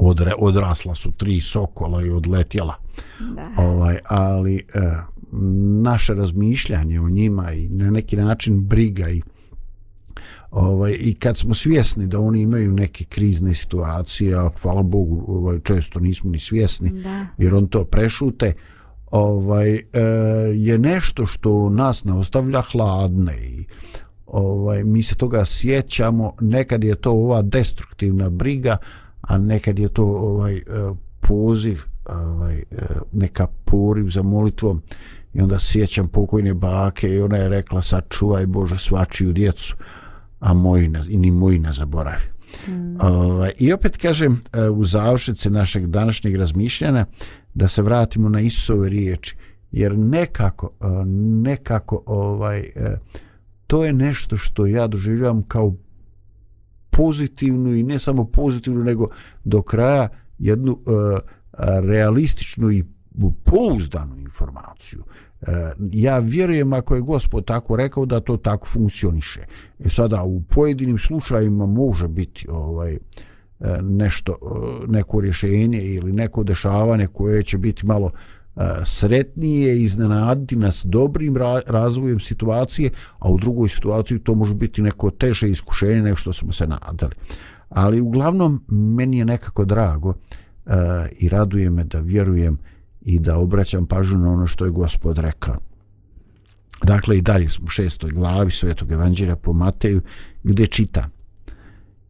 odre, 0.00 0.32
odrasla 0.38 0.94
su 0.94 1.12
tri 1.12 1.40
sokola 1.40 2.04
i 2.04 2.10
odletjela. 2.10 2.74
Da. 3.18 3.62
Ovaj, 3.62 3.98
ali 4.08 4.56
e, 4.56 4.62
naše 5.82 6.14
razmišljanje 6.14 7.00
o 7.00 7.08
njima 7.08 7.52
i 7.52 7.68
na 7.68 7.90
neki 7.90 8.16
način 8.16 8.60
briga 8.60 9.08
i 9.08 9.22
ovaj, 10.50 10.96
i 11.00 11.14
kad 11.14 11.36
smo 11.36 11.54
svjesni 11.54 12.06
da 12.06 12.20
oni 12.20 12.40
imaju 12.40 12.72
neke 12.72 13.04
krizne 13.04 13.54
situacije, 13.54 14.34
a 14.34 14.50
hvala 14.62 14.82
Bogu 14.82 15.24
ovaj, 15.28 15.60
često 15.60 16.00
nismo 16.00 16.30
ni 16.30 16.38
svjesni, 16.38 16.90
da. 16.90 17.26
jer 17.38 17.54
on 17.54 17.66
to 17.66 17.84
prešute, 17.84 18.52
ovaj, 19.10 19.74
e, 19.74 19.80
je 20.54 20.78
nešto 20.78 21.26
što 21.26 21.70
nas 21.70 22.04
ne 22.04 22.12
ostavlja 22.12 22.62
hladne 22.72 23.36
i 23.38 23.64
ovaj 24.26 24.84
mi 24.84 25.02
se 25.02 25.14
toga 25.14 25.44
sjećamo 25.44 26.32
nekad 26.40 26.84
je 26.84 26.94
to 26.94 27.10
ova 27.10 27.42
destruktivna 27.42 28.30
briga 28.30 28.76
a 29.30 29.38
nekad 29.38 29.78
je 29.78 29.88
to 29.88 30.04
ovaj 30.04 30.56
e, 30.56 30.62
poziv 31.20 31.82
ovaj 32.06 32.58
e, 32.58 32.64
neka 33.12 33.46
poriv 33.64 34.08
za 34.08 34.22
molitvom 34.22 34.82
i 35.34 35.40
onda 35.40 35.58
sjećam 35.58 36.08
pokojne 36.08 36.54
bake 36.54 37.10
i 37.10 37.20
ona 37.20 37.36
je 37.36 37.48
rekla 37.48 37.82
sad 37.82 38.04
čuvaj 38.08 38.46
Bože 38.46 38.78
svačiju 38.78 39.32
djecu 39.32 39.76
a 40.40 40.54
moji 40.54 40.88
ne, 40.88 41.02
i 41.08 41.18
ni 41.18 41.30
moji 41.30 41.58
ne 41.58 41.72
zaboravi 41.72 42.22
mm. 42.68 42.96
ovaj, 43.00 43.52
i 43.58 43.72
opet 43.72 43.96
kažem 43.96 44.40
e, 44.52 44.68
u 44.68 44.84
završnice 44.84 45.50
našeg 45.50 45.86
današnjeg 45.86 46.36
razmišljanja 46.36 47.06
da 47.54 47.68
se 47.68 47.82
vratimo 47.82 48.28
na 48.28 48.40
Isusove 48.40 48.88
riječi 48.88 49.36
jer 49.72 49.98
nekako 49.98 50.70
nekako 51.42 52.02
ovaj 52.06 52.62
to 53.66 53.84
je 53.84 53.92
nešto 53.92 54.36
što 54.36 54.66
ja 54.66 54.86
doživljavam 54.86 55.42
kao 55.42 55.74
pozitivnu 56.90 57.74
i 57.74 57.82
ne 57.82 57.98
samo 57.98 58.24
pozitivnu 58.24 58.84
nego 58.84 59.08
do 59.44 59.62
kraja 59.62 60.08
jednu 60.38 60.72
uh, 60.72 61.18
realističnu 61.82 62.70
i 62.70 62.84
pouzdanu 63.44 64.18
informaciju. 64.18 65.04
E, 65.40 65.72
ja 65.92 66.18
vjerujem 66.18 66.72
ako 66.72 66.94
je 66.94 67.00
gospod 67.00 67.44
tako 67.44 67.76
rekao 67.76 68.06
da 68.06 68.20
to 68.20 68.36
tako 68.36 68.66
funkcioniše. 68.66 69.40
E 69.78 69.88
sada 69.88 70.22
u 70.22 70.40
pojedinim 70.40 70.98
slučajima 70.98 71.66
može 71.66 72.08
biti 72.08 72.46
ovaj 72.50 72.92
e, 72.94 72.98
nešto 73.82 74.36
neko 74.88 75.20
rješenje 75.20 75.82
ili 75.82 76.12
neko 76.12 76.44
dešavanje 76.44 77.06
koje 77.06 77.42
će 77.42 77.58
biti 77.58 77.86
malo 77.86 78.06
uh, 78.06 78.12
E, 78.56 78.62
sretnije 78.84 79.82
iznenaditi 79.82 80.56
nas 80.56 80.82
dobrim 80.84 81.36
razvojem 81.66 82.20
situacije, 82.20 82.90
a 83.18 83.28
u 83.28 83.38
drugoj 83.38 83.68
situaciji 83.68 84.18
to 84.18 84.34
može 84.34 84.54
biti 84.54 84.82
neko 84.82 85.10
teže 85.10 85.50
iskušenje 85.50 86.02
nego 86.02 86.16
što 86.16 86.32
smo 86.32 86.52
se 86.52 86.66
nadali. 86.66 87.14
Ali 87.68 88.00
uglavnom 88.00 88.64
meni 88.68 89.18
je 89.18 89.24
nekako 89.24 89.64
drago 89.64 90.08
uh, 90.08 90.72
i 91.18 91.28
raduje 91.28 91.70
me 91.70 91.84
da 91.84 92.00
vjerujem 92.00 92.58
i 93.00 93.18
da 93.18 93.38
obraćam 93.38 93.86
pažnju 93.86 94.18
na 94.18 94.32
ono 94.32 94.46
što 94.46 94.64
je 94.64 94.70
gospod 94.70 95.18
rekao. 95.18 95.56
Dakle, 96.82 97.18
i 97.18 97.22
dalje 97.22 97.48
smo 97.48 97.66
u 97.66 97.68
šestoj 97.68 98.10
glavi 98.10 98.50
Svetog 98.50 98.92
Evanđelja 98.92 99.36
po 99.36 99.52
Mateju, 99.52 100.00
gdje 100.42 100.66
čita 100.66 101.08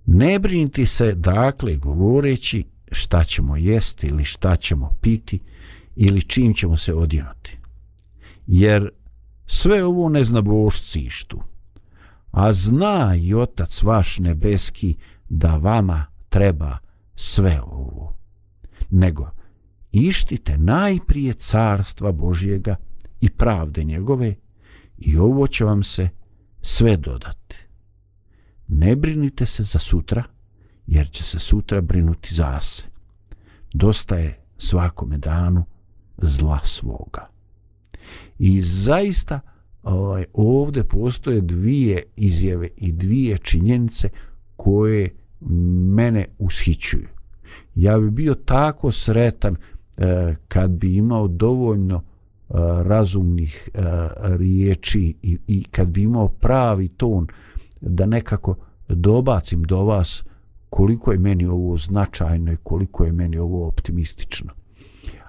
Ne 0.07 0.38
brinite 0.38 0.86
se, 0.86 1.14
dakle, 1.14 1.76
govoreći 1.76 2.64
šta 2.93 3.24
ćemo 3.24 3.57
jesti 3.57 4.07
ili 4.07 4.24
šta 4.24 4.57
ćemo 4.57 4.91
piti, 5.01 5.38
ili 6.03 6.22
čim 6.22 6.55
ćemo 6.55 6.76
se 6.76 6.94
odjenuti. 6.94 7.59
Jer 8.46 8.90
sve 9.46 9.84
ovo 9.84 10.09
ne 10.09 10.24
zna 10.24 10.40
božci 10.42 11.01
ištu, 11.01 11.42
a 12.30 12.53
zna 12.53 13.14
i 13.16 13.34
Otac 13.34 13.82
vaš 13.82 14.18
nebeski 14.18 14.96
da 15.28 15.57
vama 15.57 16.07
treba 16.28 16.78
sve 17.14 17.61
ovo. 17.62 18.16
Nego, 18.90 19.30
ištite 19.92 20.59
najprije 20.59 21.32
carstva 21.32 22.12
Božjega 22.12 22.76
i 23.20 23.30
pravde 23.30 23.84
njegove 23.84 24.34
i 24.98 25.16
ovo 25.16 25.46
će 25.46 25.64
vam 25.64 25.82
se 25.82 26.09
sve 26.62 26.96
dodati. 26.96 27.57
Ne 28.68 28.96
brinite 28.96 29.46
se 29.46 29.62
za 29.62 29.78
sutra, 29.78 30.24
jer 30.86 31.11
će 31.11 31.24
se 31.24 31.38
sutra 31.38 31.80
brinuti 31.80 32.34
za 32.34 32.61
se. 32.61 32.84
Dosta 33.72 34.16
je 34.16 34.40
svakome 34.57 35.18
danu 35.18 35.64
zla 36.23 36.61
svoga. 36.64 37.29
I 38.39 38.61
zaista 38.61 39.41
ovaj, 39.83 40.25
ovdje 40.33 40.85
postoje 40.85 41.41
dvije 41.41 42.03
izjave 42.16 42.68
i 42.77 42.93
dvije 42.93 43.39
činjenice 43.39 44.09
koje 44.57 45.09
mene 45.95 46.27
ushićuju. 46.39 47.09
Ja 47.75 47.99
bi 47.99 48.11
bio 48.11 48.35
tako 48.35 48.93
sretan 48.93 49.57
eh, 49.97 50.37
kad 50.49 50.71
bi 50.71 50.97
imao 50.97 51.29
dovoljno 51.29 51.97
eh, 51.97 52.53
razumnih 52.83 53.68
eh, 53.75 53.81
riječi 54.37 55.14
i, 55.23 55.39
i 55.47 55.64
kad 55.64 55.89
bi 55.89 56.03
imao 56.03 56.29
pravi 56.29 56.89
ton 56.89 57.27
da 57.81 58.07
nekako 58.07 58.57
dobacim 58.89 59.62
do 59.62 59.85
vas 59.85 60.25
koliko 60.71 61.12
je 61.12 61.18
meni 61.18 61.47
ovo 61.47 61.77
značajno 61.77 62.53
i 62.53 62.57
koliko 62.57 63.05
je 63.05 63.12
meni 63.12 63.39
ovo 63.39 63.68
optimistično. 63.68 64.53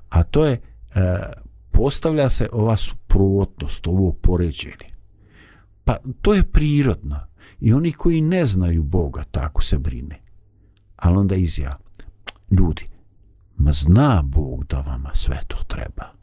A 0.10 0.24
to 0.24 0.46
je 0.46 0.62
E, 0.96 1.32
postavlja 1.72 2.30
se 2.30 2.50
ova 2.52 2.78
suprotnost, 2.78 3.88
ovo 3.88 4.12
poređenje. 4.12 4.92
Pa 5.84 5.98
to 6.22 6.34
je 6.34 6.44
prirodno. 6.44 7.20
I 7.60 7.74
oni 7.74 7.92
koji 7.92 8.22
ne 8.22 8.46
znaju 8.46 8.84
Boga 8.84 9.24
tako 9.32 9.64
se 9.64 9.78
brine. 9.78 10.20
Ali 10.96 11.18
onda 11.18 11.36
izja, 11.36 11.78
ljudi, 12.52 12.86
ma 13.58 13.72
zna 13.72 14.22
Bog 14.26 14.66
da 14.66 14.80
vama 14.82 15.10
sve 15.14 15.40
to 15.48 15.58
treba. 15.68 16.14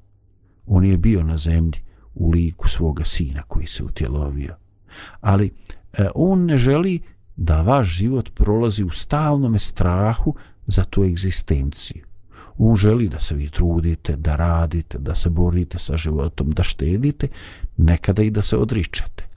On 0.66 0.85
je 0.85 0.99
bio 0.99 1.23
na 1.23 1.37
zemlji 1.37 1.81
u 2.14 2.31
liku 2.31 2.69
svoga 2.69 3.05
sina 3.05 3.43
koji 3.43 3.66
se 3.66 3.85
utjelovio. 3.85 4.57
Ali 5.21 5.51
e, 5.93 6.09
on 6.14 6.45
ne 6.45 6.57
želi 6.57 7.01
da 7.37 7.62
vaš 7.62 7.89
život 7.89 8.31
prolazi 8.35 8.85
u 8.85 8.91
stalnom 8.91 9.59
strahu 9.59 10.35
za 10.66 10.85
tu 10.85 11.05
egzistenciju 11.05 12.09
on 12.59 12.76
želi 12.76 13.09
da 13.09 13.18
se 13.18 13.34
vi 13.34 13.48
trudite, 13.48 14.16
da 14.16 14.36
radite, 14.36 14.98
da 14.98 15.14
se 15.14 15.30
borite 15.30 15.78
sa 15.78 15.96
životom, 15.96 16.50
da 16.50 16.62
štedite, 16.62 17.28
nekada 17.76 18.22
i 18.22 18.30
da 18.30 18.42
se 18.42 18.56
odričete. 18.56 19.28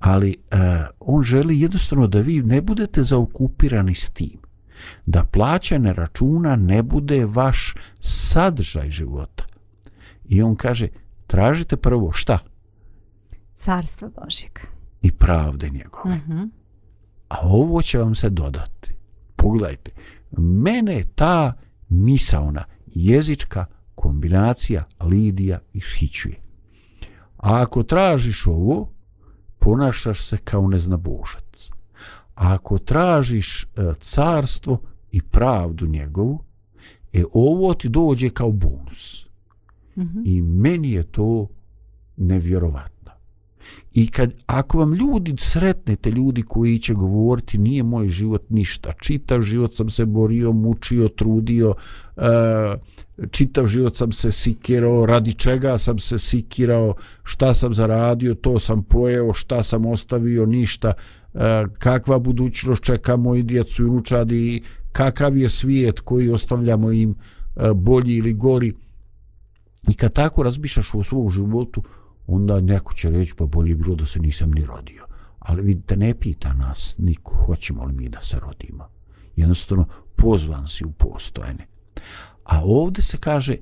Ali 0.00 0.36
uh, 0.52 0.58
on 1.00 1.22
želi 1.22 1.60
jednostavno 1.60 2.06
da 2.06 2.20
vi 2.20 2.42
ne 2.42 2.60
budete 2.60 3.02
zaokupirani 3.02 3.94
s 3.94 4.10
tim. 4.10 4.38
Da 5.06 5.24
plaćane 5.24 5.92
računa 5.92 6.56
ne 6.56 6.82
bude 6.82 7.26
vaš 7.26 7.74
sadržaj 8.00 8.90
života. 8.90 9.44
I 10.28 10.42
on 10.42 10.56
kaže, 10.56 10.88
tražite 11.26 11.76
prvo 11.76 12.12
šta? 12.12 12.38
Carstvo 13.54 14.10
Božjeg. 14.22 14.58
I 15.02 15.12
pravde 15.12 15.70
njegove. 15.70 16.14
Uh 16.14 16.22
mhm. 16.22 16.32
-huh. 16.32 16.48
A 17.28 17.36
ovo 17.42 17.82
će 17.82 17.98
vam 17.98 18.14
se 18.14 18.30
dodati. 18.30 18.94
Pogledajte, 19.36 19.90
mene 20.36 21.04
ta 21.14 21.52
misaona, 21.88 22.64
jezička 22.86 23.66
kombinacija 23.94 24.84
Lidija 25.00 25.58
ishićuje. 25.72 26.40
A 27.36 27.62
ako 27.62 27.82
tražiš 27.82 28.46
ovo, 28.46 28.92
ponašaš 29.58 30.22
se 30.22 30.36
kao 30.36 30.68
neznabožac. 30.68 31.70
A 32.34 32.54
ako 32.54 32.78
tražiš 32.78 33.62
e, 33.62 33.66
carstvo 34.00 34.80
i 35.12 35.22
pravdu 35.22 35.86
njegovu, 35.86 36.44
e 37.12 37.24
ovo 37.32 37.74
ti 37.74 37.88
dođe 37.88 38.30
kao 38.30 38.52
bonus. 38.52 39.26
Mm 39.96 40.02
-hmm. 40.02 40.22
I 40.24 40.42
meni 40.42 40.92
je 40.92 41.02
to 41.02 41.48
nevjerovatno. 42.16 42.97
I 43.94 44.06
kad, 44.06 44.34
ako 44.46 44.78
vam 44.78 44.94
ljudi 44.94 45.34
sretnete, 45.38 46.10
ljudi 46.10 46.42
koji 46.42 46.78
će 46.78 46.94
govoriti 46.94 47.58
nije 47.58 47.82
moj 47.82 48.08
život 48.08 48.50
ništa, 48.50 48.92
čitav 49.00 49.42
život 49.42 49.74
sam 49.74 49.90
se 49.90 50.04
borio, 50.04 50.52
mučio, 50.52 51.08
trudio, 51.08 51.74
uh, 52.16 52.24
čitav 53.30 53.66
život 53.66 53.96
sam 53.96 54.12
se 54.12 54.32
sikirao, 54.32 55.06
radi 55.06 55.32
čega 55.32 55.78
sam 55.78 55.98
se 55.98 56.18
sikirao, 56.18 56.94
šta 57.22 57.54
sam 57.54 57.74
zaradio, 57.74 58.34
to 58.34 58.58
sam 58.58 58.82
pojeo, 58.82 59.32
šta 59.32 59.62
sam 59.62 59.86
ostavio, 59.86 60.46
ništa, 60.46 60.92
uh, 61.34 61.40
kakva 61.78 62.18
budućnost 62.18 62.82
čeka 62.82 63.16
moji 63.16 63.42
djecu 63.42 63.82
i 63.82 63.86
ručadi, 63.86 64.62
kakav 64.92 65.36
je 65.36 65.48
svijet 65.48 66.00
koji 66.00 66.30
ostavljamo 66.30 66.92
im 66.92 67.10
uh, 67.10 67.72
bolji 67.72 68.16
ili 68.16 68.32
gori. 68.32 68.72
I 69.88 69.94
kad 69.94 70.12
tako 70.12 70.42
razmišljaš 70.42 70.94
o 70.94 71.02
svom 71.02 71.30
životu, 71.30 71.82
onda 72.28 72.60
neko 72.60 72.94
će 72.94 73.10
reći 73.10 73.34
pa 73.34 73.46
bolje 73.46 73.74
bilo 73.74 73.94
da 73.94 74.06
se 74.06 74.20
nisam 74.20 74.50
ni 74.50 74.64
rodio. 74.64 75.06
Ali 75.38 75.62
vidite, 75.62 75.96
ne 75.96 76.14
pita 76.14 76.52
nas 76.52 76.94
niko 76.98 77.34
hoćemo 77.46 77.84
li 77.84 77.92
mi 77.92 78.08
da 78.08 78.20
se 78.20 78.38
rodimo. 78.40 78.88
Jednostavno, 79.36 79.86
pozvan 80.16 80.66
si 80.66 80.84
u 80.84 80.90
postojene. 80.90 81.66
A 82.44 82.62
ovdje 82.64 83.02
se 83.02 83.16
kaže, 83.16 83.56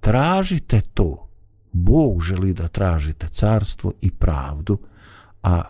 tražite 0.00 0.80
to. 0.94 1.28
Bog 1.72 2.22
želi 2.22 2.54
da 2.54 2.68
tražite 2.68 3.28
carstvo 3.28 3.92
i 4.00 4.10
pravdu, 4.10 4.78
a 5.42 5.62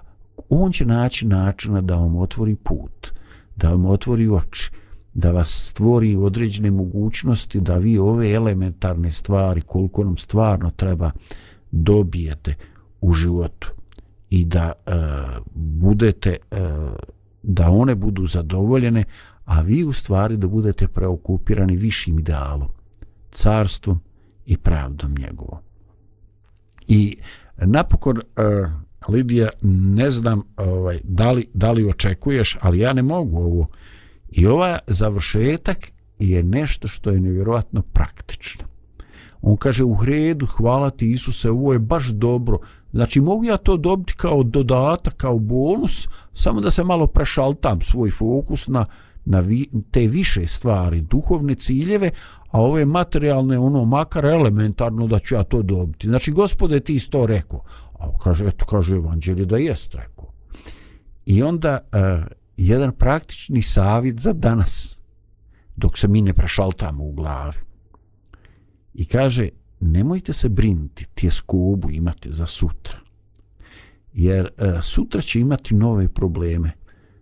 on 0.48 0.72
će 0.72 0.84
naći 0.84 1.26
načina 1.26 1.80
da 1.80 1.96
vam 1.96 2.16
otvori 2.16 2.56
put, 2.56 3.12
da 3.56 3.70
vam 3.70 3.86
otvori 3.86 4.28
oči, 4.28 4.70
da 5.14 5.32
vas 5.32 5.68
stvori 5.68 6.16
određene 6.16 6.70
mogućnosti 6.70 7.60
da 7.60 7.76
vi 7.76 7.98
ove 7.98 8.32
elementarne 8.32 9.10
stvari, 9.10 9.60
koliko 9.60 10.04
nam 10.04 10.16
stvarno 10.16 10.70
treba, 10.70 11.10
dobijete 11.72 12.54
u 13.00 13.12
životu 13.12 13.70
i 14.30 14.44
da 14.44 14.72
e, 14.86 14.92
budete 15.54 16.30
e, 16.30 16.58
da 17.42 17.70
one 17.70 17.94
budu 17.94 18.26
zadovoljene 18.26 19.04
a 19.44 19.60
vi 19.60 19.84
u 19.84 19.92
stvari 19.92 20.36
da 20.36 20.46
budete 20.46 20.88
preokupirani 20.88 21.76
višim 21.76 22.18
idealom 22.18 22.68
carstvom 23.32 24.00
i 24.46 24.56
pravdom 24.56 25.14
njegovom 25.14 25.58
i 26.88 27.16
napokon 27.56 28.18
e, 28.18 28.22
Lidija, 29.08 29.48
ne 29.62 30.10
znam 30.10 30.42
ovaj, 30.56 30.98
da, 31.04 31.32
li, 31.32 31.46
da 31.54 31.72
li 31.72 31.84
očekuješ, 31.84 32.58
ali 32.60 32.78
ja 32.78 32.92
ne 32.92 33.02
mogu 33.02 33.38
ovo. 33.38 33.66
I 34.30 34.46
ova 34.46 34.78
završetak 34.86 35.78
je 36.18 36.42
nešto 36.42 36.88
što 36.88 37.10
je 37.10 37.20
nevjerojatno 37.20 37.82
praktično. 37.82 38.64
On 39.42 39.56
kaže 39.56 39.84
u 39.84 39.96
redu, 40.04 40.46
hvala 40.46 40.90
ti 40.90 41.12
Isuse, 41.12 41.50
ovo 41.50 41.72
je 41.72 41.78
baš 41.78 42.06
dobro. 42.06 42.58
Znači 42.92 43.20
mogu 43.20 43.44
ja 43.44 43.56
to 43.56 43.76
dobiti 43.76 44.14
kao 44.16 44.42
dodatak, 44.42 45.16
kao 45.16 45.38
bonus, 45.38 46.08
samo 46.34 46.60
da 46.60 46.70
se 46.70 46.84
malo 46.84 47.06
prešaltam 47.06 47.80
svoj 47.80 48.10
fokus 48.10 48.68
na, 48.68 48.86
na 49.24 49.40
vi, 49.40 49.68
te 49.90 50.06
više 50.06 50.46
stvari, 50.46 51.00
duhovne 51.00 51.54
ciljeve, 51.54 52.10
a 52.50 52.60
ove 52.60 52.84
materijalne, 52.84 53.58
ono, 53.58 53.84
makar 53.84 54.24
elementarno 54.24 55.06
da 55.06 55.18
ću 55.18 55.34
ja 55.34 55.42
to 55.42 55.62
dobiti. 55.62 56.08
Znači, 56.08 56.32
gospode, 56.32 56.80
ti 56.80 56.96
isto 56.96 57.26
rekao. 57.26 57.62
A 57.98 58.18
kaže, 58.18 58.46
eto, 58.46 58.66
kaže 58.66 58.96
evanđelje 58.96 59.44
da 59.44 59.56
jest 59.56 59.94
rekao. 59.94 60.32
I 61.26 61.42
onda 61.42 61.78
uh, 61.92 62.24
jedan 62.56 62.92
praktični 62.92 63.62
savjet 63.62 64.20
za 64.20 64.32
danas, 64.32 64.98
dok 65.76 65.98
se 65.98 66.08
mi 66.08 66.20
ne 66.20 66.32
prešaltamo 66.32 67.04
u 67.04 67.12
glavi. 67.12 67.56
I 68.94 69.04
kaže, 69.04 69.48
nemojte 69.80 70.32
se 70.32 70.48
brinuti, 70.48 71.06
tjeskobu 71.14 71.90
imate 71.90 72.32
za 72.32 72.46
sutra. 72.46 72.98
Jer 74.12 74.46
e, 74.58 74.82
sutra 74.82 75.20
će 75.20 75.40
imati 75.40 75.74
nove 75.74 76.08
probleme. 76.08 76.72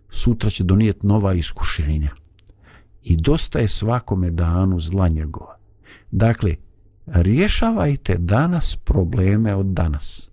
Sutra 0.09 0.49
će 0.49 0.63
donijeti 0.63 1.07
nova 1.07 1.33
iskušenja. 1.33 2.11
I 3.03 3.17
dosta 3.17 3.59
je 3.59 3.67
svakome 3.67 4.31
danu 4.31 4.79
zla 4.79 5.07
njegova. 5.07 5.57
Dakle, 6.11 6.55
rješavajte 7.05 8.17
danas 8.17 8.75
probleme 8.75 9.55
od 9.55 9.65
danas. 9.65 10.29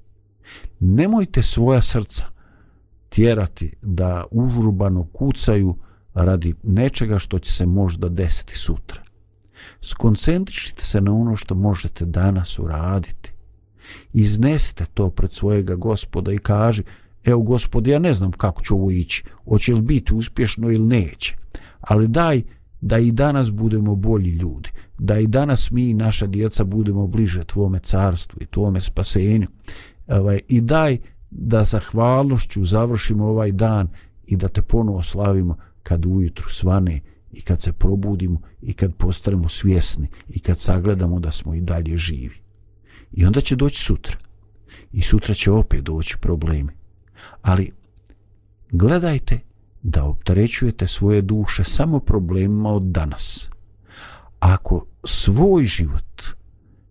Nemojte 0.80 1.42
svoja 1.42 1.82
srca 1.82 2.24
tjerati 3.08 3.74
da 3.82 4.24
užurbano 4.30 5.06
kucaju 5.12 5.76
radi 6.14 6.54
nečega 6.62 7.18
što 7.18 7.38
će 7.38 7.52
se 7.52 7.66
možda 7.66 8.08
desiti 8.08 8.54
sutra. 8.58 9.02
Skoncentrišite 9.82 10.82
se 10.82 11.00
na 11.00 11.14
ono 11.14 11.36
što 11.36 11.54
možete 11.54 12.04
danas 12.04 12.58
uraditi. 12.58 13.32
Iznesite 14.12 14.84
to 14.94 15.10
pred 15.10 15.32
svojega 15.32 15.74
gospoda 15.74 16.32
i 16.32 16.38
kaži, 16.38 16.82
evo 17.24 17.42
gospod, 17.42 17.86
ja 17.86 17.98
ne 17.98 18.14
znam 18.14 18.32
kako 18.32 18.62
će 18.62 18.74
ovo 18.74 18.90
ići, 18.90 19.24
hoće 19.48 19.74
li 19.74 19.80
biti 19.80 20.14
uspješno 20.14 20.70
ili 20.70 20.86
neće, 20.86 21.36
ali 21.80 22.08
daj 22.08 22.42
da 22.80 22.98
i 22.98 23.12
danas 23.12 23.50
budemo 23.50 23.94
bolji 23.94 24.30
ljudi, 24.30 24.70
da 24.98 25.18
i 25.18 25.26
danas 25.26 25.70
mi 25.70 25.90
i 25.90 25.94
naša 25.94 26.26
djeca 26.26 26.64
budemo 26.64 27.06
bliže 27.06 27.44
tvome 27.44 27.78
carstvu 27.78 28.38
i 28.42 28.46
tvome 28.46 28.80
spasenju. 28.80 29.46
Ovaj, 30.08 30.40
I 30.48 30.60
daj 30.60 30.98
da 31.30 31.64
zahvalnošću 31.64 32.64
završimo 32.64 33.26
ovaj 33.26 33.52
dan 33.52 33.88
i 34.26 34.36
da 34.36 34.48
te 34.48 34.62
ponovo 34.62 35.02
slavimo 35.02 35.56
kad 35.82 36.06
ujutru 36.06 36.48
svane 36.48 37.00
i 37.32 37.40
kad 37.40 37.62
se 37.62 37.72
probudimo 37.72 38.40
i 38.62 38.72
kad 38.72 38.94
postanemo 38.94 39.48
svjesni 39.48 40.08
i 40.28 40.40
kad 40.40 40.60
sagledamo 40.60 41.20
da 41.20 41.30
smo 41.30 41.54
i 41.54 41.60
dalje 41.60 41.96
živi. 41.96 42.36
I 43.12 43.24
onda 43.24 43.40
će 43.40 43.56
doći 43.56 43.82
sutra. 43.82 44.16
I 44.92 45.02
sutra 45.02 45.34
će 45.34 45.50
opet 45.50 45.82
doći 45.82 46.16
problemi. 46.20 46.72
Ali 47.42 47.72
gledajte 48.70 49.40
da 49.82 50.04
opterećujete 50.04 50.86
svoje 50.86 51.22
duše 51.22 51.64
samo 51.64 52.00
problemima 52.00 52.70
od 52.70 52.82
danas. 52.82 53.50
Ako 54.40 54.86
svoj 55.04 55.66
život, 55.66 56.22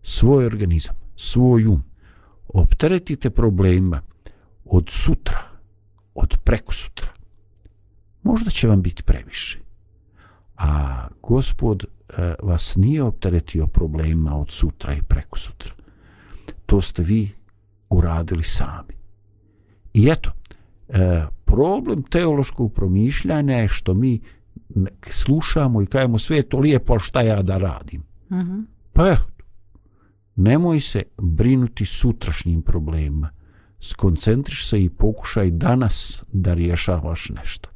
svoj 0.03 0.45
organizam, 0.45 0.95
svoj 1.15 1.65
um 1.67 1.83
opteretite 2.47 3.29
problema 3.29 4.01
od 4.65 4.85
sutra, 4.89 5.43
od 6.15 6.37
preko 6.43 6.73
sutra, 6.73 7.13
možda 8.23 8.51
će 8.51 8.67
vam 8.67 8.81
biti 8.81 9.03
previše. 9.03 9.66
A 10.57 11.07
gospod 11.21 11.83
e, 11.83 12.33
vas 12.43 12.75
nije 12.75 13.03
opteretio 13.03 13.67
problemima 13.67 14.39
od 14.39 14.51
sutra 14.51 14.93
i 14.93 15.01
preko 15.01 15.39
sutra. 15.39 15.73
To 16.65 16.81
ste 16.81 17.03
vi 17.03 17.31
uradili 17.89 18.43
sami. 18.43 18.93
I 19.93 20.09
eto, 20.09 20.31
e, 20.89 21.25
problem 21.45 22.03
teološkog 22.03 22.73
promišljanja 22.73 23.57
je 23.57 23.67
što 23.67 23.93
mi 23.93 24.19
slušamo 25.09 25.81
i 25.81 25.85
kajemo 25.85 26.17
sve 26.17 26.43
to 26.43 26.59
lijepo, 26.59 26.93
ali 26.93 26.99
šta 26.99 27.21
ja 27.21 27.41
da 27.41 27.57
radim? 27.57 28.03
Uh 28.29 28.37
mhm. 28.37 28.51
-huh. 28.51 28.63
Pa 28.93 29.07
eto, 29.07 29.27
nemoj 30.35 30.81
se 30.81 31.03
brinuti 31.17 31.85
sutrašnjim 31.85 32.61
problemima. 32.61 33.29
Skoncentriš 33.79 34.69
se 34.69 34.83
i 34.83 34.89
pokušaj 34.89 35.51
danas 35.51 36.23
da 36.33 36.53
rješavaš 36.53 37.29
nešto. 37.29 37.69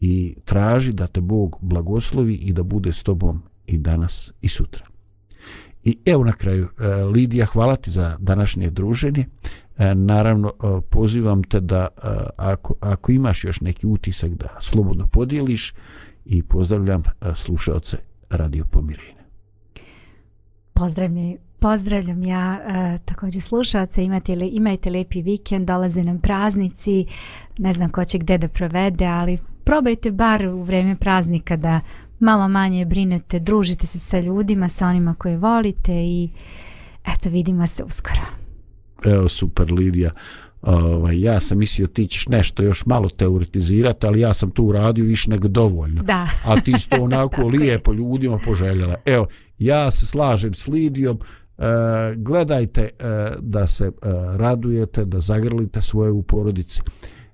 I 0.00 0.34
traži 0.44 0.92
da 0.92 1.06
te 1.06 1.20
Bog 1.20 1.56
blagoslovi 1.60 2.34
i 2.34 2.52
da 2.52 2.62
bude 2.62 2.92
s 2.92 3.02
tobom 3.02 3.42
i 3.66 3.78
danas 3.78 4.32
i 4.40 4.48
sutra. 4.48 4.86
I 5.86 5.98
evo 6.04 6.24
na 6.24 6.32
kraju, 6.32 6.68
e, 6.78 7.04
Lidija, 7.04 7.46
hvala 7.46 7.76
ti 7.76 7.90
za 7.90 8.16
današnje 8.20 8.70
druženje. 8.70 9.26
E, 9.78 9.94
naravno 9.94 10.48
e, 10.48 10.80
pozivam 10.90 11.42
te 11.42 11.60
da 11.60 11.88
ako, 12.36 12.74
ako 12.80 13.12
imaš 13.12 13.44
još 13.44 13.60
neki 13.60 13.86
utisak 13.86 14.30
da 14.30 14.48
slobodno 14.60 15.06
podijeliš 15.06 15.74
i 16.24 16.42
pozdravljam 16.42 17.02
slušalce 17.34 17.96
Radio 18.30 18.64
Pomirenja. 18.64 19.24
Pozdravljam, 20.72 21.34
pozdravljam 21.58 22.22
ja 22.22 22.60
također 23.04 23.42
slušalce, 23.42 24.04
imate 24.04 24.34
li, 24.34 24.48
imajte 24.48 24.90
lijepi 24.90 25.22
vikend, 25.22 25.66
dolaze 25.66 26.02
nam 26.02 26.20
praznici, 26.20 27.06
ne 27.58 27.72
znam 27.72 27.90
ko 27.90 28.04
će 28.04 28.18
gde 28.18 28.38
da 28.38 28.48
provede, 28.48 29.06
ali 29.06 29.38
probajte 29.66 30.10
bar 30.10 30.46
u 30.46 30.62
vreme 30.62 30.96
praznika 30.96 31.56
da 31.56 31.80
malo 32.20 32.48
manje 32.48 32.84
brinete, 32.84 33.38
družite 33.38 33.86
se 33.86 33.98
sa 33.98 34.20
ljudima, 34.20 34.68
sa 34.68 34.88
onima 34.88 35.14
koje 35.18 35.36
volite 35.36 35.92
i 35.92 36.28
eto 37.14 37.30
vidimo 37.30 37.66
se 37.66 37.84
uskoro. 37.84 38.20
Evo 39.04 39.28
super 39.28 39.72
Lidija. 39.72 40.10
Ovaj, 40.62 41.20
ja 41.20 41.40
sam 41.40 41.58
mislio 41.58 41.86
ti 41.86 42.06
ćeš 42.06 42.28
nešto 42.28 42.62
još 42.62 42.86
malo 42.86 43.08
teoretizirati 43.08 44.06
ali 44.06 44.20
ja 44.20 44.34
sam 44.34 44.50
tu 44.50 44.64
uradio 44.64 45.04
više 45.04 45.30
nego 45.30 45.48
dovoljno. 45.48 46.02
Da. 46.02 46.28
a 46.46 46.60
ti 46.60 46.78
sto 46.78 47.02
onako 47.04 47.46
lijepo 47.46 47.92
ljudima 47.92 48.38
poželjela. 48.38 48.94
Evo 49.04 49.26
ja 49.58 49.90
se 49.90 50.06
slažem 50.06 50.54
s 50.54 50.68
Lidijom. 50.68 51.18
E, 51.58 51.62
gledajte 52.16 52.82
e, 52.82 52.88
da 53.40 53.66
se 53.66 53.84
e, 53.84 53.90
radujete 54.36 55.04
da 55.04 55.20
zagrlite 55.20 55.80
svoje 55.80 56.10
u 56.10 56.22
porodici 56.22 56.80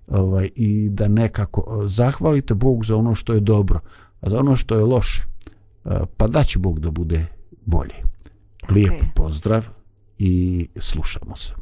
ovaj, 0.08 0.50
i 0.54 0.88
da 0.90 1.08
nekako 1.08 1.82
zahvalite 1.86 2.54
Bog 2.54 2.84
za 2.84 2.96
ono 2.96 3.14
što 3.14 3.32
je 3.32 3.40
dobro 3.40 3.80
a 4.20 4.30
za 4.30 4.38
ono 4.38 4.56
što 4.56 4.74
je 4.74 4.84
loše 4.84 5.22
e, 5.84 6.00
pa 6.16 6.26
da 6.26 6.44
će 6.44 6.58
Bog 6.58 6.80
da 6.80 6.90
bude 6.90 7.26
bolje 7.64 7.94
Lijep 8.70 9.02
pozdrav 9.14 9.64
i 10.18 10.68
slušamo 10.76 11.36
se. 11.36 11.54